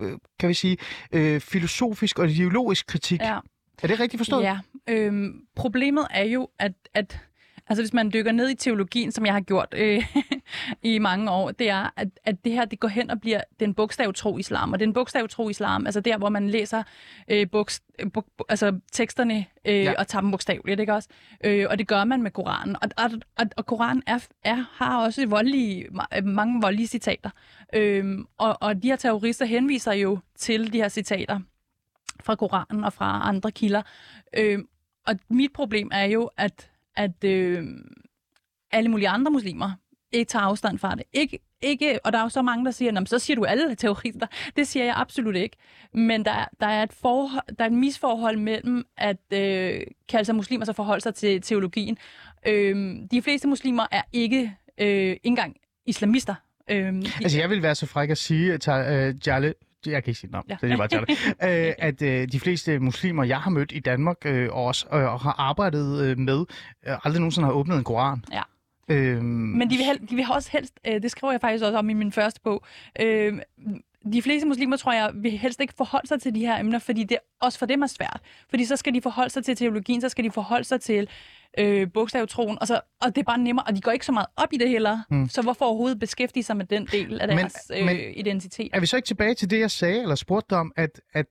øh, 0.00 0.18
kan 0.38 0.48
vi 0.48 0.54
sige, 0.54 0.76
øh, 1.12 1.40
filosofisk 1.40 2.18
og 2.18 2.30
ideologisk 2.30 2.86
kritik. 2.86 3.20
Ja. 3.20 3.38
Er 3.82 3.86
det 3.86 4.00
rigtigt 4.00 4.20
forstået? 4.20 4.42
Ja. 4.42 4.58
Øh, 4.88 5.34
problemet 5.56 6.06
er 6.10 6.24
jo, 6.24 6.48
at, 6.58 6.72
at 6.94 7.18
Altså 7.66 7.82
hvis 7.82 7.92
man 7.92 8.10
dykker 8.12 8.32
ned 8.32 8.48
i 8.50 8.54
teologien, 8.54 9.12
som 9.12 9.26
jeg 9.26 9.34
har 9.34 9.40
gjort 9.40 9.74
øh, 9.76 10.14
i 10.92 10.98
mange 10.98 11.30
år, 11.30 11.50
det 11.50 11.70
er, 11.70 11.90
at, 11.96 12.08
at 12.24 12.44
det 12.44 12.52
her 12.52 12.64
det 12.64 12.80
går 12.80 12.88
hen 12.88 13.10
og 13.10 13.20
bliver 13.20 13.40
den 13.60 13.74
bogstavtro 13.74 14.38
islam. 14.38 14.72
Og 14.72 14.80
den 14.80 14.92
bogstavtro 14.92 15.48
islam, 15.48 15.86
altså 15.86 16.00
der, 16.00 16.18
hvor 16.18 16.28
man 16.28 16.50
læser 16.50 16.82
øh, 17.28 17.50
bogst, 17.50 17.84
bog, 18.12 18.24
altså 18.48 18.78
teksterne 18.92 19.46
øh, 19.64 19.74
ja. 19.74 19.94
og 19.98 20.08
tager 20.08 20.20
dem 20.20 20.30
bogstaveligt, 20.30 20.80
ikke 20.80 20.94
også? 20.94 21.08
Øh, 21.44 21.66
og 21.70 21.78
det 21.78 21.88
gør 21.88 22.04
man 22.04 22.22
med 22.22 22.30
Koranen. 22.30 22.76
Og, 22.82 22.88
og, 22.96 23.10
og, 23.38 23.46
og 23.56 23.66
Koranen 23.66 24.02
er, 24.06 24.26
er, 24.44 24.64
har 24.72 25.04
også 25.04 25.26
voldelige, 25.26 25.86
mange 26.22 26.60
voldelige 26.62 26.86
citater. 26.86 27.30
Øh, 27.74 28.18
og, 28.38 28.58
og 28.60 28.82
de 28.82 28.88
her 28.88 28.96
terrorister 28.96 29.44
henviser 29.44 29.92
jo 29.92 30.18
til 30.38 30.72
de 30.72 30.78
her 30.78 30.88
citater 30.88 31.40
fra 32.20 32.34
Koranen 32.34 32.84
og 32.84 32.92
fra 32.92 33.28
andre 33.28 33.50
kilder. 33.50 33.82
Øh, 34.36 34.58
og 35.06 35.14
mit 35.28 35.52
problem 35.52 35.90
er 35.92 36.04
jo, 36.04 36.30
at 36.36 36.70
at 36.96 37.24
øh, 37.24 37.64
alle 38.72 38.90
mulige 38.90 39.08
andre 39.08 39.30
muslimer 39.30 39.70
ikke 40.12 40.28
tager 40.28 40.42
afstand 40.42 40.78
fra 40.78 40.94
det. 40.94 41.02
Ikke, 41.12 41.38
ikke, 41.62 41.98
og 42.04 42.12
der 42.12 42.18
er 42.18 42.22
jo 42.22 42.28
så 42.28 42.42
mange, 42.42 42.64
der 42.64 42.70
siger, 42.70 43.04
så 43.04 43.18
siger 43.18 43.34
du 43.34 43.44
alle 43.44 43.74
terrorister. 43.74 44.26
Det 44.56 44.66
siger 44.66 44.84
jeg 44.84 44.94
absolut 44.96 45.36
ikke. 45.36 45.56
Men 45.94 46.24
der, 46.24 46.44
der, 46.60 46.66
er, 46.66 46.82
et 46.82 46.92
forhold, 46.92 47.56
der 47.58 47.64
er 47.64 47.68
et 47.68 47.74
misforhold 47.74 48.36
mellem 48.36 48.84
at 48.96 49.16
øh, 49.32 49.80
kalde 50.08 50.24
sig 50.24 50.34
muslimer, 50.34 50.64
så 50.64 50.72
forholde 50.72 51.00
sig 51.00 51.14
til 51.14 51.42
teologien. 51.42 51.98
Øh, 52.46 52.96
de 53.10 53.22
fleste 53.22 53.48
muslimer 53.48 53.86
er 53.90 54.02
ikke 54.12 54.56
øh, 54.78 55.16
engang 55.22 55.56
islamister. 55.86 56.34
Øhm, 56.70 57.02
altså 57.22 57.38
jeg 57.38 57.50
vil 57.50 57.62
være 57.62 57.74
så 57.74 57.86
fræk 57.86 58.10
at 58.10 58.18
sige, 58.18 58.52
at 58.52 58.68
uh, 58.68 58.92
øh, 58.92 59.14
Jale, 59.26 59.54
jeg 59.90 60.04
kan 60.04 60.10
ikke 60.10 60.20
sige 60.20 60.30
navn, 60.30 60.44
ja. 60.48 60.56
det 60.60 60.72
er 60.72 60.76
bare 60.76 60.88
til 60.88 60.98
øh, 60.98 61.72
at 61.78 62.02
øh, 62.02 62.28
de 62.32 62.40
fleste 62.40 62.78
muslimer, 62.78 63.24
jeg 63.24 63.38
har 63.40 63.50
mødt 63.50 63.72
i 63.72 63.78
Danmark 63.80 64.16
øh, 64.26 64.48
og 64.52 64.64
også 64.64 64.86
øh, 64.92 65.12
og 65.12 65.20
har 65.20 65.34
arbejdet 65.38 66.00
øh, 66.04 66.18
med, 66.18 66.44
øh, 66.86 67.06
aldrig 67.06 67.20
nogensinde 67.20 67.46
har 67.46 67.52
åbnet 67.52 67.76
en 67.78 67.84
koran. 67.84 68.24
Ja. 68.32 68.42
Øhm, 68.88 69.24
Men 69.24 69.70
de 69.70 69.76
vil, 69.76 69.84
hel- 69.84 70.10
de 70.10 70.14
vil 70.16 70.24
også 70.30 70.48
helst, 70.52 70.80
øh, 70.86 71.02
det 71.02 71.10
skriver 71.10 71.32
jeg 71.32 71.40
faktisk 71.40 71.64
også 71.64 71.78
om 71.78 71.90
i 71.90 71.92
min 71.92 72.12
første 72.12 72.40
bog, 72.44 72.64
øh, 73.00 73.38
de 74.12 74.22
fleste 74.22 74.48
muslimer, 74.48 74.76
tror 74.76 74.92
jeg, 74.92 75.10
vil 75.14 75.30
helst 75.38 75.60
ikke 75.60 75.74
forholde 75.76 76.08
sig 76.08 76.20
til 76.20 76.34
de 76.34 76.40
her 76.40 76.60
emner, 76.60 76.78
fordi 76.78 77.04
det 77.04 77.18
også 77.40 77.58
for 77.58 77.66
dem 77.66 77.82
er 77.82 77.86
svært. 77.86 78.20
Fordi 78.50 78.64
så 78.64 78.76
skal 78.76 78.94
de 78.94 79.02
forholde 79.02 79.30
sig 79.30 79.44
til 79.44 79.56
teologien, 79.56 80.00
så 80.00 80.08
skal 80.08 80.24
de 80.24 80.30
forholde 80.30 80.64
sig 80.64 80.80
til 80.80 81.08
øh, 81.58 81.92
bogstavtroen, 81.94 82.58
og, 82.60 82.66
så, 82.66 82.80
og 83.02 83.14
det 83.14 83.20
er 83.20 83.24
bare 83.24 83.38
nemmere, 83.38 83.66
og 83.66 83.76
de 83.76 83.80
går 83.80 83.92
ikke 83.92 84.06
så 84.06 84.12
meget 84.12 84.26
op 84.36 84.48
i 84.52 84.56
det 84.56 84.68
heller. 84.68 84.98
Mm. 85.10 85.28
Så 85.28 85.42
hvorfor 85.42 85.64
overhovedet 85.64 85.98
beskæftige 85.98 86.42
sig 86.42 86.56
med 86.56 86.64
den 86.66 86.86
del 86.86 87.20
af 87.20 87.28
deres 87.28 87.54
men, 87.70 87.78
øh, 87.78 87.86
men, 87.86 87.96
identitet? 88.16 88.70
Er 88.72 88.80
vi 88.80 88.86
så 88.86 88.96
ikke 88.96 89.06
tilbage 89.06 89.34
til 89.34 89.50
det, 89.50 89.60
jeg 89.60 89.70
sagde, 89.70 90.02
eller 90.02 90.14
spurgte 90.14 90.56
om, 90.56 90.72
at, 90.76 91.00
at 91.12 91.26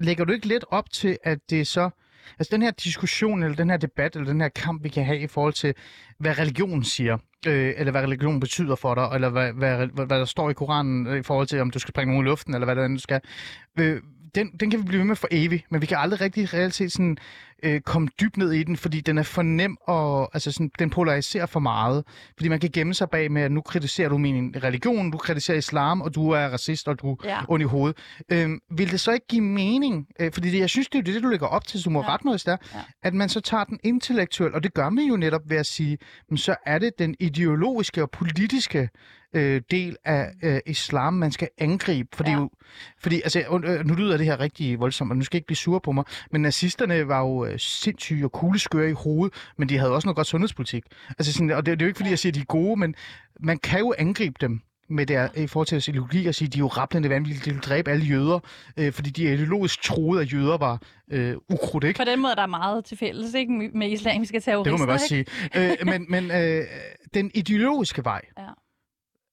lægger 0.00 0.24
du 0.24 0.32
ikke 0.32 0.48
lidt 0.48 0.64
op 0.70 0.90
til, 0.90 1.18
at 1.24 1.38
det 1.50 1.66
så... 1.66 1.90
Altså 2.38 2.50
den 2.56 2.62
her 2.62 2.70
diskussion, 2.70 3.42
eller 3.42 3.56
den 3.56 3.70
her 3.70 3.76
debat, 3.76 4.16
eller 4.16 4.28
den 4.28 4.40
her 4.40 4.48
kamp, 4.48 4.84
vi 4.84 4.88
kan 4.88 5.04
have 5.04 5.18
i 5.18 5.26
forhold 5.26 5.52
til, 5.52 5.74
hvad 6.18 6.38
religionen 6.38 6.84
siger, 6.84 7.18
øh, 7.46 7.74
eller 7.76 7.90
hvad 7.90 8.02
religion 8.02 8.40
betyder 8.40 8.74
for 8.74 8.94
dig, 8.94 9.10
eller 9.14 9.28
hvad, 9.28 9.52
hvad, 9.52 9.86
hvad, 9.86 10.06
hvad 10.06 10.18
der 10.18 10.24
står 10.24 10.50
i 10.50 10.52
Koranen 10.52 11.06
øh, 11.06 11.18
i 11.18 11.22
forhold 11.22 11.46
til, 11.46 11.60
om 11.60 11.70
du 11.70 11.78
skal 11.78 11.88
springe 11.88 12.12
nogen 12.12 12.26
i 12.26 12.28
luften, 12.28 12.54
eller 12.54 12.64
hvad 12.64 12.76
det 12.76 12.84
er, 12.84 12.88
du 12.88 12.98
skal. 12.98 13.20
Øh, 13.78 14.02
den, 14.34 14.50
den 14.60 14.70
kan 14.70 14.78
vi 14.78 14.84
blive 14.84 14.98
ved 14.98 15.06
med 15.06 15.16
for 15.16 15.28
evigt, 15.30 15.64
men 15.70 15.80
vi 15.80 15.86
kan 15.86 15.98
aldrig 15.98 16.20
rigtig 16.20 16.54
reelt 16.54 16.74
set 16.74 16.92
sådan, 16.92 17.18
øh, 17.62 17.80
komme 17.80 18.08
dybt 18.20 18.36
ned 18.36 18.52
i 18.52 18.62
den, 18.62 18.76
fordi 18.76 19.00
den 19.00 19.18
er 19.18 19.22
for 19.22 19.42
nem, 19.42 19.76
og 19.80 20.30
altså 20.34 20.52
sådan, 20.52 20.70
den 20.78 20.90
polariserer 20.90 21.46
for 21.46 21.60
meget. 21.60 22.04
Fordi 22.36 22.48
man 22.48 22.60
kan 22.60 22.70
gemme 22.72 22.94
sig 22.94 23.10
bag 23.10 23.32
med, 23.32 23.42
at 23.42 23.52
nu 23.52 23.60
kritiserer 23.60 24.08
du 24.08 24.18
min 24.18 24.54
religion, 24.62 25.10
du 25.10 25.18
kritiserer 25.18 25.58
islam, 25.58 26.00
og 26.00 26.14
du 26.14 26.30
er 26.30 26.48
racist, 26.48 26.88
og 26.88 27.00
du 27.00 27.16
ja. 27.24 27.30
er 27.30 27.44
ond 27.48 27.62
i 27.62 27.66
hovedet. 27.66 27.98
Øh, 28.32 28.50
vil 28.70 28.90
det 28.90 29.00
så 29.00 29.12
ikke 29.12 29.26
give 29.26 29.42
mening? 29.42 30.06
Øh, 30.20 30.32
fordi 30.32 30.50
det, 30.50 30.58
jeg 30.58 30.70
synes, 30.70 30.88
det 30.88 30.98
er 30.98 31.02
det, 31.02 31.22
du 31.22 31.28
lægger 31.28 31.46
op 31.46 31.66
til, 31.66 31.80
så 31.80 31.84
du 31.84 31.90
må 31.90 32.02
ja. 32.02 32.14
ret 32.14 32.24
noget 32.24 32.46
der, 32.46 32.56
ja. 32.74 32.80
at 33.02 33.14
man 33.14 33.28
så 33.28 33.40
tager 33.40 33.64
den 33.64 33.78
intellektuelle, 33.84 34.54
og 34.54 34.62
det 34.62 34.74
gør 34.74 34.90
man 34.90 35.04
jo 35.04 35.16
netop 35.16 35.42
ved 35.46 35.56
at 35.56 35.66
sige, 35.66 35.98
men 36.28 36.38
så 36.38 36.56
er 36.66 36.78
det 36.78 36.98
den 36.98 37.14
ideologiske 37.20 38.02
og 38.02 38.10
politiske 38.10 38.88
øh, 39.34 39.62
del 39.70 39.96
af 40.04 40.30
øh, 40.42 40.60
islam, 40.66 41.12
man 41.14 41.32
skal 41.32 41.48
angribe. 41.58 42.08
Fordi, 42.16 42.30
ja. 42.30 42.36
jo, 42.36 42.50
fordi 42.98 43.20
altså, 43.22 43.60
øh, 43.64 43.86
nu 43.86 43.94
lyder 43.94 44.16
det 44.16 44.26
her 44.26 44.40
rigtig 44.40 44.80
voldsomt, 44.80 45.10
og 45.10 45.16
nu 45.16 45.24
skal 45.24 45.36
ikke 45.36 45.46
blive 45.46 45.56
sur 45.56 45.78
på 45.78 45.92
mig, 45.92 46.04
men 46.30 46.42
nazisterne 46.42 47.08
var 47.08 47.20
jo 47.20 47.44
øh, 47.44 47.58
sindssyge 47.58 48.24
og 48.24 48.32
kugleskøre 48.32 48.90
i 48.90 48.92
hovedet, 48.92 49.34
men 49.58 49.68
de 49.68 49.78
havde 49.78 49.92
også 49.92 50.06
noget 50.06 50.16
godt 50.16 50.26
sundhedspolitik. 50.26 50.84
Altså, 51.08 51.32
sådan, 51.32 51.50
og 51.50 51.66
det, 51.66 51.78
det 51.80 51.82
er 51.82 51.86
jo 51.86 51.88
ikke, 51.88 51.98
fordi 51.98 52.10
jeg 52.10 52.18
siger, 52.18 52.30
at 52.30 52.34
de 52.34 52.40
er 52.40 52.44
gode, 52.44 52.80
men 52.80 52.94
man 53.40 53.58
kan 53.58 53.78
jo 53.78 53.94
angribe 53.98 54.34
dem 54.40 54.60
med 54.90 55.06
der, 55.06 55.28
i 55.36 55.46
forhold 55.46 55.66
til 55.66 55.90
ideologi 55.90 56.26
og 56.26 56.34
sige, 56.34 56.46
at 56.46 56.52
de 56.52 56.58
er 56.58 56.60
jo 56.60 56.66
rapplende 56.66 57.08
vanvittige, 57.10 57.50
de 57.50 57.54
vil 57.54 57.62
dræbe 57.62 57.90
alle 57.90 58.04
jøder, 58.04 58.38
øh, 58.76 58.92
fordi 58.92 59.10
de 59.10 59.22
ideologisk 59.34 59.82
troede, 59.82 60.22
at 60.22 60.32
jøder 60.32 60.58
var 60.58 60.82
øh, 61.10 61.36
ukrudt, 61.48 61.84
ikke? 61.84 61.98
På 61.98 62.04
den 62.04 62.20
måde 62.22 62.36
der 62.36 62.42
er 62.42 62.46
meget 62.46 62.84
til 62.84 62.98
fælles, 62.98 63.34
ikke? 63.34 63.70
Med 63.74 63.90
islamiske 63.90 64.40
terrorister, 64.40 64.72
Det 64.72 64.80
må 64.80 64.86
man 64.86 64.92
godt 64.92 65.08
sige. 65.08 65.24
øh, 65.56 65.86
men 65.86 66.06
men 66.08 66.30
øh, 66.30 66.64
den 67.14 67.30
ideologiske 67.34 68.04
vej, 68.04 68.20
ja. 68.38 68.44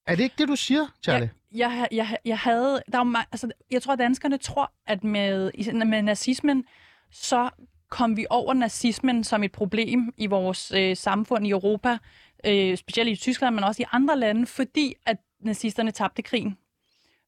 Er 0.08 0.16
det 0.16 0.24
ikke 0.24 0.36
det, 0.38 0.48
du 0.48 0.56
siger, 0.56 0.86
Charlie? 1.04 1.30
Jeg, 1.52 1.72
jeg, 1.72 1.88
jeg, 1.92 2.18
jeg 2.26 2.38
havde... 2.38 2.82
Der 2.92 2.98
var, 2.98 3.28
altså, 3.32 3.52
jeg 3.72 3.82
tror, 3.82 3.94
at 3.94 4.00
danskerne 4.00 4.38
tror, 4.38 4.72
at 4.86 5.04
med, 5.04 5.52
med 5.86 6.02
nazismen, 6.02 6.64
så 7.12 7.50
kom 7.90 8.18
vi 8.18 8.26
over 8.30 8.54
nazismen 8.54 9.24
som 9.24 9.44
et 9.44 9.52
problem 9.52 10.14
i 10.18 10.26
vores 10.26 10.72
øh, 10.72 10.98
samfund 10.98 11.48
i 11.48 11.50
Europa, 11.50 11.98
øh, 12.46 12.78
specielt 12.78 13.10
i 13.10 13.16
Tyskland, 13.16 13.56
men 13.56 13.64
også 13.64 13.82
i 13.82 13.86
andre 13.92 14.20
lande, 14.20 14.46
fordi 14.46 14.94
at 15.06 15.18
nazisterne 15.40 15.92
tabte 15.92 16.22
krigen. 16.22 16.58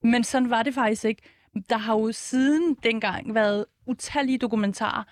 Men 0.03 0.23
sådan 0.23 0.49
var 0.49 0.63
det 0.63 0.73
faktisk 0.73 1.05
ikke. 1.05 1.21
Der 1.69 1.77
har 1.77 1.93
jo 1.93 2.11
siden 2.11 2.77
dengang 2.83 3.35
været 3.35 3.65
utallige 3.87 4.37
dokumentarer, 4.37 5.03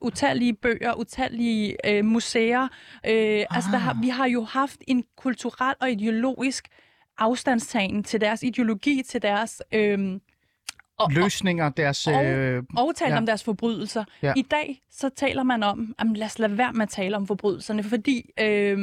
utallige 0.00 0.54
bøger, 0.54 0.94
utallige 0.94 1.76
øh, 1.86 2.04
museer. 2.04 2.62
Øh, 2.62 2.70
ah. 3.04 3.46
Altså, 3.50 3.70
der 3.72 3.78
har, 3.78 3.96
vi 4.02 4.08
har 4.08 4.26
jo 4.26 4.44
haft 4.44 4.80
en 4.88 5.04
kulturel 5.16 5.74
og 5.80 5.90
ideologisk 5.90 6.68
afstandstagen 7.20 8.04
til 8.04 8.20
deres 8.20 8.42
ideologi, 8.42 9.02
til 9.08 9.22
deres... 9.22 9.62
Øh, 9.72 10.20
og, 10.98 11.12
Løsninger, 11.12 11.68
deres... 11.68 12.06
og, 12.06 12.24
Øh, 12.24 12.62
og 12.76 12.96
tale 12.96 13.12
ja. 13.12 13.18
om 13.18 13.26
deres 13.26 13.44
forbrydelser. 13.44 14.04
Ja. 14.22 14.32
I 14.36 14.42
dag 14.42 14.82
så 14.90 15.08
taler 15.08 15.42
man 15.42 15.62
om, 15.62 15.94
at 15.98 16.06
lad 16.14 16.26
os 16.26 16.38
lade 16.38 16.58
være 16.58 16.72
med 16.72 16.82
at 16.82 16.88
tale 16.88 17.16
om 17.16 17.26
forbrydelserne, 17.26 17.82
fordi... 17.82 18.30
Øh, 18.40 18.78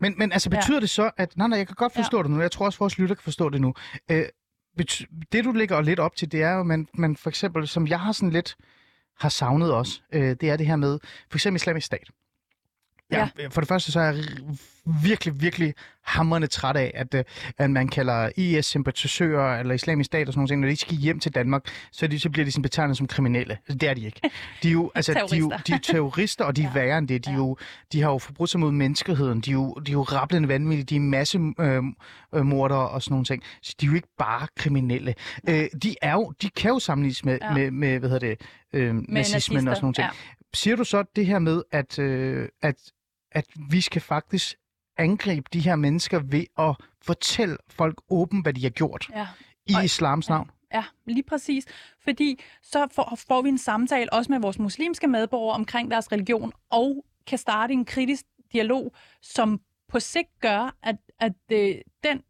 men, 0.00 0.14
men 0.16 0.32
altså, 0.32 0.50
betyder 0.50 0.76
ja. 0.76 0.80
det 0.80 0.90
så, 0.90 1.10
at... 1.16 1.36
Nej, 1.36 1.48
nej, 1.48 1.58
jeg 1.58 1.66
kan 1.66 1.74
godt 1.74 1.94
forstå 1.94 2.16
ja. 2.16 2.22
det 2.22 2.30
nu. 2.30 2.40
Jeg 2.40 2.50
tror 2.50 2.66
også, 2.66 2.78
vores 2.78 2.98
lytter 2.98 3.14
kan 3.14 3.22
forstå 3.22 3.48
det 3.48 3.60
nu. 3.60 3.74
Øh, 4.10 4.24
det, 5.32 5.44
du 5.44 5.52
lægger 5.52 5.80
lidt 5.80 6.00
op 6.00 6.16
til, 6.16 6.32
det 6.32 6.42
er 6.42 6.52
jo, 6.52 6.60
at 6.60 6.66
man, 6.66 6.88
man 6.94 7.16
for 7.16 7.28
eksempel, 7.28 7.68
som 7.68 7.86
jeg 7.86 8.00
har 8.00 8.12
sådan 8.12 8.30
lidt 8.30 8.56
har 9.20 9.28
savnet 9.28 9.72
også, 9.72 10.00
øh, 10.12 10.36
det 10.40 10.42
er 10.42 10.56
det 10.56 10.66
her 10.66 10.76
med, 10.76 10.98
for 11.30 11.38
eksempel 11.38 11.56
islamisk 11.56 11.86
stat. 11.86 12.10
Ja, 13.12 13.28
ja. 13.38 13.48
For 13.48 13.60
det 13.60 13.68
første 13.68 13.92
så 13.92 14.00
er 14.00 14.04
jeg 14.04 14.24
virkelig, 15.02 15.40
virkelig 15.40 15.74
hammerne 16.02 16.46
træt 16.46 16.76
af, 16.76 16.92
at, 16.94 17.14
øh, 17.14 17.24
at 17.58 17.70
man 17.70 17.88
kalder 17.88 18.30
IS-sympatisører 18.36 19.60
eller 19.60 19.74
islamisk 19.74 20.06
stat 20.06 20.28
og 20.28 20.34
sådan 20.34 20.48
noget, 20.48 20.58
når 20.58 20.68
de 20.68 20.76
skal 20.76 20.96
hjem 20.96 21.20
til 21.20 21.34
Danmark, 21.34 21.62
så, 21.92 22.06
de, 22.06 22.20
så 22.20 22.30
bliver 22.30 22.44
de 22.44 22.52
sådan 22.52 22.62
betegnet 22.62 22.96
som 22.96 23.06
kriminelle. 23.06 23.52
Altså, 23.52 23.78
det 23.78 23.88
er 23.88 23.94
de 23.94 24.04
ikke. 24.04 24.20
De 24.62 24.68
er 24.68 24.72
jo, 24.72 24.90
altså, 24.94 25.12
de 25.30 25.36
er 25.36 25.40
jo, 25.40 25.52
de 25.66 25.72
er 25.72 25.78
terrorister, 25.78 26.44
og 26.44 26.56
de 26.56 26.62
er 26.62 26.66
ja. 26.66 26.72
værre 26.72 26.98
end 26.98 27.08
det. 27.08 27.26
De, 27.26 27.30
er 27.30 27.34
jo, 27.34 27.56
de 27.92 28.02
har 28.02 28.10
jo 28.10 28.18
forbrudt 28.18 28.50
sig 28.50 28.60
mod 28.60 28.72
menneskeheden. 28.72 29.40
De 29.40 29.50
er 29.50 29.54
jo, 29.54 29.74
de 29.74 29.90
er 29.90 29.92
jo 29.92 30.02
rablende 30.02 30.48
vanvittige. 30.48 30.84
De 30.84 30.96
er 30.96 31.00
masse 31.00 31.38
øh, 31.38 31.82
øh, 32.34 32.52
og 32.60 33.02
sådan 33.02 33.12
nogle 33.12 33.24
ting. 33.24 33.42
Så 33.62 33.74
de 33.80 33.86
er 33.86 33.90
jo 33.90 33.94
ikke 33.94 34.14
bare 34.18 34.46
kriminelle. 34.56 35.14
Øh, 35.48 35.66
de, 35.82 35.94
er 36.02 36.12
jo, 36.12 36.32
de 36.42 36.50
kan 36.50 36.70
jo 36.70 36.78
sammenlignes 36.78 37.24
med, 37.24 37.38
ja. 37.42 37.54
med, 37.54 37.70
med 37.70 37.98
hvad 37.98 38.10
hedder 38.10 38.26
det, 38.28 38.40
øh, 38.72 38.94
nazismen 38.94 39.08
nazister, 39.08 39.70
og 39.70 39.76
sådan 39.76 39.78
nogle 39.82 39.94
ting. 39.94 40.06
ja. 40.06 40.10
Siger 40.54 40.76
du 40.76 40.84
så 40.84 41.04
det 41.16 41.26
her 41.26 41.38
med, 41.38 41.62
at, 41.72 41.98
øh, 41.98 42.48
at, 42.62 42.76
at 43.32 43.44
vi 43.70 43.80
skal 43.80 44.02
faktisk 44.02 44.54
angribe 44.98 45.48
de 45.52 45.60
her 45.60 45.76
mennesker 45.76 46.18
ved 46.18 46.44
at 46.58 46.76
fortælle 47.02 47.56
folk 47.70 48.00
åbent, 48.10 48.44
hvad 48.44 48.52
de 48.52 48.62
har 48.62 48.70
gjort 48.70 49.08
ja. 49.14 49.26
i 49.66 49.74
Og- 49.76 49.84
islams 49.84 50.28
navn? 50.28 50.50
Ja, 50.74 50.84
lige 51.06 51.22
præcis. 51.22 51.64
Fordi 52.04 52.40
så 52.62 52.86
får, 52.92 53.18
får 53.28 53.42
vi 53.42 53.48
en 53.48 53.58
samtale 53.58 54.12
også 54.12 54.32
med 54.32 54.40
vores 54.40 54.58
muslimske 54.58 55.06
medborgere 55.06 55.54
omkring 55.54 55.90
deres 55.90 56.12
religion, 56.12 56.52
og 56.70 57.04
kan 57.26 57.38
starte 57.38 57.72
en 57.72 57.84
kritisk 57.84 58.24
dialog, 58.52 58.94
som 59.22 59.60
på 59.88 60.00
sigt 60.00 60.28
gør, 60.40 60.76
at, 60.82 60.96
at 61.20 61.32
øh, 61.52 61.74
den, 62.04 62.22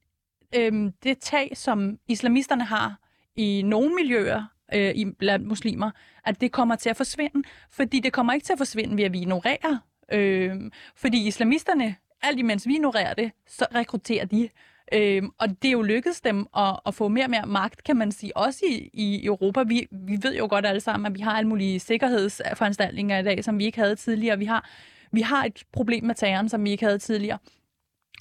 øh, 0.56 0.92
det 1.02 1.18
tag, 1.18 1.52
som 1.56 1.98
islamisterne 2.08 2.64
har 2.64 2.96
i 3.36 3.62
nogle 3.62 3.94
miljøer 3.94 4.44
øh, 4.74 4.94
i, 4.94 5.04
blandt 5.18 5.46
muslimer, 5.46 5.90
at 6.24 6.40
det 6.40 6.52
kommer 6.52 6.76
til 6.76 6.90
at 6.90 6.96
forsvinde. 6.96 7.48
Fordi 7.70 8.00
det 8.00 8.12
kommer 8.12 8.32
ikke 8.32 8.44
til 8.44 8.52
at 8.52 8.58
forsvinde 8.58 8.96
ved, 8.96 9.04
at 9.04 9.12
vi 9.12 9.18
ignorerer. 9.20 9.78
Øh, 10.12 10.56
fordi 10.96 11.26
islamisterne, 11.26 11.96
alt 12.22 12.38
imens 12.38 12.66
vi 12.66 12.74
ignorerer 12.74 13.14
det, 13.14 13.30
så 13.46 13.66
rekrutterer 13.74 14.24
de. 14.24 14.48
Øhm, 14.92 15.30
og 15.38 15.48
det 15.48 15.68
er 15.68 15.72
jo 15.72 15.82
lykkedes 15.82 16.20
dem 16.20 16.46
at, 16.56 16.80
at 16.86 16.94
få 16.94 17.08
mere 17.08 17.24
og 17.24 17.30
mere 17.30 17.46
magt, 17.46 17.84
kan 17.84 17.96
man 17.96 18.12
sige, 18.12 18.36
også 18.36 18.64
i, 18.70 18.90
i 18.92 19.26
Europa. 19.26 19.62
Vi, 19.62 19.86
vi 19.90 20.18
ved 20.22 20.36
jo 20.36 20.46
godt 20.50 20.66
alle 20.66 20.80
sammen, 20.80 21.06
at 21.06 21.18
vi 21.18 21.20
har 21.20 21.32
alle 21.32 21.48
mulige 21.48 21.80
sikkerhedsforanstaltninger 21.80 23.18
i 23.18 23.22
dag, 23.22 23.44
som 23.44 23.58
vi 23.58 23.64
ikke 23.64 23.78
havde 23.78 23.96
tidligere. 23.96 24.38
Vi 24.38 24.44
har, 24.44 24.70
vi 25.12 25.20
har 25.20 25.44
et 25.44 25.62
problem 25.72 26.04
med 26.04 26.14
terroren, 26.14 26.48
som 26.48 26.64
vi 26.64 26.70
ikke 26.70 26.84
havde 26.84 26.98
tidligere. 26.98 27.38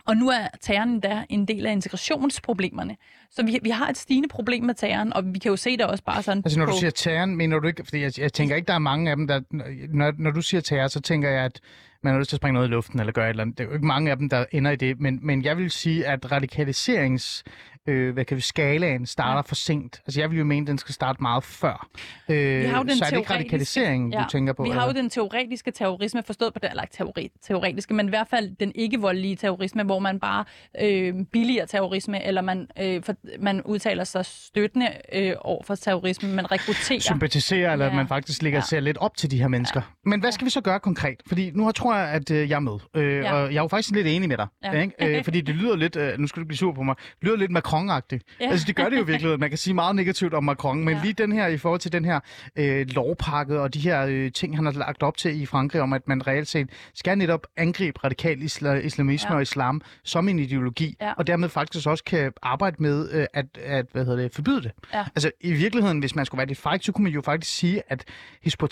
Og 0.07 0.17
nu 0.17 0.29
er 0.29 0.47
terroren 0.61 0.89
endda 0.89 1.23
en 1.29 1.45
del 1.45 1.65
af 1.65 1.71
integrationsproblemerne. 1.71 2.97
Så 3.31 3.45
vi, 3.45 3.59
vi 3.63 3.69
har 3.69 3.89
et 3.89 3.97
stigende 3.97 4.27
problem 4.27 4.63
med 4.63 4.73
terroren, 4.73 5.13
og 5.13 5.23
vi 5.33 5.39
kan 5.39 5.49
jo 5.49 5.55
se 5.55 5.77
det 5.77 5.85
også 5.85 6.03
bare 6.03 6.23
sådan 6.23 6.41
Altså 6.45 6.59
når 6.59 6.65
på... 6.65 6.71
du 6.71 6.77
siger 6.77 6.91
terroren, 6.91 7.35
mener 7.35 7.59
du 7.59 7.67
ikke, 7.67 7.83
fordi 7.83 8.01
jeg, 8.01 8.19
jeg 8.19 8.33
tænker 8.33 8.55
ikke, 8.55 8.67
der 8.67 8.73
er 8.73 8.79
mange 8.79 9.11
af 9.11 9.15
dem, 9.15 9.27
der, 9.27 9.41
når, 9.89 10.13
når 10.17 10.31
du 10.31 10.41
siger 10.41 10.61
terror, 10.61 10.87
så 10.87 11.01
tænker 11.01 11.29
jeg, 11.29 11.45
at 11.45 11.59
man 12.03 12.13
har 12.13 12.19
lyst 12.19 12.29
til 12.29 12.35
at 12.35 12.39
springe 12.39 12.53
noget 12.53 12.67
i 12.67 12.71
luften 12.71 12.99
eller 12.99 13.13
gøre 13.13 13.25
et 13.25 13.29
eller 13.29 13.43
andet. 13.43 13.57
Det 13.57 13.63
er 13.63 13.67
jo 13.67 13.73
ikke 13.73 13.85
mange 13.85 14.11
af 14.11 14.17
dem, 14.17 14.29
der 14.29 14.45
ender 14.51 14.71
i 14.71 14.75
det, 14.75 14.99
men, 14.99 15.19
men 15.21 15.43
jeg 15.43 15.57
vil 15.57 15.71
sige, 15.71 16.07
at 16.07 16.31
radikaliserings 16.31 17.43
øh, 17.87 18.13
hvad 18.13 18.25
kan 18.25 18.37
vi, 18.37 18.41
skalaen 18.41 19.05
starter 19.05 19.35
ja. 19.35 19.41
for 19.41 19.55
sent. 19.55 20.01
Altså 20.07 20.19
jeg 20.19 20.29
vil 20.31 20.37
jo 20.37 20.43
mene, 20.45 20.63
at 20.63 20.67
den 20.67 20.77
skal 20.77 20.93
starte 20.93 21.21
meget 21.21 21.43
før. 21.43 21.87
Øh, 22.29 22.59
Vi 22.61 22.65
har 22.65 22.77
jo 22.77 22.83
den 22.83 22.97
så 22.97 23.05
er 23.05 23.09
det 23.09 23.17
ikke 23.17 23.27
teoretiske- 23.27 23.33
radikalisering, 23.33 24.13
du 24.13 24.19
tænker 24.31 24.53
på? 24.53 24.63
Vi 24.63 24.69
har 24.69 24.83
jo 24.83 24.89
eller? 24.89 25.01
den 25.01 25.09
teoretiske 25.09 25.71
terrorisme, 25.71 26.23
forstået 26.25 26.53
på 26.53 26.59
den, 26.59 26.69
eller 26.69 26.83
ikke 26.83 26.95
teori, 26.97 27.31
teoretiske, 27.47 27.93
men 27.93 28.05
i 28.05 28.09
hvert 28.09 28.27
fald 28.27 28.55
den 28.59 28.71
ikke-voldelige 28.75 29.35
terrorisme, 29.35 29.83
hvor 29.83 29.99
man 29.99 30.19
bare 30.19 30.45
øh, 30.81 31.13
billiger 31.31 31.65
terrorisme, 31.65 32.23
eller 32.25 32.41
man, 32.41 32.67
øh, 32.79 33.03
for, 33.03 33.13
man 33.39 33.61
udtaler 33.61 34.03
sig 34.03 34.25
støttende 34.25 34.87
øh, 35.13 35.33
over 35.41 35.63
for 35.63 35.75
terrorisme, 35.75 36.29
man 36.29 36.51
rekrutterer. 36.51 36.99
sympatiserer, 36.99 37.71
eller 37.73 37.85
at 37.85 37.91
Ja. 37.91 37.95
man 37.95 38.07
faktisk 38.07 38.41
ligger 38.41 38.57
Ja. 38.59 38.63
ser 38.63 38.79
lidt 38.79 38.97
op 38.97 39.17
til 39.17 39.31
de 39.31 39.37
her 39.39 39.47
mennesker. 39.47 39.81
Men 40.05 40.19
hvad 40.19 40.31
skal 40.31 40.45
vi 40.45 40.49
så 40.51 40.61
gøre 40.61 40.79
konkret? 40.79 41.21
Fordi 41.27 41.51
nu 41.53 41.71
tror 41.71 41.95
jeg, 41.95 42.09
at 42.09 42.31
øh, 42.31 42.49
jeg 42.49 42.55
er 42.55 42.59
med. 42.59 42.79
Øh, 42.95 43.15
Ja. 43.15 43.33
Og 43.33 43.53
jeg 43.53 43.57
er 43.57 43.61
jo 43.63 43.67
faktisk 43.67 43.91
lidt 43.95 44.07
enig 44.07 44.29
med 44.29 44.37
dig. 44.37 44.47
Ja. 44.63 44.71
Ikke? 44.81 45.17
Øh, 45.17 45.23
fordi 45.23 45.41
det 45.41 45.55
lyder 45.55 45.75
lidt, 45.75 45.95
øh, 45.95 46.19
nu 46.19 46.27
skal 46.27 46.41
du 46.41 46.47
blive 46.47 46.57
sur 46.57 46.73
på 46.73 46.83
mig, 46.83 46.95
det 46.97 47.23
lyder 47.27 47.37
lidt 47.37 47.51
Macron-agtigt. 47.75 48.23
Ja. 48.41 48.49
Altså 48.51 48.67
det 48.67 48.75
gør 48.75 48.89
det 48.89 48.97
jo 48.97 49.03
virkelig. 49.03 49.39
Man 49.39 49.49
kan 49.49 49.57
sige 49.57 49.73
meget 49.73 49.95
negativt 49.95 50.33
om 50.33 50.43
Macron, 50.43 50.85
men 50.85 50.95
Ja. 50.95 51.01
lige 51.03 51.13
den 51.13 51.31
her 51.31 51.47
i 51.47 51.57
forhold 51.57 51.79
til 51.79 51.91
den 51.91 52.05
her 52.05 52.19
øh, 52.55 52.85
lovpakke 52.89 53.59
og 53.61 53.73
de 53.73 53.79
her 53.79 54.05
øh, 54.09 54.31
ting, 54.31 54.55
han 54.55 54.65
har 54.65 54.71
lagt 54.73 55.03
op 55.03 55.17
til 55.17 55.41
i 55.41 55.45
Frankrig, 55.45 55.81
om 55.81 55.93
at 55.93 56.07
man 56.07 56.27
reelt 56.27 56.47
set 56.47 56.69
skal 56.93 57.17
netop 57.17 57.47
angribe 57.57 57.99
radikal 58.03 58.37
isla- 58.41 58.85
islamisme 58.85 59.29
Ja. 59.29 59.35
og 59.35 59.41
islam 59.41 59.81
som 60.03 60.29
en 60.29 60.39
ideologi, 60.39 60.95
Ja. 61.01 61.13
og 61.17 61.27
dermed 61.27 61.49
faktisk 61.49 61.87
også 61.87 62.03
kan 62.03 62.31
arbejde 62.41 62.75
med 62.79 63.09
øh, 63.11 63.25
at, 63.33 63.45
at 63.63 63.85
hvad 63.91 64.05
hedder 64.05 64.21
det, 64.23 64.33
forbyde 64.33 64.61
det. 64.61 64.71
Ja. 64.93 65.05
Altså 65.15 65.31
i 65.41 65.53
virkeligheden, 65.53 65.99
hvis 65.99 66.15
man 66.15 66.25
skulle 66.25 66.39
være 66.39 66.47
det 66.47 66.57
frækt, 66.57 66.85
så 66.85 66.91
kunne 66.91 67.03
man 67.03 67.11
jo 67.13 67.21
faktisk 67.21 67.55
sige, 67.57 67.81
at 67.87 68.03
Hizb 68.43 68.63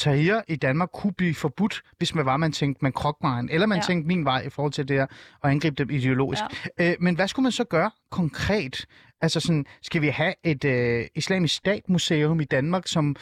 i 0.48 0.56
Danmark 0.56 0.90
kunne 0.94 1.14
blive 1.14 1.36
forbudt, 1.36 1.82
hvis 1.98 2.16
man 2.16 2.26
var, 2.26 2.38
man 2.38 2.52
tænkte, 2.52 2.80
man 2.84 2.92
krokmaren, 2.92 3.50
eller 3.52 3.68
man 3.68 3.78
ja. 3.78 3.82
Tænkte 3.84 4.08
min 4.08 4.26
vej 4.26 4.42
i 4.42 4.50
forhold 4.50 4.74
til 4.74 4.88
det 4.88 4.96
her, 4.98 5.04
at 5.44 5.50
angribe 5.52 5.76
dem 5.76 5.90
ideologisk. 5.90 6.42
Ja. 6.80 6.92
Øh, 6.92 6.96
men 7.00 7.16
hvad 7.16 7.28
skulle 7.28 7.44
man 7.44 7.52
så 7.52 7.64
gøre 7.64 7.92
konkret? 8.14 8.86
Altså 9.22 9.40
sådan, 9.40 9.66
skal 9.82 10.02
vi 10.02 10.08
have 10.08 10.34
et 10.44 10.66
øh, 10.66 11.06
islamisk 11.16 11.56
statmuseum 11.56 12.40
i 12.40 12.44
Danmark, 12.44 12.88
som 12.88 13.16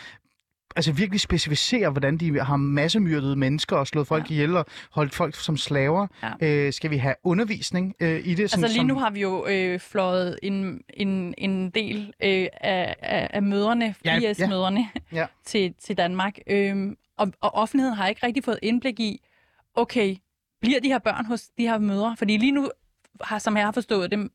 altså 0.75 0.91
virkelig 0.91 1.19
specificerer, 1.19 1.89
hvordan 1.89 2.17
de 2.17 2.39
har 2.39 2.55
massemyrdet 2.55 3.37
mennesker 3.37 3.75
og 3.75 3.87
slået 3.87 4.07
folk 4.07 4.29
ja. 4.29 4.33
ihjel 4.33 4.57
og 4.57 4.65
holdt 4.91 5.15
folk 5.15 5.35
som 5.35 5.57
slaver? 5.57 6.07
Ja. 6.23 6.47
Øh, 6.47 6.73
skal 6.73 6.91
vi 6.91 6.97
have 6.97 7.15
undervisning 7.23 7.95
øh, 7.99 8.27
i 8.27 8.33
det? 8.33 8.49
Sådan, 8.49 8.63
Altså 8.63 8.67
lige 8.67 8.75
som... 8.75 8.85
nu 8.85 8.99
har 8.99 9.09
vi 9.09 9.21
jo 9.21 9.47
øh, 9.47 9.79
fløjet 9.79 10.39
en, 10.43 10.81
en, 10.93 11.33
en 11.37 11.69
del 11.69 12.13
øh, 12.23 12.47
af, 12.61 12.95
af, 13.33 13.43
møderne, 13.43 13.95
Ja, 14.05 14.17
ja. 14.17 14.29
IS-møderne, 14.29 14.89
Ja. 15.13 15.25
til, 15.45 15.73
til 15.79 15.97
Danmark. 15.97 16.37
Øhm, 16.47 16.97
og, 17.17 17.33
og 17.41 17.55
offentligheden 17.55 17.97
har 17.97 18.07
ikke 18.07 18.25
rigtig 18.25 18.43
fået 18.43 18.59
indblik 18.61 18.99
i, 18.99 19.21
okay, 19.75 20.15
bliver 20.61 20.79
de 20.79 20.87
her 20.87 20.99
børn 20.99 21.25
hos 21.25 21.41
de 21.57 21.63
her 21.63 21.77
mødre? 21.77 22.15
Fordi 22.17 22.37
lige 22.37 22.51
nu, 22.51 22.69
har, 23.21 23.39
som 23.39 23.57
jeg 23.57 23.65
har 23.65 23.71
forstået 23.71 24.11
det, 24.11 24.29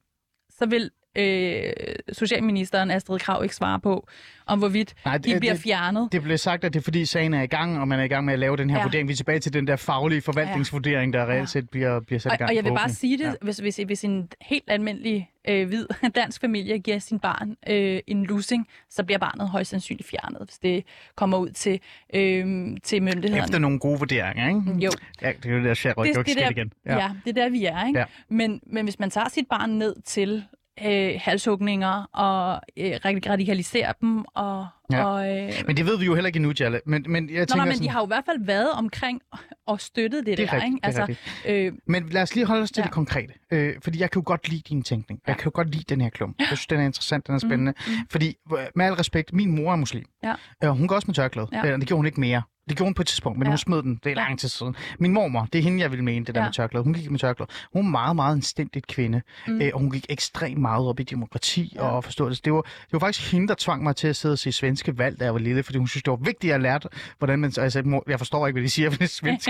så 0.58 0.66
vil 0.66 0.90
øh, 1.16 1.72
Socialministeren 2.12 2.90
Astrid 2.90 3.18
Krav 3.18 3.42
ikke 3.42 3.54
svare 3.56 3.80
på, 3.80 4.08
om 4.46 4.58
hvorvidt 4.58 4.94
Nej, 5.04 5.16
det- 5.18 5.24
de 5.34 5.40
bliver 5.40 5.52
det- 5.54 5.62
fjernet. 5.62 6.08
Det 6.12 6.22
blev 6.22 6.38
sagt, 6.38 6.64
at 6.64 6.72
det 6.74 6.80
er 6.80 6.84
fordi 6.84 7.04
sagen 7.04 7.34
er 7.34 7.42
i 7.42 7.46
gang, 7.46 7.78
og 7.80 7.88
man 7.88 8.00
er 8.00 8.04
i 8.04 8.08
gang 8.08 8.24
med 8.24 8.32
at 8.32 8.38
lave 8.38 8.56
den 8.56 8.70
her 8.70 8.76
ja. 8.78 8.82
Vurdering. 8.82 9.08
Vi 9.08 9.12
er 9.12 9.16
tilbage 9.16 9.38
til 9.38 9.52
den 9.52 9.66
der 9.66 9.76
faglige 9.76 10.20
forvaltningsvurdering, 10.22 11.12
der 11.12 11.26
reelt 11.26 11.40
Ja. 11.40 11.44
set 11.46 11.70
bliver, 11.70 12.00
bliver 12.00 12.20
sat 12.20 12.30
i 12.30 12.32
Og, 12.32 12.38
gang. 12.38 12.50
og 12.50 12.56
jeg 12.56 12.64
vil 12.64 12.70
bare 12.70 12.88
sige 12.90 13.18
det, 13.18 13.24
Ja. 13.24 13.32
hvis, 13.42 13.58
hvis, 13.58 13.80
hvis 13.86 14.04
en 14.04 14.28
helt 14.40 14.64
almindelig 14.68 15.30
øh, 15.48 15.68
hvid 15.68 15.86
dansk 16.14 16.40
familie 16.40 16.78
giver 16.78 16.98
sin 16.98 17.18
barn 17.18 17.56
øh, 17.68 18.00
en 18.06 18.24
lussing, 18.24 18.68
så 18.90 19.04
bliver 19.04 19.18
barnet 19.18 19.48
højst 19.48 19.70
sandsynligt 19.70 20.08
fjernet, 20.08 20.40
hvis 20.44 20.58
det 20.58 20.84
kommer 21.16 21.38
ud 21.38 21.48
til, 21.50 21.80
øh, 22.14 22.76
til 22.84 23.02
myndighederne. 23.02 23.42
Efter 23.44 23.58
nogle 23.58 23.78
gode 23.78 23.98
vurderinger, 23.98 24.48
ikke? 24.48 24.84
Jo. 24.84 24.90
Ja, 25.22 25.32
det 25.42 25.50
er 25.50 25.54
jo 25.56 25.64
det 25.64 25.82
der 25.84 25.92
ryg, 25.98 26.08
det, 26.14 26.26
det 26.26 26.36
der, 26.36 26.50
igen. 26.50 26.72
ja. 26.86 26.98
ja, 26.98 27.10
det 27.24 27.38
er 27.38 27.42
der, 27.42 27.48
vi 27.50 27.64
er. 27.64 27.86
Ikke? 27.86 27.98
Ja. 27.98 28.04
Men, 28.28 28.60
men 28.66 28.84
hvis 28.84 28.98
man 28.98 29.10
tager 29.10 29.28
sit 29.28 29.46
barn 29.50 29.70
ned 29.70 29.94
til 30.04 30.44
øh, 30.84 31.12
halshugninger 31.20 32.08
og 32.12 32.60
øh, 32.76 32.90
radik- 33.04 33.30
radikaliserer 33.30 33.92
dem, 33.92 34.24
og... 34.34 34.66
Ja. 34.92 35.04
og 35.04 35.28
øh, 35.38 35.52
Men 35.66 35.76
det 35.76 35.86
ved 35.86 35.98
vi 35.98 36.04
jo 36.04 36.14
heller 36.14 36.26
ikke 36.26 36.36
endnu, 36.36 36.52
Jalle. 36.60 36.80
Men, 36.86 37.04
men 37.08 37.30
jeg 37.30 37.38
Nå, 37.38 37.44
tænker 37.44 37.56
nej, 37.56 37.64
men 37.64 37.74
sådan, 37.74 37.86
de 37.88 37.92
har 37.92 38.00
jo 38.00 38.06
i 38.06 38.08
hvert 38.08 38.24
fald 38.26 38.44
været 38.44 38.72
omkring 38.72 39.20
og 39.66 39.80
støttet 39.80 40.26
det, 40.26 40.38
Det 40.38 40.42
er 40.44 40.46
der. 40.50 40.54
rigtigt, 40.54 40.74
ikke? 40.74 40.98
det 40.98 40.98
Altså, 40.98 41.14
øh, 41.48 41.72
Men 41.86 42.08
lad 42.08 42.22
os 42.22 42.34
lige 42.34 42.46
holde 42.46 42.62
os 42.62 42.70
til 42.70 42.80
ja. 42.80 42.84
Det 42.84 42.92
konkrete. 42.92 43.32
Øh, 43.52 43.74
fordi 43.82 44.00
jeg 44.00 44.10
kan 44.10 44.20
jo 44.20 44.24
godt 44.26 44.48
lide 44.48 44.62
din 44.68 44.82
tænkning. 44.82 45.20
Jeg 45.26 45.36
kan 45.36 45.44
jo 45.44 45.50
godt 45.54 45.70
lide 45.74 45.84
den 45.88 46.00
her 46.00 46.08
klum. 46.10 46.34
Jeg 46.38 46.46
synes, 46.46 46.66
den 46.66 46.80
er 46.80 46.84
interessant, 46.84 47.26
den 47.26 47.34
er 47.34 47.38
spændende. 47.38 47.72
Mm, 47.86 47.92
mm. 47.92 47.98
Fordi, 48.10 48.34
med 48.74 48.84
al 48.86 48.92
respekt, 48.94 49.32
min 49.32 49.56
mor 49.56 49.72
er 49.72 49.76
muslim. 49.76 50.04
Ja. 50.24 50.34
Øh, 50.64 50.70
hun 50.70 50.88
går 50.88 50.94
også 50.94 51.06
med 51.08 51.14
tørklæde. 51.14 51.48
Ja. 51.52 51.66
Øh, 51.66 51.78
det 51.78 51.88
gjorde 51.88 51.98
hun 51.98 52.06
ikke 52.06 52.20
mere. 52.20 52.42
Det 52.68 52.76
gjorde 52.76 52.86
hun 52.88 52.94
på 52.94 53.02
et 53.02 53.06
tidspunkt, 53.06 53.38
men 53.38 53.46
ja. 53.46 53.50
Hun 53.50 53.58
smed 53.58 53.82
den. 53.82 54.00
Det 54.04 54.10
er 54.12 54.16
lang 54.16 54.38
tid 54.38 54.48
siden. 54.48 54.76
Min 54.98 55.12
mormor, 55.12 55.48
det 55.52 55.58
er 55.58 55.62
hende, 55.62 55.80
jeg 55.82 55.92
vil 55.92 56.04
mene, 56.04 56.26
det 56.26 56.34
der 56.34 56.40
Ja. 56.40 56.46
med 56.46 56.52
tørklæde. 56.52 56.84
Hun 56.84 56.94
gik 56.94 57.10
med 57.10 57.18
tørklæde. 57.18 57.50
Hun 57.72 57.86
er 57.86 57.90
meget, 57.90 58.16
meget 58.16 58.32
anstændigt 58.34 58.86
kvinde. 58.86 59.22
Mm. 59.46 59.60
Øh, 59.62 59.70
og 59.74 59.80
hun 59.80 59.90
gik 59.90 60.06
ekstremt 60.08 60.58
meget 60.60 60.86
op 60.86 61.00
i 61.00 61.02
demokrati 61.02 61.72
ja. 61.74 61.84
Ja. 61.84 61.90
og 61.90 62.04
forståelse. 62.04 62.42
Det 62.44 62.52
var, 62.52 62.60
det 62.62 62.92
var 62.92 62.98
faktisk 62.98 63.32
hende, 63.32 63.48
der 63.48 63.54
tvang 63.58 63.82
mig 63.82 63.96
til 63.96 64.08
at 64.08 64.16
sidde 64.16 64.32
og 64.32 64.38
se 64.38 64.52
svenske 64.52 64.98
valg, 64.98 65.20
da 65.20 65.24
jeg 65.24 65.32
var 65.34 65.40
lille, 65.40 65.62
fordi 65.62 65.78
hun 65.78 65.88
synes, 65.88 66.02
det 66.02 66.10
var 66.10 66.16
vigtigt 66.16 66.52
at 66.54 66.60
lære, 66.60 66.80
hvordan 67.18 67.38
man... 67.38 67.52
Altså, 67.58 67.82
mor- 67.82 68.04
jeg 68.10 68.18
forstår 68.18 68.46
ikke, 68.46 68.54
hvad 68.54 68.62
de 68.64 68.70
siger, 68.70 68.90
for 68.90 68.96
det 68.98 69.04
er 69.04 69.08
svensk. 69.08 69.48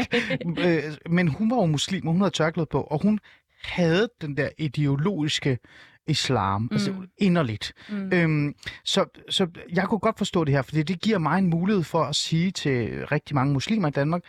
øh, 0.67 0.83
men 1.11 1.29
hun 1.29 1.51
var 1.51 1.57
jo 1.57 1.67
muslim, 1.67 2.07
og 2.07 2.13
hun 2.13 2.21
havde 2.21 2.31
tørklæde 2.35 2.67
på, 2.71 2.81
og 2.81 3.03
hun 3.03 3.19
havde 3.65 4.09
den 4.21 4.37
der 4.37 4.49
ideologiske 4.59 5.59
islam, 6.07 6.63
mm. 6.63 6.69
altså 6.73 6.95
inderligt. 7.19 7.73
Mm. 7.89 8.13
Øhm, 8.13 8.55
så, 8.85 9.23
så 9.31 9.47
jeg 9.73 9.85
kunne 9.85 9.99
godt 9.99 10.19
forstå 10.19 10.45
det 10.45 10.55
her, 10.55 10.63
fordi 10.63 10.83
det 10.83 11.01
giver 11.01 11.19
mig 11.19 11.39
en 11.39 11.47
mulighed 11.47 11.83
for 11.85 12.05
at 12.05 12.17
sige 12.17 12.51
til 12.51 13.07
rigtig 13.07 13.35
mange 13.35 13.53
muslimer 13.53 13.89
i 13.89 13.91
Danmark, 13.91 14.23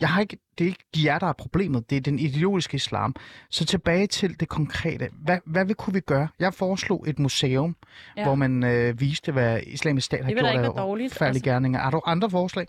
jeg 0.00 0.08
har 0.08 0.20
ikke, 0.20 0.38
det 0.58 0.64
er 0.64 0.68
ikke 0.68 0.84
de 0.94 1.04
jer, 1.04 1.18
der 1.18 1.26
er 1.26 1.32
problemet, 1.32 1.90
det 1.90 1.96
er 1.96 2.00
den 2.00 2.18
ideologiske 2.18 2.74
islam. 2.74 3.14
Så 3.50 3.64
tilbage 3.64 4.06
til 4.06 4.40
det 4.40 4.48
konkrete. 4.48 5.08
Hvad, 5.12 5.38
hvad 5.46 5.64
vil 5.64 5.74
kunne 5.74 5.94
vi 5.94 6.00
gøre? 6.00 6.28
Jeg 6.38 6.54
foreslog 6.54 7.04
et 7.08 7.18
museum, 7.18 7.76
ja. 8.16 8.24
Hvor 8.24 8.34
man 8.34 8.64
øh, 8.64 9.00
viste, 9.00 9.32
hvad 9.32 9.60
islamisk 9.66 10.04
stat 10.04 10.24
har 10.24 10.32
gjort 10.32 10.44
af 10.44 10.70
dårligt, 10.74 11.22
altså. 11.22 11.42
gerninger. 11.42 11.80
Er 11.80 11.90
der 11.90 12.08
andre 12.08 12.30
forslag? 12.30 12.66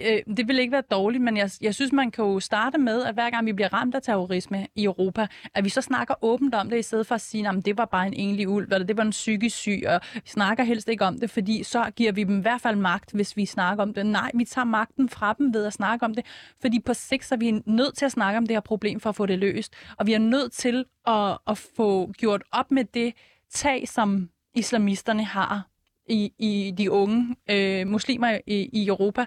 Øh, 0.00 0.36
det 0.36 0.48
vil 0.48 0.58
ikke 0.58 0.72
være 0.72 0.82
dårligt, 0.90 1.22
men 1.22 1.36
jeg, 1.36 1.50
jeg 1.60 1.74
synes, 1.74 1.92
man 1.92 2.10
kan 2.10 2.24
jo 2.24 2.40
starte 2.40 2.78
med, 2.78 3.02
at 3.04 3.14
hver 3.14 3.30
gang 3.30 3.46
vi 3.46 3.52
bliver 3.52 3.72
ramt 3.72 3.94
af 3.94 4.02
terrorisme 4.02 4.66
i 4.74 4.84
Europa, 4.84 5.26
at 5.54 5.64
vi 5.64 5.68
så 5.68 5.80
snakker 5.80 6.14
åbent 6.22 6.54
om 6.54 6.70
det, 6.70 6.78
i 6.78 6.82
stedet 6.82 7.06
for 7.06 7.14
at 7.14 7.20
sige, 7.20 7.48
at 7.48 7.64
det 7.64 7.78
var 7.78 7.84
bare 7.84 8.06
en 8.06 8.14
enlig 8.14 8.48
ulv, 8.48 8.72
eller 8.72 8.86
det 8.86 8.96
var 8.96 9.02
en 9.02 9.10
psykisk 9.10 9.56
syg, 9.56 9.82
og 9.86 10.00
vi 10.14 10.20
snakker 10.24 10.64
helst 10.64 10.88
ikke 10.88 11.04
om 11.04 11.18
det, 11.18 11.30
fordi 11.30 11.62
så 11.62 11.90
giver 11.96 12.12
vi 12.12 12.24
dem 12.24 12.38
i 12.38 12.42
hvert 12.42 12.60
fald 12.60 12.76
magt, 12.76 13.12
hvis 13.12 13.36
vi 13.36 13.46
snakker 13.46 13.82
om 13.82 13.94
det. 13.94 14.06
Nej, 14.06 14.30
vi 14.34 14.44
tager 14.44 14.64
magten 14.64 15.08
fra 15.08 15.34
dem 15.38 15.54
ved 15.54 15.64
at 15.64 15.72
snakke 15.72 16.04
om 16.04 16.14
det, 16.14 16.26
fordi 16.60 16.80
på 16.80 16.94
sigt 16.94 17.24
så 17.24 17.34
er 17.34 17.38
vi 17.38 17.62
nødt 17.66 17.96
til 17.96 18.04
at 18.04 18.12
snakke 18.12 18.38
om 18.38 18.46
det 18.46 18.56
her 18.56 18.60
problem 18.60 19.00
for 19.00 19.08
at 19.08 19.16
få 19.16 19.26
det 19.26 19.38
løst, 19.38 19.72
og 19.98 20.06
vi 20.06 20.12
er 20.12 20.18
nødt 20.18 20.52
til 20.52 20.84
at, 21.06 21.38
at 21.46 21.58
få 21.76 22.12
gjort 22.12 22.42
op 22.52 22.70
med 22.70 22.84
det 22.84 23.14
tag, 23.50 23.88
som 23.88 24.30
islamisterne 24.54 25.24
har 25.24 25.70
i, 26.10 26.32
i 26.38 26.74
de 26.78 26.90
unge 26.90 27.36
øh, 27.50 27.86
muslimer 27.86 28.38
i, 28.46 28.70
i 28.72 28.86
Europa. 28.86 29.24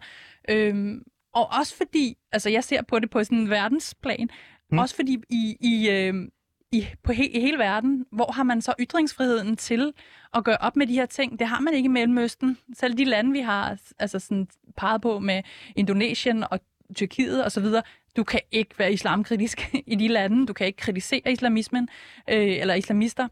Øhm, 0.50 1.04
og 1.34 1.50
også 1.60 1.76
fordi, 1.78 2.18
altså 2.32 2.50
jeg 2.50 2.64
ser 2.64 2.82
på 2.82 3.00
det 3.00 3.10
på 3.10 3.24
sådan 3.24 3.38
en 3.38 3.50
verdensplan, 3.50 4.30
mm. 4.72 4.78
også 4.78 4.96
fordi 4.96 5.18
i, 5.30 5.58
i, 5.62 5.90
øh, 5.90 6.30
i, 6.72 6.88
på 7.04 7.12
he, 7.12 7.28
i 7.28 7.40
hele 7.40 7.58
verden, 7.58 8.06
hvor 8.12 8.32
har 8.32 8.44
man 8.44 8.62
så 8.62 8.74
ytringsfriheden 8.80 9.58
til 9.58 9.94
at 10.34 10.44
gøre 10.44 10.58
op 10.58 10.76
med 10.76 10.88
de 10.88 10.94
her 10.94 11.06
ting? 11.06 11.40
Det 11.40 11.48
har 11.48 11.60
man 11.60 11.74
ikke 11.74 11.86
i 11.86 11.90
Mellemøsten. 11.90 12.58
Selv 12.74 12.98
de 12.98 13.04
lande, 13.04 13.32
vi 13.32 13.40
har 13.40 13.78
altså 14.00 14.20
sådan 14.20 14.48
peget 14.78 15.02
på 15.02 15.20
med 15.20 15.44
Indonesien 15.76 16.44
og 16.52 16.60
Tyrkiet 16.96 17.44
og 17.44 17.52
så 17.52 17.62
videre, 17.62 17.84
du 18.16 18.24
kan 18.24 18.40
ikke 18.52 18.80
være 18.80 18.94
islamkritisk 18.94 19.74
i 19.94 19.96
de 19.96 20.08
lande. 20.08 20.48
Du 20.48 20.54
kan 20.54 20.68
ikke 20.68 20.78
kritisere 20.78 21.32
islamismen 21.32 21.90
øh, 22.30 22.60
eller 22.60 22.74
islamister 22.74 23.28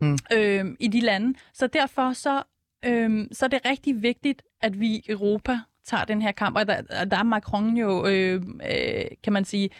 Mm. 0.00 0.18
øh, 0.32 0.64
i 0.80 0.88
de 0.88 1.00
lande. 1.00 1.38
Så 1.52 1.66
derfor 1.66 2.12
så, 2.12 2.42
øh, 2.84 3.26
så 3.32 3.44
er 3.44 3.48
det 3.48 3.60
rigtig 3.64 4.02
vigtigt, 4.02 4.42
at 4.62 4.80
vi 4.80 4.86
i 4.86 5.04
Europa 5.08 5.58
tager 5.84 6.04
den 6.04 6.22
her 6.22 6.32
kamp. 6.32 6.56
Og 6.56 6.66
der, 6.66 7.04
der 7.04 7.16
er 7.16 7.22
Macron 7.22 7.76
jo, 7.76 8.06
øh, 8.06 8.42
øh, 8.70 9.04
kan 9.22 9.32
man 9.32 9.44
sige, 9.44 9.70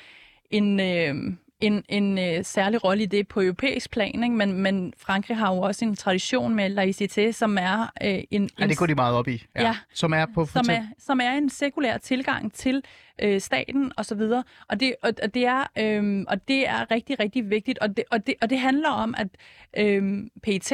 en, 0.51 0.81
øh, 0.81 1.15
en, 1.61 1.85
en 1.89 2.19
øh, 2.19 2.45
særlig 2.45 2.85
rolle 2.85 3.03
i 3.03 3.07
det 3.07 3.29
på 3.29 3.41
europæisk 3.41 3.91
plan, 3.91 4.23
ikke? 4.25 4.37
Men, 4.37 4.53
men 4.53 4.93
Frankrig 4.99 5.37
har 5.37 5.55
jo 5.55 5.61
også 5.61 5.85
en 5.85 5.97
tradition 5.97 6.55
med 6.55 6.79
laïcité, 6.79 7.33
som 7.33 7.59
er 7.59 7.93
øh, 8.03 8.23
en... 8.31 8.51
Ja, 8.59 8.67
det 8.67 8.79
går 8.79 8.87
de 8.87 8.95
meget 8.95 9.17
op 9.17 9.29
i. 9.29 9.47
Ja. 9.57 9.77
Som 9.95 10.13
er 10.13 10.27
på... 10.35 10.47
som 10.47 10.67
er, 10.71 10.83
som 10.99 11.21
er 11.21 11.33
en 11.33 11.51
sekulær 11.51 11.99
tilgang 11.99 12.53
til 12.53 12.83
øh, 13.23 13.41
staten 13.41 13.93
og 13.97 14.05
så 14.07 14.15
videre. 14.15 14.45
Og 14.69 14.81
det, 14.81 14.95
og, 15.03 15.13
og 15.23 15.35
det 15.35 15.47
er 15.47 15.71
øh, 15.79 16.25
og 16.29 16.49
det 16.49 16.69
er 16.69 16.91
rigtig 16.91 17.21
rigtig 17.21 17.51
vigtigt 17.51 17.79
og 17.79 17.97
det 17.97 18.05
og 18.11 18.27
det 18.27 18.35
og 18.43 18.51
det 18.51 18.61
handler 18.61 18.91
om 18.91 19.15
at 19.19 19.29
øh, 19.77 20.27
PET, 20.43 20.73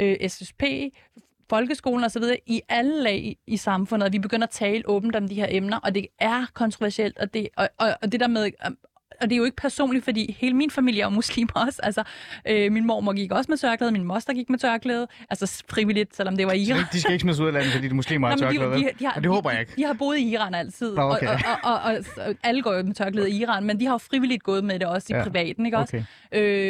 øh, 0.00 0.28
SSP, 0.28 0.62
folkeskolen 1.50 2.04
og 2.04 2.10
så 2.10 2.20
videre 2.20 2.38
i 2.46 2.60
alle 2.68 3.02
lag 3.02 3.36
i 3.46 3.56
samfundet, 3.56 4.06
at 4.06 4.12
vi 4.12 4.18
begynder 4.18 4.46
at 4.46 4.50
tale 4.50 4.88
åbent 4.88 5.16
om 5.16 5.28
de 5.28 5.34
her 5.34 5.46
emner, 5.50 5.78
og 5.78 5.94
det 5.94 6.06
er 6.18 6.46
kontroversielt, 6.54 7.18
og 7.18 7.34
det, 7.34 7.48
og, 7.56 7.68
og, 7.78 7.88
og 8.02 8.12
det 8.12 8.20
der 8.20 8.28
med, 8.28 8.50
og 9.20 9.30
det 9.30 9.32
er 9.32 9.36
jo 9.36 9.44
ikke 9.44 9.56
personligt, 9.56 10.04
fordi 10.04 10.36
hele 10.40 10.54
min 10.56 10.70
familie 10.70 11.00
er 11.02 11.06
jo 11.06 11.10
muslimer 11.10 11.52
også. 11.66 11.80
Altså, 11.82 12.02
øh, 12.48 12.72
min 12.72 12.86
mormor 12.86 13.12
gik 13.12 13.32
også 13.32 13.50
med 13.50 13.58
tørklæde, 13.58 13.92
min 13.92 14.04
moster 14.04 14.32
gik 14.34 14.50
med 14.50 14.58
tørklæde, 14.58 15.06
altså 15.30 15.62
frivilligt, 15.70 16.16
selvom 16.16 16.36
det 16.36 16.46
var 16.46 16.52
i 16.52 16.62
Iran. 16.62 16.84
de 16.92 17.00
skal 17.00 17.12
ikke 17.12 17.22
smides 17.22 17.40
ud 17.40 17.46
af 17.46 17.52
landet, 17.52 17.72
fordi 17.72 17.88
de 17.88 17.94
muslimer 17.94 18.28
har 18.28 18.36
tørklæde. 18.36 18.70
vel? 18.70 18.78
de, 18.82 18.88
de, 18.98 19.04
har, 19.06 19.12
Og 19.16 19.22
det 19.22 19.30
håber 19.30 19.50
jeg 19.50 19.56
de, 19.58 19.60
ikke. 19.60 19.72
De 19.76 19.84
har 19.84 19.92
boet 19.92 20.18
i 20.18 20.28
Iran 20.32 20.54
altid, 20.54 20.94
Nå, 20.94 21.02
okay. 21.02 21.26
og, 21.28 21.34
og, 21.64 21.72
og, 21.72 21.80
og, 21.82 22.04
og 22.26 22.34
alle 22.42 22.62
går 22.62 22.74
jo 22.74 22.82
med 22.82 22.94
tørklæde 22.94 23.30
i 23.30 23.36
Iran, 23.36 23.64
men 23.64 23.80
de 23.80 23.84
har 23.86 23.92
jo 23.94 23.98
frivilligt 23.98 24.42
gået 24.42 24.64
med 24.64 24.78
det 24.78 24.88
også 24.88 25.06
i 25.10 25.16
Ja, 25.16 25.22
privaten, 25.22 25.66
ikke 25.66 25.78
også? 25.78 25.96
Okay. 25.96 26.04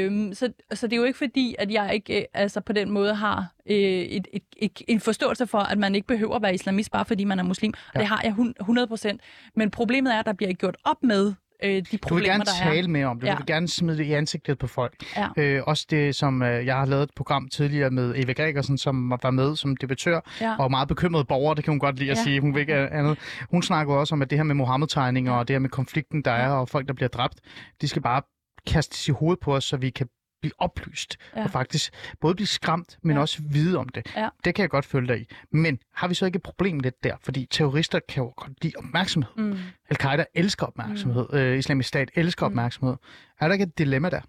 Øhm, 0.07 0.35
så, 0.35 0.53
så 0.75 0.87
det 0.87 0.93
er 0.93 0.97
jo 0.97 1.05
ikke 1.05 1.19
fordi, 1.19 1.55
at 1.59 1.71
jeg 1.71 1.95
ikke 1.95 2.19
øh, 2.21 2.25
altså 2.35 2.61
på 2.61 2.73
den 2.73 2.91
måde 2.91 3.15
har 3.15 3.47
øh, 3.71 3.77
et, 3.77 4.29
et, 4.33 4.43
et, 4.57 4.83
en 4.89 5.01
forståelse 5.01 5.47
for, 5.47 5.59
at 5.59 5.79
man 5.79 5.95
ikke 5.95 6.07
behøver 6.07 6.37
at 6.37 6.43
være 6.43 6.55
islamist, 6.55 6.91
bare 6.93 7.05
fordi 7.05 7.25
man 7.25 7.39
er 7.39 7.43
muslim. 7.43 7.73
Ja. 7.77 7.91
Ja. 7.95 8.01
Det 8.01 8.09
har 8.09 8.21
jeg 8.25 8.33
hun- 8.33 8.55
100%. 8.63 9.17
Men 9.57 9.71
problemet 9.71 10.15
er, 10.15 10.19
at 10.21 10.27
der 10.27 10.33
bliver 10.33 10.49
ikke 10.49 10.59
gjort 10.61 10.77
op 10.85 11.03
med 11.03 11.35
øh, 11.65 11.71
de 11.71 11.81
Du 11.81 11.87
vil 11.91 11.99
problemer, 11.99 12.29
gerne 12.33 12.45
der 12.45 12.51
tale 12.63 12.85
er. 12.85 12.89
mere 12.89 13.07
om 13.07 13.17
det. 13.17 13.23
Du 13.23 13.27
Ja. 13.27 13.37
vil 13.37 13.47
gerne 13.47 13.69
smide 13.69 13.99
det 13.99 14.05
i 14.05 14.13
ansigtet 14.13 14.59
på 14.59 14.67
folk. 14.67 14.95
Ja. 15.17 15.29
Øh, 15.37 15.63
også 15.67 15.87
det, 15.91 16.15
som 16.15 16.43
øh, 16.43 16.67
jeg 16.67 16.77
har 16.77 16.87
lavet 16.87 17.03
et 17.03 17.11
program 17.17 17.49
tidligere 17.49 17.91
med 17.91 18.15
Eva 18.17 18.33
Gregersen, 18.33 18.79
som 18.79 19.11
var 19.23 19.31
med 19.31 19.57
som 19.57 19.77
debattør, 19.77 20.21
Ja. 20.41 20.57
og 20.59 20.71
meget 20.71 20.89
bekymret 20.89 21.29
borger, 21.29 21.55
det 21.55 21.65
kan 21.65 21.73
hun 21.73 21.79
godt 21.81 21.99
lide 21.99 22.11
at 22.11 22.17
Ja. 22.17 22.23
sige. 22.23 22.41
Hun 22.41 22.55
vil 22.55 22.61
ikke 22.61 22.75
andet. 22.75 23.19
Hun 23.51 23.63
snakker 23.63 23.95
også 23.95 24.15
om, 24.15 24.23
at 24.23 24.31
det 24.31 24.39
her 24.39 24.43
med 24.45 24.55
Mohammed-tegninger 24.55 25.33
og 25.33 25.49
det 25.49 25.55
her 25.55 25.59
med 25.59 25.71
konflikten, 25.71 26.23
der 26.23 26.31
er, 26.33 26.49
og 26.51 26.69
folk, 26.69 26.89
der 26.89 26.95
bliver 26.95 27.09
dræbt, 27.09 27.35
de 27.81 27.89
skal 27.89 28.03
bare 28.03 28.23
kastes 28.67 29.09
i 29.09 29.11
hovedet 29.11 29.41
på 29.41 29.55
os, 29.57 29.65
så 29.65 29.77
vi 29.77 29.91
kan 29.91 30.07
blive 30.41 30.53
oplyst 30.59 31.17
Ja. 31.37 31.45
og 31.45 31.51
faktisk 31.51 31.93
både 32.21 32.35
blive 32.35 32.47
skræmt, 32.47 32.99
men 33.03 33.17
Ja. 33.17 33.21
også 33.21 33.43
vide 33.51 33.79
om 33.79 33.89
det. 33.89 34.13
Ja. 34.17 34.29
Det 34.45 34.55
kan 34.55 34.63
jeg 34.63 34.71
godt 34.71 34.85
følge 34.85 35.09
dig 35.09 35.21
i. 35.21 35.27
Men 35.53 35.79
har 35.95 36.09
vi 36.09 36.15
så 36.15 36.27
ikke 36.27 36.37
et 36.37 36.43
problem 36.43 36.81
lidt 36.81 37.05
der? 37.05 37.17
Fordi 37.23 37.47
terrorister 37.51 38.01
kan 38.09 38.23
jo 38.23 38.33
godt 38.37 38.53
lide 38.63 38.75
opmærksomhed. 38.79 39.31
Mm. 39.37 39.59
Al-Qaida 39.91 40.25
elsker 40.35 40.67
opmærksomhed. 40.67 41.27
Mm. 41.33 41.37
Øh, 41.39 41.59
Islamisk 41.59 41.89
Stat 41.89 42.11
elsker 42.15 42.47
Mm. 42.47 42.53
opmærksomhed. 42.53 42.97
Er 43.41 43.47
der 43.47 43.53
ikke 43.53 43.63
et 43.63 43.79
dilemma 43.79 44.11
der? 44.11 44.21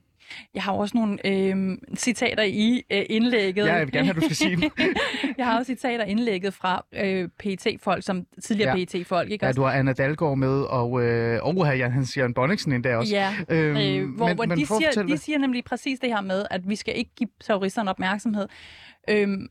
Jeg 0.53 0.63
har 0.63 0.71
også 0.73 0.97
nogle 0.97 1.27
øh, 1.27 1.77
citater 1.95 2.43
i 2.43 2.83
øh, 2.91 3.03
indlægget. 3.09 3.65
Ja, 3.65 3.73
jeg 3.73 3.85
vil 3.85 3.91
gerne 3.93 4.05
have, 4.05 4.13
du 4.15 4.21
skal 4.21 4.35
sige 4.35 4.55
dem. 4.55 4.71
jeg 5.37 5.45
har 5.45 5.57
også 5.59 5.65
citater 5.69 6.03
indlægget 6.05 6.53
fra 6.53 6.85
øh, 6.93 7.29
PET-folk, 7.39 8.03
som 8.05 8.25
tidligere 8.43 8.69
Ja. 8.71 8.77
ja. 8.79 8.85
PET-folk, 8.85 9.31
ikke 9.31 9.45
Ja, 9.45 9.51
du 9.51 9.61
har 9.61 9.71
Anna 9.71 9.93
Dalgaard 9.93 10.37
med, 10.37 10.61
og, 10.61 11.03
øh, 11.03 11.39
og 11.43 11.65
her 11.65 11.73
Jan 11.73 11.91
Hans 11.91 12.17
Jørgen 12.17 12.33
Bonniksen 12.33 12.73
endda 12.73 12.95
også. 12.97 13.15
Ja, 13.15 13.33
Øhm, 13.49 13.77
øh, 13.77 14.15
hvor, 14.15 14.27
men- 14.27 14.35
hvor 14.35 14.45
men 14.45 14.57
de, 14.57 14.65
siger, 14.65 15.03
de 15.07 15.17
siger 15.17 15.37
nemlig 15.37 15.63
præcis 15.63 15.99
det 15.99 16.09
her 16.09 16.21
med, 16.21 16.45
at 16.51 16.69
vi 16.69 16.75
skal 16.75 16.97
ikke 16.97 17.11
give 17.15 17.29
terroristerne 17.43 17.89
opmærksomhed. 17.89 18.47
Øhm, 19.09 19.47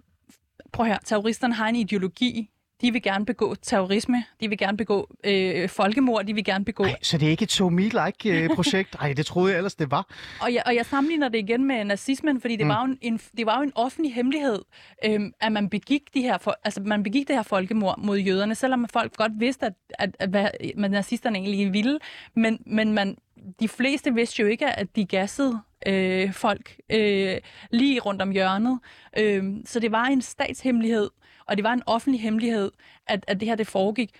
prøv 0.72 0.86
her, 0.86 0.98
terroristerne 1.04 1.54
har 1.54 1.68
en 1.68 1.76
ideologi. 1.76 2.50
De 2.80 2.92
vil 2.92 3.02
gerne 3.02 3.26
begå 3.26 3.54
terrorisme, 3.62 4.24
de 4.40 4.48
vil 4.48 4.58
gerne 4.58 4.76
begå 4.76 5.10
øh, 5.24 5.68
folkemord, 5.68 6.24
de 6.26 6.34
vil 6.34 6.44
gerne 6.44 6.64
begå... 6.64 6.84
Ej, 6.84 6.96
så 7.02 7.18
det 7.18 7.26
er 7.26 7.30
ikke 7.30 7.42
et 7.42 7.52
So 7.52 7.68
Me-like 7.68 8.30
øh, 8.42 8.50
projekt? 8.56 8.96
Ej, 9.00 9.12
det 9.12 9.26
troede 9.26 9.50
jeg 9.52 9.56
ellers, 9.56 9.74
det 9.74 9.90
var. 9.90 10.06
Og 10.42 10.54
jeg, 10.54 10.62
og 10.66 10.74
jeg 10.74 10.86
sammenligner 10.86 11.28
det 11.28 11.38
igen 11.38 11.64
med 11.64 11.84
nazismen, 11.84 12.40
fordi 12.40 12.56
det, 12.56 12.66
Mm. 12.66 12.68
var, 12.68 12.86
jo 12.86 12.92
en, 12.92 12.98
en, 13.12 13.20
det 13.38 13.46
var 13.46 13.56
jo 13.56 13.62
en 13.62 13.72
offentlig 13.74 14.14
hemmelighed, 14.14 14.58
øhm, 15.04 15.32
at 15.40 15.52
man 15.52 15.70
begik, 15.70 16.02
de 16.14 16.22
her, 16.22 16.48
altså, 16.64 16.80
man 16.80 17.02
begik 17.02 17.28
det 17.28 17.36
her 17.36 17.42
folkemord 17.42 17.98
mod 17.98 18.18
jøderne, 18.18 18.54
selvom 18.54 18.86
folk 18.92 19.16
godt 19.16 19.32
vidste, 19.40 19.66
at, 19.66 19.72
at, 19.98 20.10
at 20.18 20.28
hvad 20.28 20.48
hvad 20.76 20.88
nazisterne 20.88 21.38
egentlig 21.38 21.72
ville. 21.72 21.98
Men, 22.36 22.62
men 22.66 22.92
man, 22.92 23.16
de 23.60 23.68
fleste 23.68 24.14
vidste 24.14 24.42
jo 24.42 24.48
ikke, 24.48 24.66
at 24.66 24.96
de 24.96 25.04
gassede 25.04 25.60
øh, 25.86 26.32
folk 26.32 26.76
øh, 26.92 27.36
lige 27.70 28.00
rundt 28.00 28.22
om 28.22 28.30
hjørnet. 28.30 28.78
Øh, 29.18 29.44
så 29.64 29.80
det 29.80 29.92
var 29.92 30.04
en 30.04 30.22
statshemmelighed, 30.22 31.10
og 31.48 31.56
det 31.56 31.64
var 31.64 31.72
en 31.72 31.82
offentlig 31.86 32.20
hemmelighed, 32.20 32.72
at, 33.06 33.24
at 33.28 33.40
det 33.40 33.48
her 33.48 33.54
det 33.54 33.66
foregik. 33.66 34.14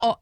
Og, 0.00 0.20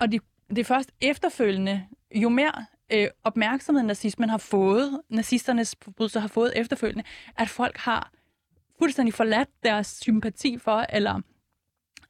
og 0.00 0.12
det, 0.12 0.22
det 0.50 0.58
er 0.58 0.64
først 0.64 0.90
efterfølgende, 1.00 1.86
jo 2.14 2.28
mere 2.28 2.66
øh, 2.92 3.08
opmærksomhed 3.24 3.82
nazismen 3.82 4.28
har 4.30 4.38
fået, 4.38 5.00
nazisternes 5.08 5.76
forbrydelser 5.82 6.20
har 6.20 6.28
fået 6.28 6.52
efterfølgende, 6.56 7.04
at 7.36 7.48
folk 7.48 7.76
har 7.76 8.12
fuldstændig 8.78 9.14
forladt 9.14 9.48
deres 9.62 9.86
sympati 9.86 10.58
for, 10.58 10.86
eller 10.88 11.20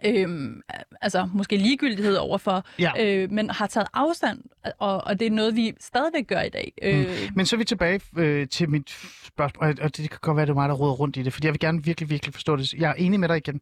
øhm, 0.06 0.60
altså 1.00 1.28
måske 1.34 1.56
ligegyldighed 1.56 2.16
overfor, 2.16 2.64
Ja. 2.78 2.92
øh, 3.00 3.30
men 3.32 3.50
har 3.50 3.66
taget 3.66 3.88
afstand, 3.94 4.38
og, 4.78 5.04
og 5.06 5.20
det 5.20 5.26
er 5.26 5.30
noget, 5.30 5.56
vi 5.56 5.72
stadigvæk 5.80 6.26
gør 6.26 6.40
i 6.40 6.48
dag. 6.48 6.72
Øh, 6.82 7.06
Men 7.34 7.46
så 7.46 7.56
er 7.56 7.58
vi 7.58 7.64
tilbage 7.64 8.00
øh, 8.16 8.48
til 8.48 8.70
mit 8.70 8.90
spørgsmål, 9.24 9.76
og- 9.82 9.96
det 9.96 10.10
kan 10.10 10.18
godt 10.22 10.36
være, 10.36 10.46
det 10.46 10.50
er 10.50 10.54
mig, 10.54 10.68
der 10.68 10.74
råder 10.74 10.92
rundt 10.94 11.16
i 11.16 11.22
det, 11.22 11.32
fordi 11.32 11.46
jeg 11.46 11.52
vil 11.54 11.60
gerne 11.60 11.84
virkelig, 11.84 12.10
virkelig 12.10 12.34
forstå 12.34 12.56
det. 12.56 12.72
Jeg 12.74 12.90
er 12.90 12.94
enig 12.94 13.20
med 13.20 13.28
dig 13.28 13.36
igen. 13.36 13.60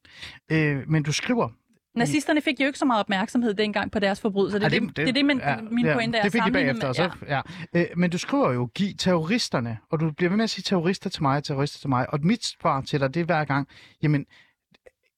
Øh, 0.53 0.91
men 0.91 1.03
du 1.03 1.13
skriver... 1.13 1.49
Nazisterne 1.95 2.41
fik 2.41 2.61
jo 2.61 2.67
ikke 2.67 2.79
så 2.79 2.85
meget 2.85 3.01
opmærksomhed 3.01 3.55
dengang 3.55 3.91
på 3.93 3.99
deres 3.99 4.21
forbrydelser. 4.21 4.59
Det, 4.59 4.67
er 4.67 4.81
det, 4.81 4.89
det, 4.89 4.97
det 4.97 5.09
er 5.09 5.13
det, 5.13 5.25
min, 5.25 5.39
ja, 5.39 5.57
min 5.71 5.87
pointe 5.95 6.19
er. 6.19 6.23
Det 6.23 6.33
fik 6.33 6.43
de 6.47 6.53
bagefter, 6.53 6.87
med- 6.87 6.95
så, 6.95 7.11
ja. 7.29 7.41
Ja. 7.75 7.81
Øh, 7.81 7.87
men 7.97 8.11
du 8.11 8.19
skriver 8.19 8.53
jo, 8.53 8.67
giv 8.75 8.95
terroristerne, 8.99 9.79
og 9.91 10.01
du 10.01 10.11
bliver 10.11 10.31
ved 10.31 10.37
med 10.37 10.45
at 10.45 10.51
sige 10.51 10.63
terrorister 10.63 11.11
til 11.11 11.23
mig, 11.23 11.45
terrorister 11.45 11.79
til 11.79 11.89
mig, 11.89 12.13
og 12.13 12.19
mit 12.23 12.45
svar 12.45 12.81
til 12.81 13.01
dig, 13.01 13.15
det 13.15 13.21
er 13.21 13.25
hver 13.25 13.45
gang, 13.45 13.69
jamen, 14.03 14.27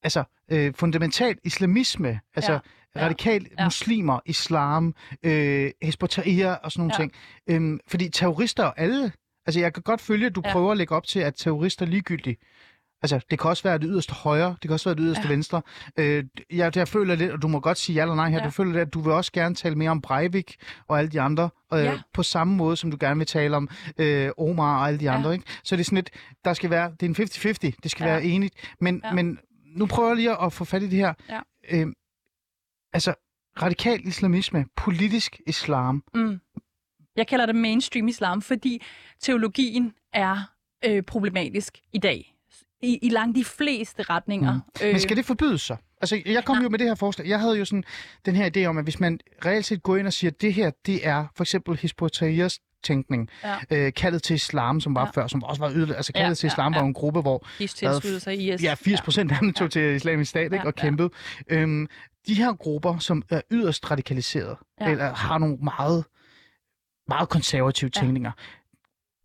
altså, 0.03 0.25
øh, 0.53 0.75
fundamental 0.75 1.39
islamisme, 1.45 2.21
altså, 2.37 2.59
Ja, 2.97 3.05
radikal 3.05 3.47
ja. 3.59 3.65
muslimer, 3.65 4.21
islam, 4.27 4.95
øh, 5.23 5.71
Hezbollah 5.83 6.57
og 6.63 6.73
sådan 6.73 6.81
nogle 6.81 6.93
Ja. 6.93 6.97
ting. 6.97 7.13
Øhm, 7.51 7.81
fordi 7.89 8.09
terrorister 8.09 8.65
og 8.65 8.81
alle, 8.81 9.13
altså 9.47 9.61
jeg 9.61 9.75
kan 9.75 9.83
godt 9.83 10.01
følge, 10.01 10.27
at 10.27 10.35
du 10.35 10.43
Ja. 10.45 10.53
prøver 10.53 10.71
at 10.71 10.77
lægge 10.77 10.95
op 10.95 11.07
til, 11.07 11.21
at 11.21 11.35
terrorister 11.37 11.87
er 11.87 11.91
ligegyldige. 11.91 12.37
Altså, 13.03 13.21
det 13.31 13.39
kan 13.39 13.51
også 13.51 13.63
være 13.63 13.79
det 13.79 13.87
yderste 13.91 14.15
højre, 14.15 14.49
det 14.49 14.61
kan 14.63 14.71
også 14.71 14.89
være 14.89 14.95
det 14.97 15.03
yderste 15.05 15.23
ja. 15.25 15.29
venstre. 15.29 15.63
Øh, 15.99 16.25
jeg, 16.51 16.77
jeg 16.77 16.89
føler 16.89 17.15
lidt, 17.15 17.33
og 17.33 17.43
du 17.43 17.49
må 17.49 17.61
godt 17.61 17.79
sige 17.79 17.97
ja 17.97 18.03
eller 18.03 18.15
nej 18.15 18.31
her, 18.31 18.39
ja. 18.39 18.45
du 18.45 18.51
føler 18.51 18.73
lidt, 18.73 18.83
at 18.83 18.95
du 18.95 19.01
vil 19.01 19.13
også 19.13 19.33
gerne 19.33 19.55
tale 19.55 19.75
mere 19.75 19.91
om 19.91 20.01
Breivik 20.01 20.57
og 20.89 20.99
alle 20.99 21.11
de 21.11 21.21
andre, 21.21 21.51
øh, 21.75 21.85
ja. 21.85 21.99
på 22.15 22.23
samme 22.23 22.55
måde, 22.57 22.77
som 22.77 22.91
du 22.91 22.97
gerne 23.01 23.19
vil 23.19 23.27
tale 23.27 23.57
om 23.57 23.69
øh, 23.99 24.31
Omar 24.39 24.81
og 24.81 24.87
alle 24.89 25.01
de 25.01 25.05
ja. 25.05 25.15
andre, 25.15 25.33
ikke? 25.33 25.45
Så 25.65 25.77
det 25.77 25.81
er 25.81 25.85
sådan 25.85 25.97
lidt, 25.97 26.11
der 26.45 26.53
skal 26.53 26.71
være, 26.71 26.93
det 27.01 27.19
er 27.19 27.23
en 27.23 27.29
50-50, 27.71 27.71
det 27.83 27.91
skal 27.91 28.05
ja. 28.05 28.11
være 28.11 28.25
enigt, 28.25 28.55
men, 28.81 29.01
ja. 29.05 29.13
men 29.13 29.39
nu 29.77 29.87
prøver 29.87 30.09
jeg 30.09 30.17
lige 30.17 30.43
at 30.43 30.53
få 30.53 30.65
fat 30.65 30.83
i 30.83 30.89
det 30.89 30.99
her. 30.99 31.15
Ja. 31.29 31.41
Øh, 31.71 31.87
altså, 32.93 33.15
radikal 33.63 34.07
islamisme, 34.07 34.65
politisk 34.77 35.41
islam. 35.47 36.05
Mm. 36.15 36.41
Jeg 37.17 37.27
kalder 37.27 37.47
det 37.47 37.57
mainstream 37.57 38.09
islam, 38.09 38.43
fordi 38.43 38.83
teologien 39.21 39.93
er 40.13 40.53
øh, 40.85 41.03
problematisk 41.03 41.79
i 41.93 41.99
dag. 41.99 42.35
I, 42.83 42.99
I 43.03 43.09
langt 43.09 43.37
de 43.37 43.45
fleste 43.45 44.03
retninger. 44.03 44.53
Mm. 44.53 44.87
Øh, 44.87 44.93
Men 44.93 45.01
skal 45.01 45.17
det 45.17 45.25
forbydes 45.25 45.63
så? 45.63 45.77
Altså, 46.01 46.23
jeg 46.27 46.45
kom 46.45 46.57
nej. 46.57 46.63
jo 46.63 46.69
med 46.69 46.79
det 46.79 46.87
her 46.87 46.95
forslag. 46.95 47.29
Jeg 47.29 47.41
havde 47.41 47.59
jo 47.59 47.65
sådan 47.65 47.85
den 48.27 48.37
her 48.37 48.51
idé 48.57 48.65
om, 48.65 48.79
at 48.79 48.85
hvis 48.85 49.01
man 49.01 49.21
reelt 49.45 49.67
set 49.67 49.83
går 49.83 49.97
ind 49.97 50.07
og 50.07 50.13
siger, 50.13 50.31
at 50.31 50.41
det 50.41 50.55
her, 50.55 50.71
det 50.87 51.07
er 51.07 51.27
for 51.37 51.45
eksempel 51.45 51.77
Hizbollah 51.77 52.51
tænkning. 52.83 53.29
Ja. 53.45 53.57
Øh, 53.71 53.93
kaldet 53.93 54.23
til 54.23 54.35
islam, 54.35 54.81
som 54.81 54.95
var 54.95 55.05
ja. 55.05 55.21
før, 55.21 55.27
som 55.27 55.45
også 55.45 55.63
var 55.63 55.71
yderligere. 55.71 55.97
Altså 55.97 56.13
kaldet 56.13 56.29
ja, 56.29 56.35
til 56.35 56.47
islam 56.47 56.73
ja, 56.73 56.79
ja. 56.79 56.83
var 56.83 56.87
en 56.87 56.95
gruppe, 56.95 57.21
hvor... 57.21 57.47
De 57.59 57.67
tilsluttede 57.67 58.21
sig 58.21 58.39
IS. 58.39 58.63
Ja, 58.63 58.75
80 58.75 59.01
procent 59.01 59.31
ja. 59.31 59.37
af 59.37 59.41
dem 59.41 59.53
tog 59.53 59.65
ja. 59.65 59.69
til 59.71 59.95
islamisk 59.95 60.31
stat 60.31 60.45
ikke, 60.45 60.57
ja, 60.57 60.67
og 60.67 60.75
kæmpede. 60.75 61.11
Ja. 61.51 61.57
Øhm, 61.57 61.89
de 62.27 62.35
her 62.35 62.53
grupper, 62.53 62.99
som 62.99 63.23
er 63.31 63.41
yderst 63.51 63.91
radikaliseret, 63.91 64.57
ja. 64.81 64.91
eller 64.91 65.15
har 65.15 65.39
nogle 65.39 65.57
meget, 65.57 66.05
meget 67.09 67.29
konservative 67.29 67.91
ja. 67.95 68.01
tænkninger, 68.01 68.33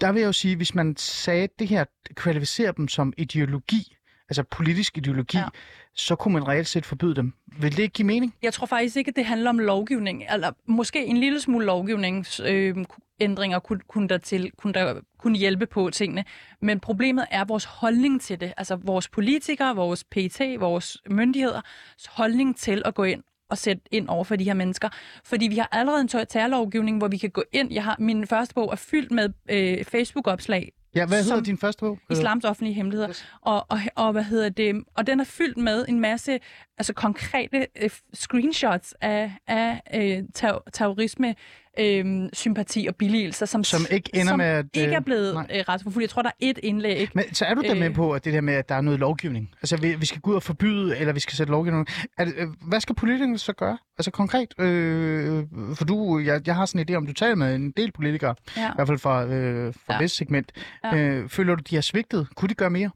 der 0.01 0.11
vil 0.11 0.19
jeg 0.19 0.27
jo 0.27 0.33
sige, 0.33 0.55
hvis 0.55 0.75
man 0.75 0.97
sagde, 0.97 1.47
det 1.59 1.67
her 1.67 1.85
kvalificerer 2.15 2.71
dem 2.71 2.87
som 2.87 3.13
ideologi, 3.17 3.94
altså 4.29 4.43
politisk 4.43 4.97
ideologi, 4.97 5.37
ja. 5.37 5.45
så 5.93 6.15
kunne 6.15 6.33
man 6.33 6.47
reelt 6.47 6.67
set 6.67 6.85
forbyde 6.85 7.15
dem. 7.15 7.33
Vil 7.59 7.71
det 7.71 7.83
ikke 7.83 7.93
give 7.93 8.05
mening? 8.05 8.35
Jeg 8.41 8.53
tror 8.53 8.65
faktisk 8.65 8.95
ikke, 8.95 9.09
at 9.09 9.15
det 9.15 9.25
handler 9.25 9.49
om 9.49 9.59
lovgivning. 9.59 10.23
Eller 10.33 10.51
måske 10.65 11.05
en 11.05 11.17
lille 11.17 11.41
smule 11.41 11.65
lovgivningsændringer 11.65 13.57
øh, 13.57 13.61
kunne, 13.61 13.79
kunne, 13.87 14.07
der 14.07 14.17
til, 14.17 14.51
kunne, 14.57 14.73
der, 14.73 15.01
kunne 15.19 15.37
hjælpe 15.37 15.65
på 15.65 15.89
tingene. 15.89 16.25
Men 16.61 16.79
problemet 16.79 17.25
er 17.31 17.45
vores 17.45 17.65
holdning 17.65 18.21
til 18.21 18.39
det. 18.41 18.53
Altså 18.57 18.75
vores 18.75 19.07
politikere, 19.09 19.75
vores 19.75 20.03
PT, 20.03 20.41
vores 20.59 20.97
myndigheder 21.09 21.61
holdning 22.07 22.57
til 22.57 22.81
at 22.85 22.95
gå 22.95 23.03
ind 23.03 23.23
at 23.51 23.57
sætte 23.57 23.81
ind 23.91 24.07
over 24.07 24.23
for 24.23 24.35
de 24.35 24.43
her 24.43 24.53
mennesker. 24.53 24.89
Fordi 25.23 25.47
vi 25.47 25.57
har 25.57 25.69
allerede 25.71 26.01
en 26.01 26.07
terrorlovgivning, 26.07 26.97
hvor 26.97 27.07
vi 27.07 27.17
kan 27.17 27.29
gå 27.29 27.43
ind. 27.51 27.73
Jeg 27.73 27.83
har, 27.83 27.95
min 27.99 28.27
første 28.27 28.55
bog 28.55 28.71
er 28.71 28.75
fyldt 28.75 29.11
med 29.11 29.29
øh, 29.49 29.83
Facebook-opslag. 29.83 30.71
Ja, 30.95 31.05
hvad 31.05 31.23
hedder 31.23 31.41
din 31.41 31.57
første 31.57 31.79
bog? 31.79 31.99
Islams 32.09 32.45
offentlige 32.45 32.73
hemmeligheder. 32.73 33.09
Yes. 33.09 33.25
Og, 33.41 33.65
og, 33.69 33.79
og, 33.95 34.11
hvad 34.11 34.23
hedder 34.23 34.49
det? 34.49 34.83
Og 34.95 35.07
den 35.07 35.19
er 35.19 35.23
fyldt 35.23 35.57
med 35.57 35.85
en 35.89 35.99
masse 35.99 36.39
altså 36.77 36.93
konkrete 36.93 37.67
øh, 37.81 37.89
screenshots 38.13 38.93
af, 39.01 39.31
af 39.47 39.81
øh, 39.93 40.23
ter- 40.33 40.69
terrorisme 40.73 41.35
øh, 41.79 42.29
sympati 42.33 42.85
og 42.89 42.95
billigelser, 42.95 43.45
som, 43.45 43.63
som 43.63 43.81
ikke 43.91 44.09
ender 44.13 44.27
som 44.27 44.37
med 44.37 44.45
at... 44.45 44.65
ikke 44.73 44.93
er 44.93 44.99
blevet 44.99 45.45
øh, 45.51 45.63
retsforfulgt. 45.69 46.03
Jeg 46.03 46.09
tror, 46.09 46.21
der 46.21 46.29
er 46.29 46.33
et 46.39 46.59
indlæg. 46.63 47.09
Men 47.13 47.33
så 47.33 47.45
er 47.45 47.53
du 47.53 47.61
der 47.61 47.75
med 47.75 47.93
på, 47.93 48.11
at 48.11 48.25
det 48.25 48.33
der 48.33 48.41
med, 48.41 48.53
at 48.53 48.69
der 48.69 48.75
er 48.75 48.81
noget 48.81 48.99
lovgivning? 48.99 49.49
Altså, 49.61 49.77
vi, 49.77 49.95
vi 49.95 50.05
skal 50.05 50.21
gå 50.21 50.31
ud 50.31 50.35
og 50.35 50.43
forbyde, 50.43 50.97
eller 50.97 51.13
vi 51.13 51.19
skal 51.19 51.35
sætte 51.35 51.51
lovgivning... 51.51 51.87
Er 52.17 52.25
det, 52.25 52.33
øh, 52.37 52.47
hvad 52.67 52.79
skal 52.79 52.95
politikerne 52.95 53.37
så 53.37 53.53
gøre? 53.53 53.77
Altså 53.97 54.11
konkret? 54.11 54.59
Øh, 54.59 55.43
for 55.75 55.85
du, 55.85 56.19
jeg, 56.19 56.41
jeg 56.47 56.55
har 56.55 56.65
sådan 56.65 56.81
en 56.81 56.89
idé 56.89 56.97
om, 56.97 57.05
du 57.07 57.13
taler 57.13 57.35
med 57.35 57.55
en 57.55 57.71
del 57.71 57.91
politikere, 57.91 58.35
ja. 58.57 58.69
i 58.69 58.71
hvert 58.75 58.87
fald 58.87 58.99
fra, 58.99 59.25
øh, 59.25 59.73
fra 59.85 60.01
ja. 60.01 60.07
segment. 60.07 60.51
Ja. 60.83 60.97
Øh, 60.97 61.29
føler 61.29 61.55
du, 61.55 61.61
de 61.69 61.75
har 61.75 61.81
svigtet? 61.81 62.27
Kunne 62.35 62.49
de 62.49 62.53
gøre 62.53 62.69
mere? 62.69 62.89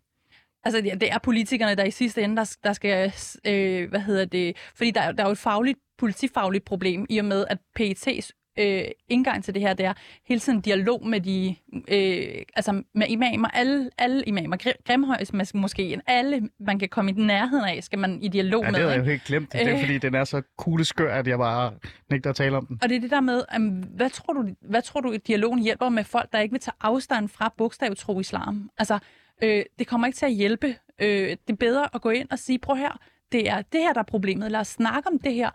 Altså, 0.64 0.82
det 0.82 1.12
er 1.12 1.18
politikerne, 1.24 1.76
der 1.76 1.84
i 1.84 1.92
sidste 1.92 2.22
ende, 2.22 2.36
der, 2.38 2.56
der 2.64 2.74
skal, 2.74 3.14
øh, 3.46 3.90
hvad 3.90 4.00
hedder 4.00 4.26
det, 4.26 4.58
fordi 4.76 4.92
der, 4.92 5.12
der 5.12 5.24
er 5.24 5.28
jo 5.28 5.32
et 5.32 5.38
fagligt, 5.38 5.80
politifagligt 5.98 6.66
problem, 6.66 7.06
i 7.10 7.18
og 7.18 7.26
med, 7.26 7.46
at 7.50 7.58
PET's 7.80 8.30
øh, 8.60 8.84
indgang 9.10 9.44
til 9.44 9.54
det 9.54 9.62
her, 9.62 9.74
det 9.74 9.86
er 9.86 9.94
hele 10.26 10.40
tiden 10.40 10.62
dialog 10.62 11.08
med 11.08 11.22
de, 11.22 11.56
øh, 11.74 12.44
altså 12.56 12.84
med 12.96 13.08
imamer, 13.08 13.48
alle, 13.48 13.90
alle 13.98 14.24
imamer, 14.24 14.58
Grimhøjs 14.88 15.54
måske, 15.54 16.02
alle 16.08 16.50
man 16.60 16.80
kan 16.80 16.90
komme 16.90 17.12
i 17.12 17.14
den 17.14 17.28
nærheden 17.28 17.66
af, 17.66 17.84
skal 17.84 18.00
man 18.00 18.22
i 18.22 18.28
dialog 18.28 18.64
ja, 18.64 18.72
med. 18.72 18.80
det 18.80 18.88
har 18.88 18.92
jeg 18.92 19.00
jo 19.00 19.04
helt 19.04 19.24
glemt. 19.24 19.54
Det 19.54 19.68
er 19.68 19.74
øh, 19.74 19.80
fordi, 19.80 19.98
den 19.98 20.16
er 20.16 20.24
så 20.24 20.42
kugleskør, 20.58 21.14
at 21.14 21.28
jeg 21.28 21.38
bare 21.38 21.74
nægter 22.10 22.30
at 22.30 22.36
tale 22.36 22.58
om 22.58 22.66
den. 22.66 22.80
Og 22.82 22.90
det 22.90 22.96
er 22.96 23.00
det 23.00 23.12
der 23.12 23.22
med, 23.22 23.44
um, 23.56 23.68
hvad, 23.68 24.10
tror 24.10 24.34
du, 24.34 24.50
hvad 24.62 24.82
tror 24.82 25.02
du, 25.02 25.12
at 25.12 25.28
dialogen 25.28 25.60
hjælper 25.60 25.90
med 25.90 26.04
folk, 26.04 26.32
der 26.32 26.40
ikke 26.40 26.52
vil 26.52 26.62
tage 26.62 26.76
afstand 26.82 27.30
fra 27.30 27.54
bogstavtro 27.58 28.20
islam? 28.20 28.70
Altså, 28.78 29.00
øh, 29.44 29.64
det 29.80 29.88
kommer 29.88 30.08
ikke 30.08 30.18
til 30.18 30.26
at 30.26 30.34
hjælpe. 30.34 30.76
Øh, 31.00 31.30
det 31.30 31.40
er 31.50 31.54
bedre 31.54 31.88
at 31.94 32.02
gå 32.02 32.10
ind 32.10 32.28
og 32.32 32.40
sige, 32.40 32.60
prøv 32.60 32.76
her, 32.76 33.00
det 33.32 33.50
er 33.50 33.62
det 33.62 33.82
her, 33.82 33.94
der 33.94 34.00
er 34.00 34.06
problemet. 34.06 34.52
Lad 34.52 34.60
os 34.60 34.68
snakke 34.68 35.10
om 35.10 35.20
det 35.20 35.34
her. 35.34 35.50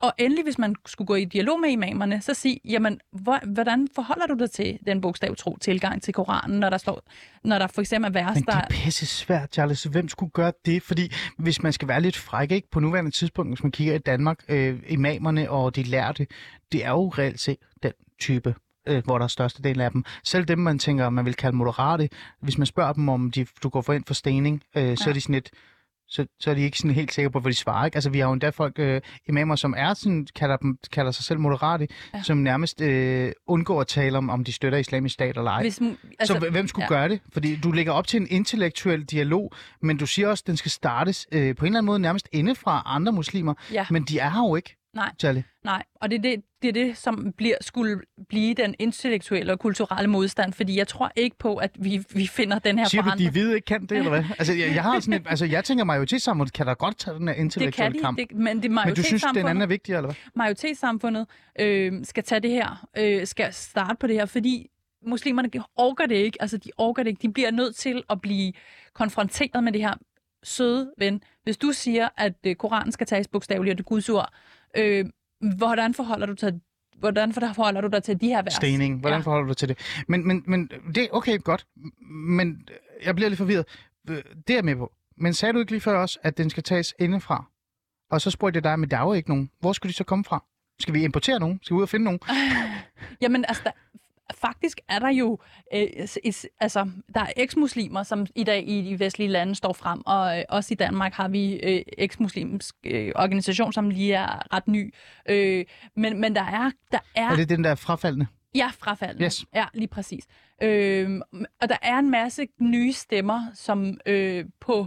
Og 0.00 0.12
endelig, 0.18 0.44
hvis 0.44 0.58
man 0.58 0.74
skulle 0.86 1.06
gå 1.06 1.14
i 1.14 1.24
dialog 1.24 1.60
med 1.60 1.70
imamerne, 1.70 2.20
så 2.20 2.34
sig, 2.34 2.60
jamen, 2.64 3.00
hvordan 3.46 3.88
forholder 3.94 4.26
du 4.26 4.34
dig 4.34 4.50
til 4.50 4.78
den 4.86 5.00
bogstavtro 5.00 5.56
tilgang 5.60 6.02
til 6.02 6.14
Koranen, 6.14 6.60
når 6.60 6.70
der 6.70 6.78
står, 6.78 7.02
når 7.44 7.58
der 7.58 7.66
for 7.66 7.80
eksempel 7.80 8.16
er 8.16 8.24
vers, 8.24 8.34
Men 8.34 8.44
det 8.44 8.54
er 8.54 8.66
pisse 8.70 9.06
svært, 9.06 9.52
Charles. 9.52 9.82
Hvem 9.82 10.08
skulle 10.08 10.30
gøre 10.30 10.52
det? 10.66 10.82
Fordi 10.82 11.12
hvis 11.38 11.62
man 11.62 11.72
skal 11.72 11.88
være 11.88 12.00
lidt 12.00 12.16
fræk, 12.16 12.50
ikke? 12.50 12.70
På 12.70 12.80
nuværende 12.80 13.10
tidspunkt, 13.10 13.50
hvis 13.50 13.62
man 13.62 13.72
kigger 13.72 13.94
i 13.94 13.98
Danmark, 13.98 14.38
øh, 14.48 14.82
imamerne 14.88 15.50
og 15.50 15.76
de 15.76 15.82
lærte, 15.82 16.26
det 16.72 16.84
er 16.84 16.90
jo 16.90 17.08
reelt 17.08 17.40
set 17.40 17.56
den 17.82 17.92
type 18.20 18.54
øh, 18.88 19.04
hvor 19.04 19.18
der 19.18 19.24
er 19.24 19.28
største 19.28 19.62
del 19.62 19.80
af 19.80 19.90
dem. 19.90 20.04
Selv 20.24 20.44
dem, 20.44 20.58
man 20.58 20.78
tænker, 20.78 21.10
man 21.10 21.24
vil 21.24 21.34
kalde 21.34 21.56
moderate, 21.56 22.08
hvis 22.40 22.58
man 22.58 22.66
spørger 22.66 22.92
dem, 22.92 23.08
om 23.08 23.30
de, 23.30 23.46
du 23.62 23.68
går 23.68 23.82
for 23.82 23.92
ind 23.92 24.04
for 24.04 24.14
stening, 24.14 24.62
øh, 24.76 24.84
ja. 24.84 24.96
så 24.96 25.10
er 25.10 25.14
de 25.14 25.20
sådan 25.20 25.34
lidt, 25.34 25.50
så, 26.12 26.26
så 26.40 26.50
er 26.50 26.54
de 26.54 26.60
ikke 26.60 26.78
sådan 26.78 26.90
helt 26.90 27.12
sikre 27.12 27.30
på, 27.30 27.40
hvad 27.40 27.52
de 27.52 27.56
svarer. 27.56 27.84
Ikke? 27.84 27.96
Altså, 27.96 28.10
vi 28.10 28.18
har 28.18 28.26
jo 28.26 28.32
endda 28.32 28.48
folk, 28.48 28.78
øh, 28.78 29.00
imamer, 29.28 29.56
som 29.56 29.74
er 29.76 29.94
sådan, 29.94 30.26
kalder, 30.34 30.56
dem, 30.56 30.78
kalder 30.92 31.10
sig 31.10 31.24
selv 31.24 31.40
moderate, 31.40 31.88
ja. 32.14 32.22
som 32.22 32.36
nærmest 32.36 32.80
øh, 32.80 33.32
undgår 33.46 33.80
at 33.80 33.86
tale 33.86 34.18
om, 34.18 34.30
om 34.30 34.44
de 34.44 34.52
støtter 34.52 34.78
islamisk 34.78 35.12
stat 35.14 35.36
eller 35.36 35.50
ej. 35.50 35.62
Hvis, 35.62 35.80
altså, 36.18 36.34
så 36.40 36.50
hvem 36.50 36.68
skulle 36.68 36.84
ja. 36.84 36.88
gøre 36.88 37.08
det? 37.08 37.20
Fordi 37.32 37.56
du 37.56 37.72
lægger 37.72 37.92
op 37.92 38.06
til 38.06 38.20
en 38.20 38.26
intellektuel 38.30 39.04
dialog, 39.04 39.52
men 39.82 39.96
du 39.96 40.06
siger 40.06 40.28
også, 40.28 40.42
at 40.42 40.46
den 40.46 40.56
skal 40.56 40.70
startes 40.70 41.26
øh, 41.32 41.56
på 41.56 41.64
en 41.64 41.66
eller 41.66 41.78
anden 41.78 41.86
måde 41.86 41.98
nærmest 41.98 42.28
inde 42.32 42.54
fra 42.54 42.82
andre 42.86 43.12
muslimer, 43.12 43.54
ja. 43.72 43.86
men 43.90 44.02
de 44.02 44.18
er 44.18 44.30
her 44.30 44.48
jo 44.48 44.56
ikke. 44.56 44.76
Nej, 44.94 45.12
Charlie. 45.18 45.44
nej. 45.64 45.82
og 46.00 46.10
det 46.10 46.18
er 46.18 46.22
det, 46.22 46.42
det 46.62 46.68
er 46.68 46.72
det, 46.72 46.98
som 46.98 47.32
bliver, 47.36 47.54
skulle 47.60 48.00
blive 48.28 48.54
den 48.54 48.74
intellektuelle 48.78 49.52
og 49.52 49.58
kulturelle 49.58 50.10
modstand, 50.10 50.52
fordi 50.52 50.78
jeg 50.78 50.88
tror 50.88 51.12
ikke 51.16 51.38
på, 51.38 51.56
at 51.56 51.70
vi, 51.78 52.04
vi 52.14 52.26
finder 52.26 52.58
den 52.58 52.78
her 52.78 52.88
Siger 52.88 53.02
forandring. 53.02 53.28
du, 53.34 53.38
de 53.38 53.42
hvide 53.42 53.54
ikke 53.54 53.64
kan 53.64 53.82
det, 53.82 53.92
eller 53.92 54.10
hvad? 54.10 54.24
Altså, 54.38 54.52
jeg, 54.52 54.74
jeg 54.74 54.82
har 54.82 55.00
sådan 55.00 55.20
et, 55.20 55.26
altså, 55.26 55.44
jeg 55.44 55.64
tænker, 55.64 55.84
majoritetssamfundet 55.84 56.52
kan 56.52 56.66
da 56.66 56.72
godt 56.72 56.98
tage 56.98 57.16
den 57.16 57.28
her 57.28 57.34
intellektuelle 57.34 57.92
det 57.92 58.02
kamp. 58.02 58.18
Det, 58.18 58.32
men, 58.36 58.62
det 58.62 58.70
men 58.70 58.94
du 58.94 59.02
synes, 59.02 59.22
den 59.34 59.46
anden 59.46 59.62
er 59.62 59.66
vigtigere, 59.66 59.98
eller 59.98 60.08
hvad? 60.08 60.16
Majoritetssamfundet 60.34 61.26
øh, 61.60 61.92
skal 62.04 62.24
tage 62.24 62.40
det 62.40 62.50
her, 62.50 62.86
øh, 62.98 63.26
skal 63.26 63.52
starte 63.52 63.96
på 64.00 64.06
det 64.06 64.16
her, 64.16 64.26
fordi 64.26 64.70
muslimerne 65.06 65.50
orker 65.76 66.06
det 66.06 66.14
ikke. 66.14 66.42
Altså, 66.42 66.56
de 66.56 66.70
orker 66.78 67.02
det 67.02 67.10
ikke. 67.10 67.22
De 67.22 67.32
bliver 67.32 67.50
nødt 67.50 67.76
til 67.76 68.02
at 68.10 68.20
blive 68.20 68.52
konfronteret 68.94 69.64
med 69.64 69.72
det 69.72 69.80
her 69.80 69.94
søde 70.42 70.92
ven. 70.98 71.22
Hvis 71.44 71.56
du 71.56 71.72
siger, 71.72 72.08
at 72.16 72.34
øh, 72.46 72.56
Koranen 72.56 72.92
skal 72.92 73.06
tages 73.06 73.28
bogstaveligt, 73.28 73.72
og 73.72 73.78
det 73.78 73.86
Guds 73.86 74.08
ord, 74.08 74.32
øh, 74.76 75.04
hvordan 75.42 75.94
forholder 75.94 76.26
du 76.26 76.34
til 76.34 76.60
hvordan 76.98 77.32
forholder 77.32 77.80
du 77.80 77.88
dig 77.88 78.02
til 78.02 78.20
de 78.20 78.28
her 78.28 78.42
vers? 78.42 78.54
Stening. 78.54 79.00
Hvordan 79.00 79.18
ja. 79.18 79.24
forholder 79.24 79.44
du 79.44 79.48
dig 79.48 79.56
til 79.56 79.68
det? 79.68 79.78
Men, 80.08 80.26
men, 80.26 80.42
men 80.46 80.70
det 80.94 80.98
er 80.98 81.08
okay, 81.12 81.42
godt. 81.42 81.66
Men 82.10 82.68
jeg 83.04 83.14
bliver 83.14 83.28
lidt 83.28 83.38
forvirret. 83.38 83.64
Det 84.08 84.50
er 84.50 84.54
jeg 84.54 84.64
med 84.64 84.76
på. 84.76 84.92
Men 85.16 85.34
sagde 85.34 85.52
du 85.52 85.58
ikke 85.58 85.72
lige 85.72 85.80
før 85.80 85.98
også, 85.98 86.18
at 86.22 86.38
den 86.38 86.50
skal 86.50 86.62
tages 86.62 86.94
indefra? 86.98 87.44
Og 88.10 88.20
så 88.20 88.30
spurgte 88.30 88.56
jeg 88.56 88.64
dig, 88.64 88.78
men 88.78 88.90
der 88.90 88.96
er 88.96 89.02
jo 89.02 89.12
ikke 89.12 89.28
nogen. 89.28 89.50
Hvor 89.60 89.72
skulle 89.72 89.90
de 89.90 89.96
så 89.96 90.04
komme 90.04 90.24
fra? 90.24 90.44
Skal 90.80 90.94
vi 90.94 91.04
importere 91.04 91.40
nogen? 91.40 91.60
Skal 91.62 91.74
vi 91.74 91.76
ud 91.76 91.82
og 91.82 91.88
finde 91.88 92.04
nogen? 92.04 92.20
Jamen, 93.22 93.44
altså, 93.48 93.62
der, 93.64 93.70
faktisk 94.34 94.80
er 94.88 94.98
der 94.98 95.08
jo 95.08 95.38
øh, 95.74 95.80
et, 96.24 96.46
altså, 96.60 96.90
der 97.14 97.20
er 97.20 97.32
eksmuslimer, 97.36 98.02
som 98.02 98.26
i 98.34 98.44
dag 98.44 98.68
i 98.68 98.82
de 98.82 98.98
vestlige 98.98 99.28
lande 99.28 99.54
står 99.54 99.72
frem, 99.72 100.02
og 100.06 100.38
øh, 100.38 100.44
også 100.48 100.74
i 100.74 100.76
Danmark 100.76 101.12
har 101.12 101.28
vi 101.28 101.54
øh, 101.54 101.82
eksmuslimsk 101.98 102.76
øh, 102.86 103.12
organisation, 103.16 103.72
som 103.72 103.90
lige 103.90 104.14
er 104.14 104.54
ret 104.54 104.68
ny. 104.68 104.94
Øh, 105.28 105.64
men, 105.96 106.20
men 106.20 106.34
der 106.34 106.42
er... 106.44 106.70
Der 106.92 106.98
er, 107.14 107.30
er 107.30 107.36
det 107.36 107.48
den 107.48 107.64
der 107.64 107.74
frafaldende? 107.74 108.26
Ja, 108.54 108.70
frafaldende. 108.78 109.24
Yes. 109.24 109.44
Ja, 109.54 109.64
lige 109.74 109.88
præcis. 109.88 110.24
Øh, 110.62 111.20
og 111.60 111.68
der 111.68 111.76
er 111.82 111.98
en 111.98 112.10
masse 112.10 112.46
nye 112.60 112.92
stemmer, 112.92 113.46
som 113.54 113.98
øh, 114.06 114.44
på 114.60 114.86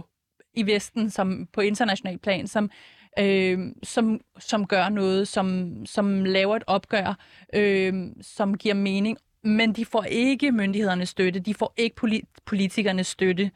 i 0.54 0.66
Vesten, 0.66 1.10
som 1.10 1.48
på 1.52 1.60
international 1.60 2.18
plan, 2.18 2.46
som 2.46 2.70
øh, 3.18 3.58
som, 3.82 4.20
som 4.38 4.66
gør 4.66 4.88
noget, 4.88 5.28
som, 5.28 5.72
som 5.86 6.24
laver 6.24 6.56
et 6.56 6.64
opgør, 6.66 7.18
øh, 7.54 7.94
som 8.20 8.58
giver 8.58 8.74
mening, 8.74 9.18
men 9.46 9.72
de 9.72 9.84
får 9.84 10.04
ikke 10.04 10.52
myndighedernes 10.52 11.08
støtte, 11.08 11.40
de 11.40 11.54
får 11.54 11.74
ikke 11.76 12.22
politikernes 12.46 13.06
støtte. 13.06 13.50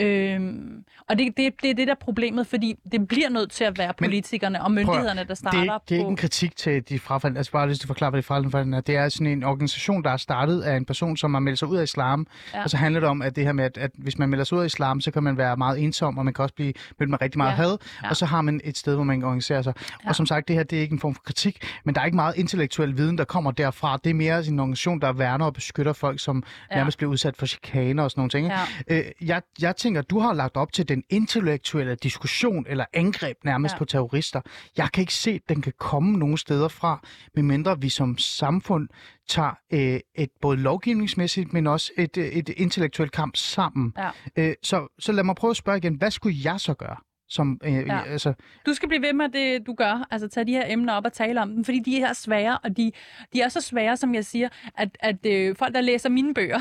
Øhm, 0.00 0.84
og 1.08 1.18
det, 1.18 1.36
det, 1.36 1.52
det 1.62 1.70
er 1.70 1.74
det 1.74 1.86
der 1.86 1.92
er 1.94 1.98
problemet, 2.00 2.46
fordi 2.46 2.74
det 2.92 3.08
bliver 3.08 3.28
nødt 3.28 3.50
til 3.50 3.64
at 3.64 3.78
være 3.78 3.92
politikerne 3.98 4.62
og 4.64 4.72
myndighederne, 4.72 5.24
der 5.28 5.34
starter 5.34 5.60
det 5.60 5.68
er, 5.68 5.78
det 5.78 5.94
er 5.94 5.98
ikke 5.98 6.04
på... 6.04 6.10
en 6.10 6.16
kritik 6.16 6.56
til 6.56 6.88
de 6.88 6.98
frafaldne. 6.98 7.38
Altså 7.38 7.52
bare 7.52 7.74
til 7.74 7.82
at 7.82 7.86
forklare, 7.86 8.10
hvad 8.10 8.18
de 8.22 8.26
frafaldne 8.26 8.76
er. 8.76 8.80
Det 8.80 8.96
er 8.96 9.08
sådan 9.08 9.26
en 9.26 9.44
organisation, 9.44 10.04
der 10.04 10.10
er 10.10 10.16
startet 10.16 10.62
af 10.62 10.76
en 10.76 10.84
person, 10.84 11.16
som 11.16 11.34
har 11.34 11.40
meldt 11.40 11.58
sig 11.58 11.68
ud 11.68 11.76
af 11.76 11.82
islam. 11.82 12.26
Ja. 12.54 12.62
Og 12.62 12.70
så 12.70 12.76
handler 12.76 13.00
det 13.00 13.08
om, 13.08 13.22
at 13.22 13.36
det 13.36 13.44
her 13.44 13.52
med, 13.52 13.64
at, 13.64 13.78
at 13.78 13.90
hvis 13.94 14.18
man 14.18 14.28
melder 14.28 14.44
sig 14.44 14.56
ud 14.58 14.62
af 14.62 14.66
islam, 14.66 15.00
så 15.00 15.10
kan 15.10 15.22
man 15.22 15.36
være 15.38 15.56
meget 15.56 15.80
ensom, 15.82 16.18
og 16.18 16.24
man 16.24 16.34
kan 16.34 16.42
også 16.42 16.54
blive 16.54 16.72
mødt 17.00 17.10
med 17.10 17.22
rigtig 17.22 17.38
meget 17.38 17.50
Ja. 17.50 17.56
had. 17.56 17.78
Ja. 18.02 18.08
Og 18.10 18.16
så 18.16 18.26
har 18.26 18.42
man 18.42 18.60
et 18.64 18.78
sted, 18.78 18.94
hvor 18.94 19.04
man 19.04 19.20
kan 19.20 19.26
organisere 19.26 19.62
sig. 19.62 19.74
Ja. 20.04 20.08
Og 20.08 20.16
som 20.16 20.26
sagt, 20.26 20.48
det 20.48 20.56
her 20.56 20.62
det 20.62 20.78
er 20.78 20.82
ikke 20.82 20.92
en 20.92 20.98
form 21.00 21.14
for 21.14 21.22
kritik, 21.22 21.58
men 21.84 21.94
der 21.94 22.00
er 22.00 22.04
ikke 22.04 22.16
meget 22.16 22.36
intellektuel 22.36 22.96
viden, 22.96 23.18
der 23.18 23.24
kommer 23.24 23.50
derfra. 23.50 23.98
Det 24.04 24.10
er 24.10 24.14
mere 24.14 24.46
en 24.46 24.60
organisation, 24.60 25.00
der 25.00 25.12
værner 25.12 25.44
og 25.46 25.52
beskytter 25.54 25.92
folk, 25.92 26.20
som 26.20 26.42
Ja. 26.70 26.76
nærmest 26.76 26.98
bliver 26.98 27.10
udsat 27.10 27.36
for 27.36 27.46
chikaner 27.46 28.02
og 28.02 28.10
sådan 28.10 28.20
nogle 28.20 28.30
ting. 28.30 28.46
ikke? 28.90 29.06
Øh, 29.20 29.28
jeg, 29.28 29.42
jeg 29.60 29.76
tænker, 29.82 30.02
du 30.02 30.18
har 30.18 30.32
lagt 30.32 30.56
op 30.56 30.72
til 30.72 30.88
den 30.88 31.02
intellektuelle 31.10 31.94
diskussion 31.94 32.66
eller 32.68 32.84
angreb 32.92 33.36
nærmest 33.44 33.74
ja. 33.74 33.78
På 33.78 33.84
terrorister. 33.84 34.40
Jeg 34.76 34.88
kan 34.92 35.00
ikke 35.00 35.14
se, 35.14 35.30
at 35.30 35.40
den 35.48 35.62
kan 35.62 35.72
komme 35.78 36.18
nogen 36.18 36.36
steder 36.36 36.68
fra, 36.68 37.00
medmindre 37.34 37.80
vi 37.80 37.88
som 37.88 38.18
samfund 38.18 38.88
tager 39.28 39.54
øh, 39.72 40.00
et 40.14 40.30
både 40.40 40.56
lovgivningsmæssigt, 40.56 41.52
men 41.52 41.66
også 41.66 41.92
et, 41.98 42.16
øh, 42.16 42.24
et 42.24 42.48
intellektuelt 42.48 43.12
kamp 43.12 43.36
sammen. 43.36 43.94
Ja. 43.98 44.10
Øh, 44.36 44.54
så, 44.62 44.94
så 44.98 45.12
lad 45.12 45.24
mig 45.24 45.34
prøve 45.34 45.50
at 45.50 45.56
spørge 45.56 45.78
igen, 45.78 45.94
hvad 45.94 46.10
skulle 46.10 46.36
jeg 46.44 46.60
så 46.60 46.74
gøre? 46.74 46.96
Som, 47.32 47.60
øh, 47.64 47.72
ja. 47.72 47.80
Ja. 47.80 48.02
altså, 48.06 48.32
Du 48.66 48.74
skal 48.74 48.88
blive 48.88 49.02
ved 49.02 49.12
med 49.12 49.28
det, 49.28 49.66
du 49.66 49.74
gør. 49.74 50.06
Altså 50.10 50.28
tage 50.28 50.46
de 50.46 50.52
her 50.52 50.64
emner 50.68 50.92
op 50.92 51.04
og 51.04 51.12
tale 51.12 51.42
om 51.42 51.54
dem, 51.54 51.64
fordi 51.64 51.78
de 51.78 52.02
er 52.02 52.12
svære, 52.12 52.58
og 52.58 52.76
de, 52.76 52.92
de 53.32 53.40
er 53.40 53.48
så 53.48 53.60
svære, 53.60 53.96
som 53.96 54.14
jeg 54.14 54.24
siger, 54.24 54.48
at, 54.76 54.88
at 55.00 55.26
øh, 55.26 55.56
folk, 55.56 55.74
der 55.74 55.80
læser 55.80 56.08
mine 56.08 56.34
bøger, 56.34 56.60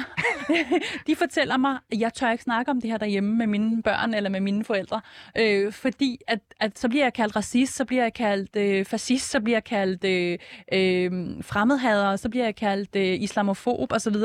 de 1.08 1.16
fortæller 1.16 1.58
mig, 1.58 1.78
at 1.92 2.00
jeg 2.00 2.14
tør 2.14 2.32
ikke 2.32 2.44
snakke 2.44 2.72
om 2.72 2.82
det 2.82 2.90
her 2.90 2.98
derhjemme 2.98 3.36
med 3.36 3.48
mine 3.48 3.84
børn 3.84 4.14
eller 4.14 4.30
med 4.30 4.40
mine 4.42 4.64
forældre, 4.64 5.02
øh, 5.38 5.72
fordi 5.72 6.18
at, 6.28 6.40
at 6.60 6.80
så 6.80 6.90
bliver 6.90 7.06
jeg 7.06 7.14
kaldt 7.14 7.36
racist, 7.36 7.76
så 7.76 7.86
bliver 7.86 8.04
jeg 8.04 8.14
kaldt 8.14 8.56
øh, 8.56 8.86
fascist, 8.86 9.30
så 9.32 9.42
bliver 9.42 9.56
jeg 9.56 9.64
kaldt 9.64 10.04
øh, 10.04 10.38
øh, 10.74 11.12
fremmedhader, 11.44 12.16
så 12.16 12.30
bliver 12.30 12.46
jeg 12.46 12.56
kaldt 12.56 12.96
øh, 12.96 13.22
islamofob 13.22 13.94
osv. 13.94 14.16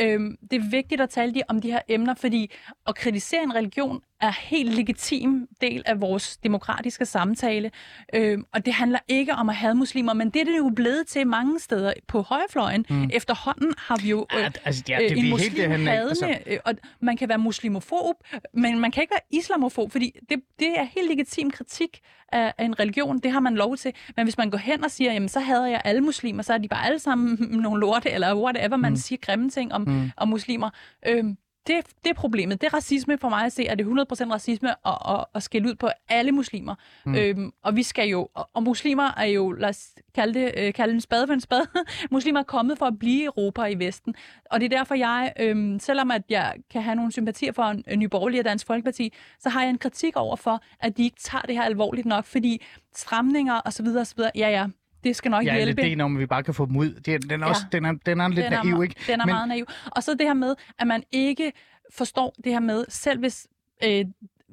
Øhm, 0.00 0.36
det 0.50 0.56
er 0.56 0.70
vigtigt 0.70 1.00
at 1.00 1.10
tale 1.10 1.42
om 1.48 1.60
de 1.60 1.70
her 1.70 1.80
emner, 1.88 2.14
fordi 2.14 2.50
at 2.86 2.94
kritisere 2.94 3.42
en 3.42 3.54
religion 3.54 4.00
er 4.20 4.30
helt 4.40 4.74
legitim 4.74 5.48
del 5.60 5.82
af 5.86 6.00
vores 6.00 6.36
demokratiske 6.36 7.06
samtale. 7.06 7.70
Øhm, 8.14 8.44
og 8.52 8.66
det 8.66 8.74
handler 8.74 8.98
ikke 9.08 9.34
om 9.34 9.48
at 9.48 9.54
have 9.56 9.74
muslimer, 9.74 10.12
men 10.12 10.30
det 10.30 10.40
er 10.40 10.44
det 10.44 10.58
jo 10.58 10.72
blevet 10.76 11.06
til 11.06 11.26
mange 11.26 11.60
steder 11.60 11.92
på 12.08 12.22
højrefløjen. 12.22 12.86
Mm. 12.90 13.10
Efterhånden 13.12 13.72
har 13.78 13.96
vi 14.02 14.08
jo 14.10 14.26
øh, 14.36 14.40
Ja, 14.40 14.48
altså, 14.64 14.82
ja, 14.88 15.02
øh, 15.02 15.08
det- 15.10 15.18
en 15.18 15.30
muslimhadende, 15.30 15.90
altså. 15.92 16.38
øh, 16.46 16.58
og 16.64 16.74
man 17.00 17.16
kan 17.16 17.28
være 17.28 17.38
muslimofob, 17.38 18.16
men 18.54 18.78
man 18.80 18.90
kan 18.90 19.02
ikke 19.02 19.12
være 19.14 19.40
islamofob, 19.40 19.92
fordi 19.92 20.12
det, 20.28 20.40
det 20.58 20.78
er 20.78 20.84
helt 20.84 21.08
legitim 21.10 21.50
kritik 21.50 22.00
af, 22.32 22.52
af 22.58 22.64
en 22.64 22.80
religion. 22.80 23.18
Det 23.18 23.32
har 23.32 23.40
man 23.40 23.54
lov 23.54 23.76
til. 23.76 23.92
Men 24.16 24.26
hvis 24.26 24.38
man 24.38 24.50
går 24.50 24.58
hen 24.58 24.84
og 24.84 24.90
siger, 24.90 25.12
jamen 25.12 25.28
så 25.28 25.40
hader 25.40 25.66
jeg 25.66 25.80
alle 25.84 26.00
muslimer, 26.00 26.42
så 26.42 26.52
er 26.54 26.58
de 26.58 26.68
bare 26.68 26.86
alle 26.86 26.98
sammen 26.98 27.38
nogle 27.62 27.80
lorte, 27.80 28.10
eller 28.10 28.34
whatever, 28.36 28.76
man 28.76 28.96
siger 28.96 29.18
grimme 29.22 29.50
ting 29.50 29.72
om, 29.72 29.80
mm. 29.82 30.10
om 30.16 30.28
muslimer. 30.28 30.70
Øhm, 31.06 31.36
det, 31.66 31.86
det 32.04 32.10
er 32.10 32.14
problemet. 32.14 32.60
Det 32.60 32.66
er 32.66 32.74
racisme 32.74 33.18
for 33.18 33.28
mig 33.28 33.44
at 33.44 33.52
se, 33.52 33.62
at 33.70 33.78
det 33.78 33.86
er 33.86 34.04
100% 34.28 34.32
racisme 34.32 34.70
at, 34.86 34.98
at, 35.08 35.24
at 35.34 35.42
skælde 35.42 35.68
ud 35.68 35.74
på 35.74 35.88
alle 36.08 36.32
muslimer. 36.32 36.74
Mm. 37.06 37.14
Øhm, 37.14 37.52
og 37.62 37.76
vi 37.76 37.82
skal 37.82 38.08
jo, 38.08 38.28
og, 38.34 38.50
og 38.54 38.62
muslimer 38.62 39.10
er 39.16 39.24
jo, 39.24 39.52
lad 39.52 39.68
os 39.68 39.88
kalde, 40.14 40.40
det, 40.40 40.52
øh, 40.56 40.72
kalde 40.72 40.94
en 40.94 41.00
spade 41.00 41.26
for 41.26 41.34
en 41.34 41.40
spade, 41.40 41.66
muslimer 42.10 42.40
er 42.40 42.44
kommet 42.44 42.78
for 42.78 42.86
at 42.86 42.98
blive 42.98 43.24
Europa 43.24 43.60
og 43.60 43.72
i 43.72 43.74
Vesten. 43.74 44.14
Og 44.50 44.60
det 44.60 44.72
er 44.72 44.76
derfor, 44.78 44.94
jeg, 44.94 45.32
øhm, 45.40 45.78
selvom 45.78 46.10
at 46.10 46.22
jeg 46.28 46.54
kan 46.70 46.82
have 46.82 46.94
nogle 46.94 47.12
sympatier 47.12 47.52
for 47.52 47.62
en, 47.62 47.84
en 47.88 47.98
Nye 47.98 48.08
Borgerlige 48.08 48.40
og 48.40 48.44
Dansk 48.44 48.66
Folkeparti, 48.66 49.12
så 49.38 49.48
har 49.48 49.62
jeg 49.62 49.70
en 49.70 49.78
kritik 49.78 50.16
over 50.16 50.36
for, 50.36 50.60
at 50.80 50.96
de 50.96 51.04
ikke 51.04 51.20
tager 51.20 51.42
det 51.42 51.54
her 51.54 51.62
alvorligt 51.62 52.06
nok, 52.06 52.24
fordi 52.24 52.62
stramninger 52.94 53.60
osv. 53.64 53.86
osv. 53.86 54.20
Ja, 54.34 54.48
ja, 54.48 54.66
det 55.04 55.16
skal 55.16 55.30
nok 55.30 55.44
ja, 55.44 55.54
hjælpe. 55.56 55.82
lidt 55.82 55.98
det 55.98 56.04
om, 56.04 56.16
at 56.16 56.20
vi 56.20 56.26
bare 56.26 56.42
kan 56.42 56.54
få 56.54 56.66
dem 56.66 56.76
ud. 56.76 56.92
Det, 56.94 57.30
den, 57.30 57.42
er 57.42 57.46
også, 57.46 57.62
Ja. 57.72 57.76
den, 57.76 57.84
er, 57.84 57.92
den 58.06 58.20
er 58.20 58.28
lidt 58.28 58.44
den 58.44 58.52
er, 58.52 58.62
naiv, 58.64 58.82
ikke? 58.82 58.94
Den 59.06 59.20
er 59.20 59.26
Men- 59.26 59.32
meget 59.34 59.48
naiv. 59.48 59.66
Og 59.96 60.02
så 60.02 60.12
det 60.14 60.26
her 60.26 60.34
med, 60.34 60.54
at 60.78 60.86
man 60.86 61.02
ikke 61.12 61.52
forstår 61.94 62.34
det 62.44 62.52
her 62.52 62.60
med, 62.60 62.84
selv 62.88 63.18
hvis 63.18 63.46
øh, 63.84 64.04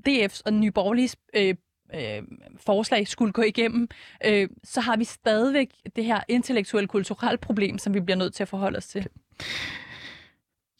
DF's 0.10 0.41
og 0.45 0.54
Nye 0.54 0.72
Borgerliges 0.72 1.16
øh, 1.36 1.56
øh, 1.95 2.22
forslag 2.58 3.08
skulle 3.08 3.34
gå 3.34 3.41
igennem, 3.41 3.88
øh, 4.26 4.49
så 4.64 4.82
har 4.82 4.97
vi 4.97 5.04
stadigvæk 5.04 5.70
det 5.95 6.06
her 6.06 6.22
intellektuelle 6.28 6.88
kulturelle 6.88 7.38
problem, 7.38 7.78
som 7.78 7.93
vi 7.93 7.99
bliver 7.99 8.18
nødt 8.18 8.34
til 8.34 8.43
at 8.43 8.47
forholde 8.49 8.78
os 8.78 8.88
til. 8.88 9.08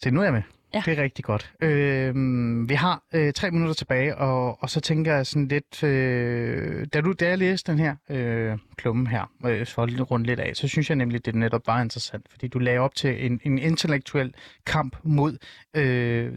Se, 0.04 0.12
nu 0.12 0.20
er 0.20 0.24
jeg 0.24 0.34
med. 0.34 0.42
Ja. 0.74 0.82
Det 0.86 1.00
er 1.00 1.04
rigtig 1.04 1.26
godt. 1.26 1.54
Øh, 1.62 2.16
vi 2.70 2.74
har 2.74 3.04
øh, 3.14 3.34
tre 3.34 3.52
minutter 3.52 3.74
tilbage, 3.74 4.18
og, 4.18 4.64
og 4.64 4.70
så 4.70 4.80
tænker 4.80 5.16
jeg 5.16 5.26
sådan 5.26 5.48
lidt... 5.48 5.84
Øh, 5.84 6.88
da, 6.94 7.02
du, 7.02 7.14
da 7.14 7.28
jeg 7.28 7.38
læste 7.38 7.72
den 7.72 7.80
her 7.80 7.96
øh, 8.10 8.58
klumme 8.76 9.10
her, 9.10 9.32
øh, 9.46 9.68
for 9.68 9.84
at 9.84 10.12
runde 10.12 10.26
lidt 10.26 10.40
af, 10.40 10.56
så 10.56 10.68
synes 10.68 10.90
jeg 10.90 10.96
nemlig, 10.96 11.26
det 11.26 11.36
netop 11.36 11.68
var 11.68 11.82
interessant, 11.82 12.26
fordi 12.30 12.48
du 12.48 12.60
lagde 12.60 12.80
op 12.80 12.96
til 12.96 13.26
en, 13.26 13.40
en 13.44 13.58
intellektuel 13.60 14.34
kamp 14.66 14.98
mod... 15.04 15.38
Øh, 15.74 16.34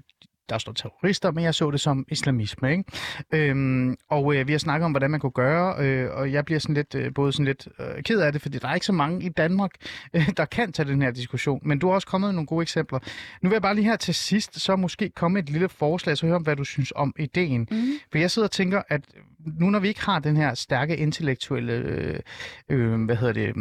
der 0.48 0.58
står 0.58 0.72
terrorister, 0.72 1.30
men 1.30 1.44
jeg 1.44 1.54
så 1.54 1.70
det 1.70 1.80
som 1.80 2.04
islamisme. 2.08 2.70
Ikke? 2.70 2.84
Øhm, 3.32 3.96
og 4.10 4.36
øh, 4.36 4.46
vi 4.46 4.52
har 4.52 4.58
snakket 4.58 4.84
om, 4.84 4.92
hvordan 4.92 5.10
man 5.10 5.20
kunne 5.20 5.32
gøre, 5.32 5.74
øh, 5.78 6.10
og 6.10 6.32
jeg 6.32 6.44
bliver 6.44 6.58
sådan 6.58 6.74
lidt, 6.74 6.94
øh, 6.94 7.14
både 7.14 7.32
sådan 7.32 7.46
lidt 7.46 7.68
øh, 7.78 8.02
ked 8.02 8.20
af 8.20 8.32
det, 8.32 8.42
fordi 8.42 8.58
der 8.58 8.68
er 8.68 8.74
ikke 8.74 8.86
så 8.86 8.92
mange 8.92 9.26
i 9.26 9.28
Danmark, 9.28 9.70
øh, 10.14 10.28
der 10.36 10.44
kan 10.44 10.72
tage 10.72 10.88
den 10.88 11.02
her 11.02 11.10
diskussion. 11.10 11.60
Men 11.62 11.78
du 11.78 11.86
har 11.86 11.94
også 11.94 12.06
kommet 12.06 12.28
med 12.28 12.34
nogle 12.34 12.46
gode 12.46 12.62
eksempler. 12.62 12.98
Nu 13.42 13.48
vil 13.48 13.54
jeg 13.54 13.62
bare 13.62 13.74
lige 13.74 13.84
her 13.84 13.96
til 13.96 14.14
sidst, 14.14 14.60
så 14.60 14.76
måske 14.76 15.10
komme 15.10 15.38
et 15.38 15.50
lille 15.50 15.68
forslag, 15.68 16.16
så 16.16 16.26
høre 16.26 16.36
om, 16.36 16.42
hvad 16.42 16.56
du 16.56 16.64
synes 16.64 16.92
om 16.96 17.14
ideen. 17.18 17.68
Mm. 17.70 17.76
For 18.10 18.18
jeg 18.18 18.30
sidder 18.30 18.48
og 18.48 18.52
tænker, 18.52 18.82
at 18.88 19.02
nu 19.46 19.70
når 19.70 19.78
vi 19.78 19.88
ikke 19.88 20.04
har 20.04 20.18
den 20.18 20.36
her 20.36 20.54
stærke 20.54 20.96
intellektuelle, 20.96 21.72
øh, 21.72 22.20
øh, 22.68 23.04
hvad 23.04 23.16
hedder 23.16 23.32
det, 23.32 23.54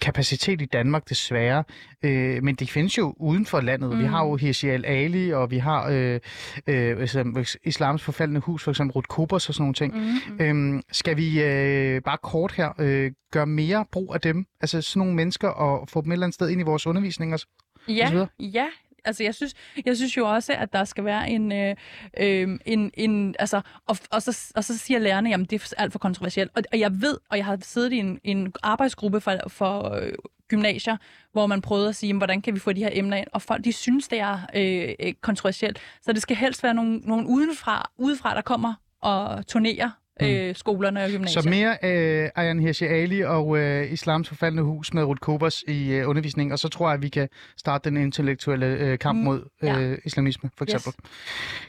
kapacitet 0.00 0.62
i 0.62 0.64
Danmark 0.64 1.08
desværre, 1.08 1.64
øh, 2.02 2.42
men 2.42 2.54
det 2.54 2.70
findes 2.70 2.98
jo 2.98 3.14
uden 3.16 3.46
for 3.46 3.60
landet. 3.60 3.90
Mm. 3.90 3.98
Vi 3.98 4.04
har 4.04 4.24
jo 4.24 4.36
Hirsi 4.36 4.68
al-Ali, 4.68 5.30
og 5.30 5.50
vi 5.50 5.58
har 5.58 5.88
øh, 5.88 6.20
øh, 6.66 7.44
Islams 7.64 8.02
forfaldende 8.02 8.40
hus, 8.40 8.64
for 8.64 8.70
eksempel 8.70 8.92
Ruth 8.92 9.06
Kobers 9.06 9.48
og 9.48 9.54
sådan 9.54 9.62
nogle 9.62 9.74
ting. 9.74 9.94
Mm. 9.94 10.40
Øhm, 10.40 10.82
skal 10.92 11.16
vi 11.16 11.42
øh, 11.42 12.02
bare 12.02 12.18
kort 12.22 12.52
her 12.52 12.72
øh, 12.78 13.12
gøre 13.32 13.46
mere 13.46 13.84
brug 13.92 14.14
af 14.14 14.20
dem, 14.20 14.46
altså 14.60 14.82
sådan 14.82 15.00
nogle 15.00 15.14
mennesker, 15.14 15.48
og 15.48 15.88
få 15.88 16.00
dem 16.00 16.10
et 16.10 16.14
eller 16.14 16.26
andet 16.26 16.34
sted 16.34 16.48
ind 16.48 16.60
i 16.60 16.64
vores 16.64 16.86
undervisning? 16.86 17.34
Og, 17.34 17.40
og 18.02 18.08
så 18.08 18.26
Ja, 18.38 18.46
ja. 18.46 18.66
Altså, 19.04 19.22
jeg 19.22 19.34
synes, 19.34 19.54
jeg 19.84 19.96
synes 19.96 20.16
jo 20.16 20.30
også, 20.30 20.52
at 20.52 20.72
der 20.72 20.84
skal 20.84 21.04
være 21.04 21.30
en... 21.30 21.52
Øh, 21.52 21.76
øhm, 22.20 22.60
en, 22.66 22.90
en 22.94 23.34
altså, 23.38 23.60
og, 23.86 23.96
og, 24.10 24.22
så, 24.22 24.52
og 24.56 24.64
så 24.64 24.78
siger 24.78 24.98
lærerne, 24.98 25.30
jamen, 25.30 25.46
det 25.46 25.62
er 25.62 25.74
alt 25.82 25.92
for 25.92 25.98
kontroversielt. 25.98 26.50
Og, 26.54 26.62
og 26.72 26.78
jeg 26.80 27.00
ved, 27.00 27.16
og 27.30 27.36
jeg 27.36 27.44
har 27.44 27.58
siddet 27.62 27.92
i 27.92 27.96
en, 27.96 28.20
en 28.24 28.52
arbejdsgruppe 28.62 29.20
for, 29.20 29.38
for 29.48 29.94
øh, 29.94 30.12
gymnasier, 30.48 30.96
hvor 31.32 31.46
man 31.46 31.60
prøvede 31.60 31.88
at 31.88 31.96
sige, 31.96 32.08
jamen, 32.08 32.18
hvordan 32.18 32.42
kan 32.42 32.54
vi 32.54 32.58
få 32.58 32.72
de 32.72 32.80
her 32.80 32.90
emner 32.92 33.16
ind? 33.16 33.26
Og 33.32 33.42
folk, 33.42 33.64
de 33.64 33.72
synes, 33.72 34.08
det 34.08 34.20
er 34.20 34.38
øh, 34.54 35.12
kontroversielt. 35.20 35.78
Så 36.02 36.12
det 36.12 36.22
skal 36.22 36.36
helst 36.36 36.62
være 36.62 36.74
nogen, 36.74 37.02
nogen 37.04 37.26
udenfra, 37.26 37.90
udefra, 37.98 38.34
der 38.34 38.42
kommer 38.42 38.74
og 39.00 39.46
turnerer 39.46 39.90
øh, 40.22 40.54
skolerne 40.54 41.04
og 41.04 41.10
gymnasier. 41.10 41.42
Så 41.42 41.48
mere 41.48 41.76
øh, 41.84 42.28
Ayan 42.36 42.60
Hirsi 42.60 42.84
Ali 42.84 43.20
og 43.20 43.58
øh, 43.58 43.92
Islams 43.92 44.28
forfaldende 44.28 44.62
hus 44.62 44.94
med 44.94 45.02
Ruth 45.04 45.20
Kobers 45.20 45.62
i 45.68 45.92
øh, 45.92 46.08
undervisning, 46.08 46.52
og 46.52 46.58
så 46.58 46.68
tror 46.68 46.88
jeg, 46.88 46.94
at 46.94 47.02
vi 47.02 47.08
kan 47.08 47.28
starte 47.56 47.90
den 47.90 47.96
intellektuelle 47.96 48.66
øh, 48.66 48.98
kamp 48.98 49.16
Mm, 49.18 49.24
mod 49.24 49.40
øh, 49.62 49.68
ja. 49.68 49.94
islamisme, 50.04 50.50
for 50.58 50.64
Yes. 50.64 50.74
eksempel. 50.74 51.02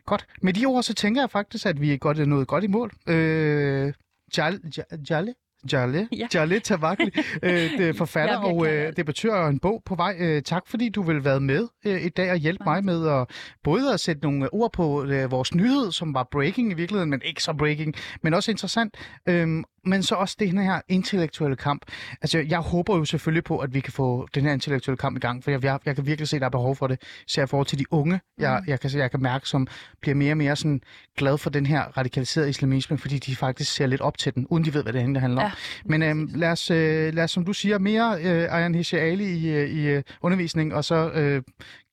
Godt. 0.05 0.25
Med 0.41 0.53
de 0.53 0.65
ord, 0.65 0.83
så 0.83 0.93
tænker 0.93 1.21
jeg 1.21 1.29
faktisk, 1.29 1.65
at 1.65 1.81
vi 1.81 1.93
er 1.93 1.97
godt, 1.97 2.27
nået 2.27 2.47
godt 2.47 2.63
i 2.63 2.67
mål. 2.67 2.91
Øh, 3.07 3.93
Jal, 4.37 4.59
Ja- 4.77 4.97
Jalle? 5.09 5.33
Jalle, 5.71 6.07
Ja. 6.11 6.27
Jalle 6.33 6.59
Tavakli, 6.59 7.11
øh, 7.43 7.51
det 7.77 7.89
er 7.89 7.93
forfatter 7.93 8.37
og 8.37 8.67
øh, 8.67 8.93
debattør 8.97 9.33
og 9.33 9.49
en 9.49 9.59
bog 9.59 9.81
på 9.85 9.95
vej. 9.95 10.15
Øh, 10.19 10.41
tak 10.41 10.63
fordi 10.67 10.89
du 10.89 11.01
vil 11.03 11.23
være 11.25 11.39
med 11.39 11.67
øh, 11.85 12.05
i 12.05 12.09
dag 12.09 12.31
og 12.31 12.37
hjælpe 12.37 12.63
mig 12.65 12.83
med 12.85 13.07
at 13.07 13.27
både 13.63 13.93
at 13.93 13.99
sætte 13.99 14.21
nogle 14.23 14.53
ord 14.53 14.73
på 14.73 15.03
øh, 15.03 15.31
vores 15.31 15.55
nyhed, 15.55 15.91
som 15.91 16.13
var 16.13 16.27
breaking 16.31 16.71
i 16.71 16.73
virkeligheden, 16.75 17.09
men 17.09 17.21
ikke 17.25 17.43
så 17.43 17.53
breaking, 17.53 17.93
men 18.23 18.33
også 18.33 18.51
interessant. 18.51 18.97
Øhm, 19.29 19.63
men 19.85 20.03
så 20.03 20.15
også 20.15 20.35
den 20.39 20.57
her 20.57 20.81
intellektuelle 20.87 21.55
kamp. 21.55 21.81
Altså, 22.21 22.39
jeg 22.49 22.59
håber 22.59 22.97
jo 22.97 23.05
selvfølgelig 23.05 23.43
på, 23.43 23.57
at 23.57 23.73
vi 23.73 23.79
kan 23.79 23.93
få 23.93 24.27
den 24.35 24.45
her 24.45 24.53
intellektuelle 24.53 24.97
kamp 24.97 25.17
i 25.17 25.19
gang, 25.19 25.43
for 25.43 25.51
jeg, 25.51 25.63
jeg, 25.63 25.79
jeg 25.85 25.95
kan 25.95 26.05
virkelig 26.05 26.27
se, 26.27 26.35
at 26.35 26.39
der 26.41 26.45
er 26.45 26.49
behov 26.49 26.75
for 26.75 26.87
det, 26.87 27.01
især 27.27 27.43
i 27.43 27.47
forhold 27.47 27.67
til 27.67 27.79
de 27.79 27.85
unge. 27.93 28.19
Jeg, 28.37 28.59
Mm. 28.59 28.65
jeg, 28.67 28.79
kan, 28.79 28.91
jeg 28.93 29.11
kan 29.11 29.21
mærke, 29.21 29.49
som 29.49 29.67
bliver 30.01 30.15
mere 30.15 30.33
og 30.33 30.37
mere 30.37 30.55
sådan 30.55 30.81
glad 31.17 31.37
for 31.37 31.49
den 31.49 31.65
her 31.65 31.81
radikaliserede 31.97 32.49
islamisme, 32.49 32.97
fordi 32.97 33.17
de 33.19 33.35
faktisk 33.35 33.73
ser 33.73 33.85
lidt 33.85 34.01
op 34.01 34.17
til 34.17 34.35
den, 34.35 34.47
uden 34.49 34.65
de 34.65 34.73
ved, 34.73 34.83
hvad 34.83 34.93
det, 34.93 35.01
er, 35.01 35.05
det 35.07 35.21
handler 35.21 35.41
om. 35.41 35.45
Ja, 35.47 35.51
Men 35.85 36.03
øhm, 36.03 36.29
lad, 36.35 36.51
os, 36.51 36.71
øh, 36.71 37.13
lad 37.13 37.23
os, 37.23 37.31
som 37.31 37.45
du 37.45 37.53
siger, 37.53 37.77
mere 37.79 38.17
øh, 38.23 38.55
Ayan 38.55 38.75
Hirsi 38.75 38.95
Ali 38.95 39.25
i, 39.25 39.49
øh, 39.49 39.69
i 39.69 39.87
øh, 39.87 40.03
undervisning, 40.21 40.73
og 40.75 40.85
så 40.85 41.11
øh, 41.11 41.41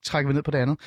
trækker 0.04 0.28
vi 0.28 0.34
ned 0.34 0.42
på 0.42 0.50
det 0.50 0.58
andet. 0.58 0.78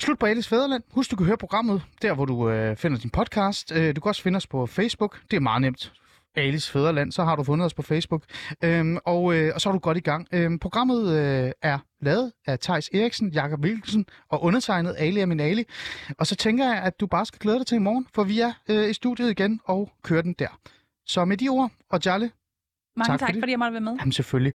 Slut 0.00 0.18
på 0.18 0.26
Alice 0.26 0.48
Fæderland. 0.48 0.82
Husk, 0.92 1.10
du 1.10 1.16
kan 1.16 1.26
høre 1.26 1.36
programmet 1.36 1.82
der, 2.02 2.14
hvor 2.14 2.24
du 2.24 2.50
øh, 2.50 2.76
finder 2.76 2.98
din 2.98 3.10
podcast. 3.10 3.72
Øh, 3.72 3.96
du 3.96 4.00
kan 4.00 4.08
også 4.08 4.22
finde 4.22 4.36
os 4.36 4.46
på 4.46 4.66
Facebook. 4.66 5.20
Det 5.30 5.36
er 5.36 5.40
meget 5.40 5.60
nemt. 5.62 5.92
Alice 6.36 6.72
Fæderland, 6.72 7.12
så 7.12 7.24
har 7.24 7.36
du 7.36 7.42
fundet 7.44 7.66
os 7.66 7.74
på 7.74 7.82
Facebook. 7.82 8.22
Øhm, 8.64 8.98
og, 9.04 9.34
øh, 9.34 9.52
og 9.54 9.60
så 9.60 9.68
er 9.68 9.72
du 9.72 9.78
godt 9.78 9.96
i 9.96 10.00
gang. 10.00 10.26
Øhm, 10.32 10.58
programmet 10.58 11.08
øh, 11.18 11.52
er 11.62 11.78
lavet 12.00 12.32
af 12.46 12.58
Tejs 12.58 12.88
Eriksen, 12.94 13.28
Jakob 13.28 13.60
Wilkelsen 13.60 14.06
og 14.28 14.42
undertegnet 14.42 14.94
Ali 14.98 15.20
Aminali. 15.20 15.64
Og 16.18 16.26
så 16.26 16.36
tænker 16.36 16.64
jeg, 16.64 16.82
at 16.82 17.00
du 17.00 17.06
bare 17.06 17.26
skal 17.26 17.38
glæde 17.38 17.58
dig 17.58 17.66
til 17.66 17.76
i 17.76 17.78
morgen, 17.78 18.06
for 18.14 18.24
vi 18.24 18.40
er 18.40 18.52
øh, 18.68 18.90
i 18.90 18.92
studiet 18.92 19.30
igen 19.30 19.60
og 19.64 19.92
kører 20.02 20.22
den 20.22 20.32
der. 20.38 20.48
Så 21.06 21.24
med 21.24 21.36
de 21.36 21.48
ord, 21.48 21.70
og 21.90 22.00
Jarle, 22.06 22.30
Mange 22.96 23.12
Tak 23.12 23.20
tak, 23.20 23.28
fordi- 23.28 23.40
fordi 23.40 23.50
jeg 23.52 23.58
måtte 23.58 23.72
være 23.72 23.80
med. 23.80 23.92
jamen 23.98 24.12
selvfølgelig. 24.12 24.52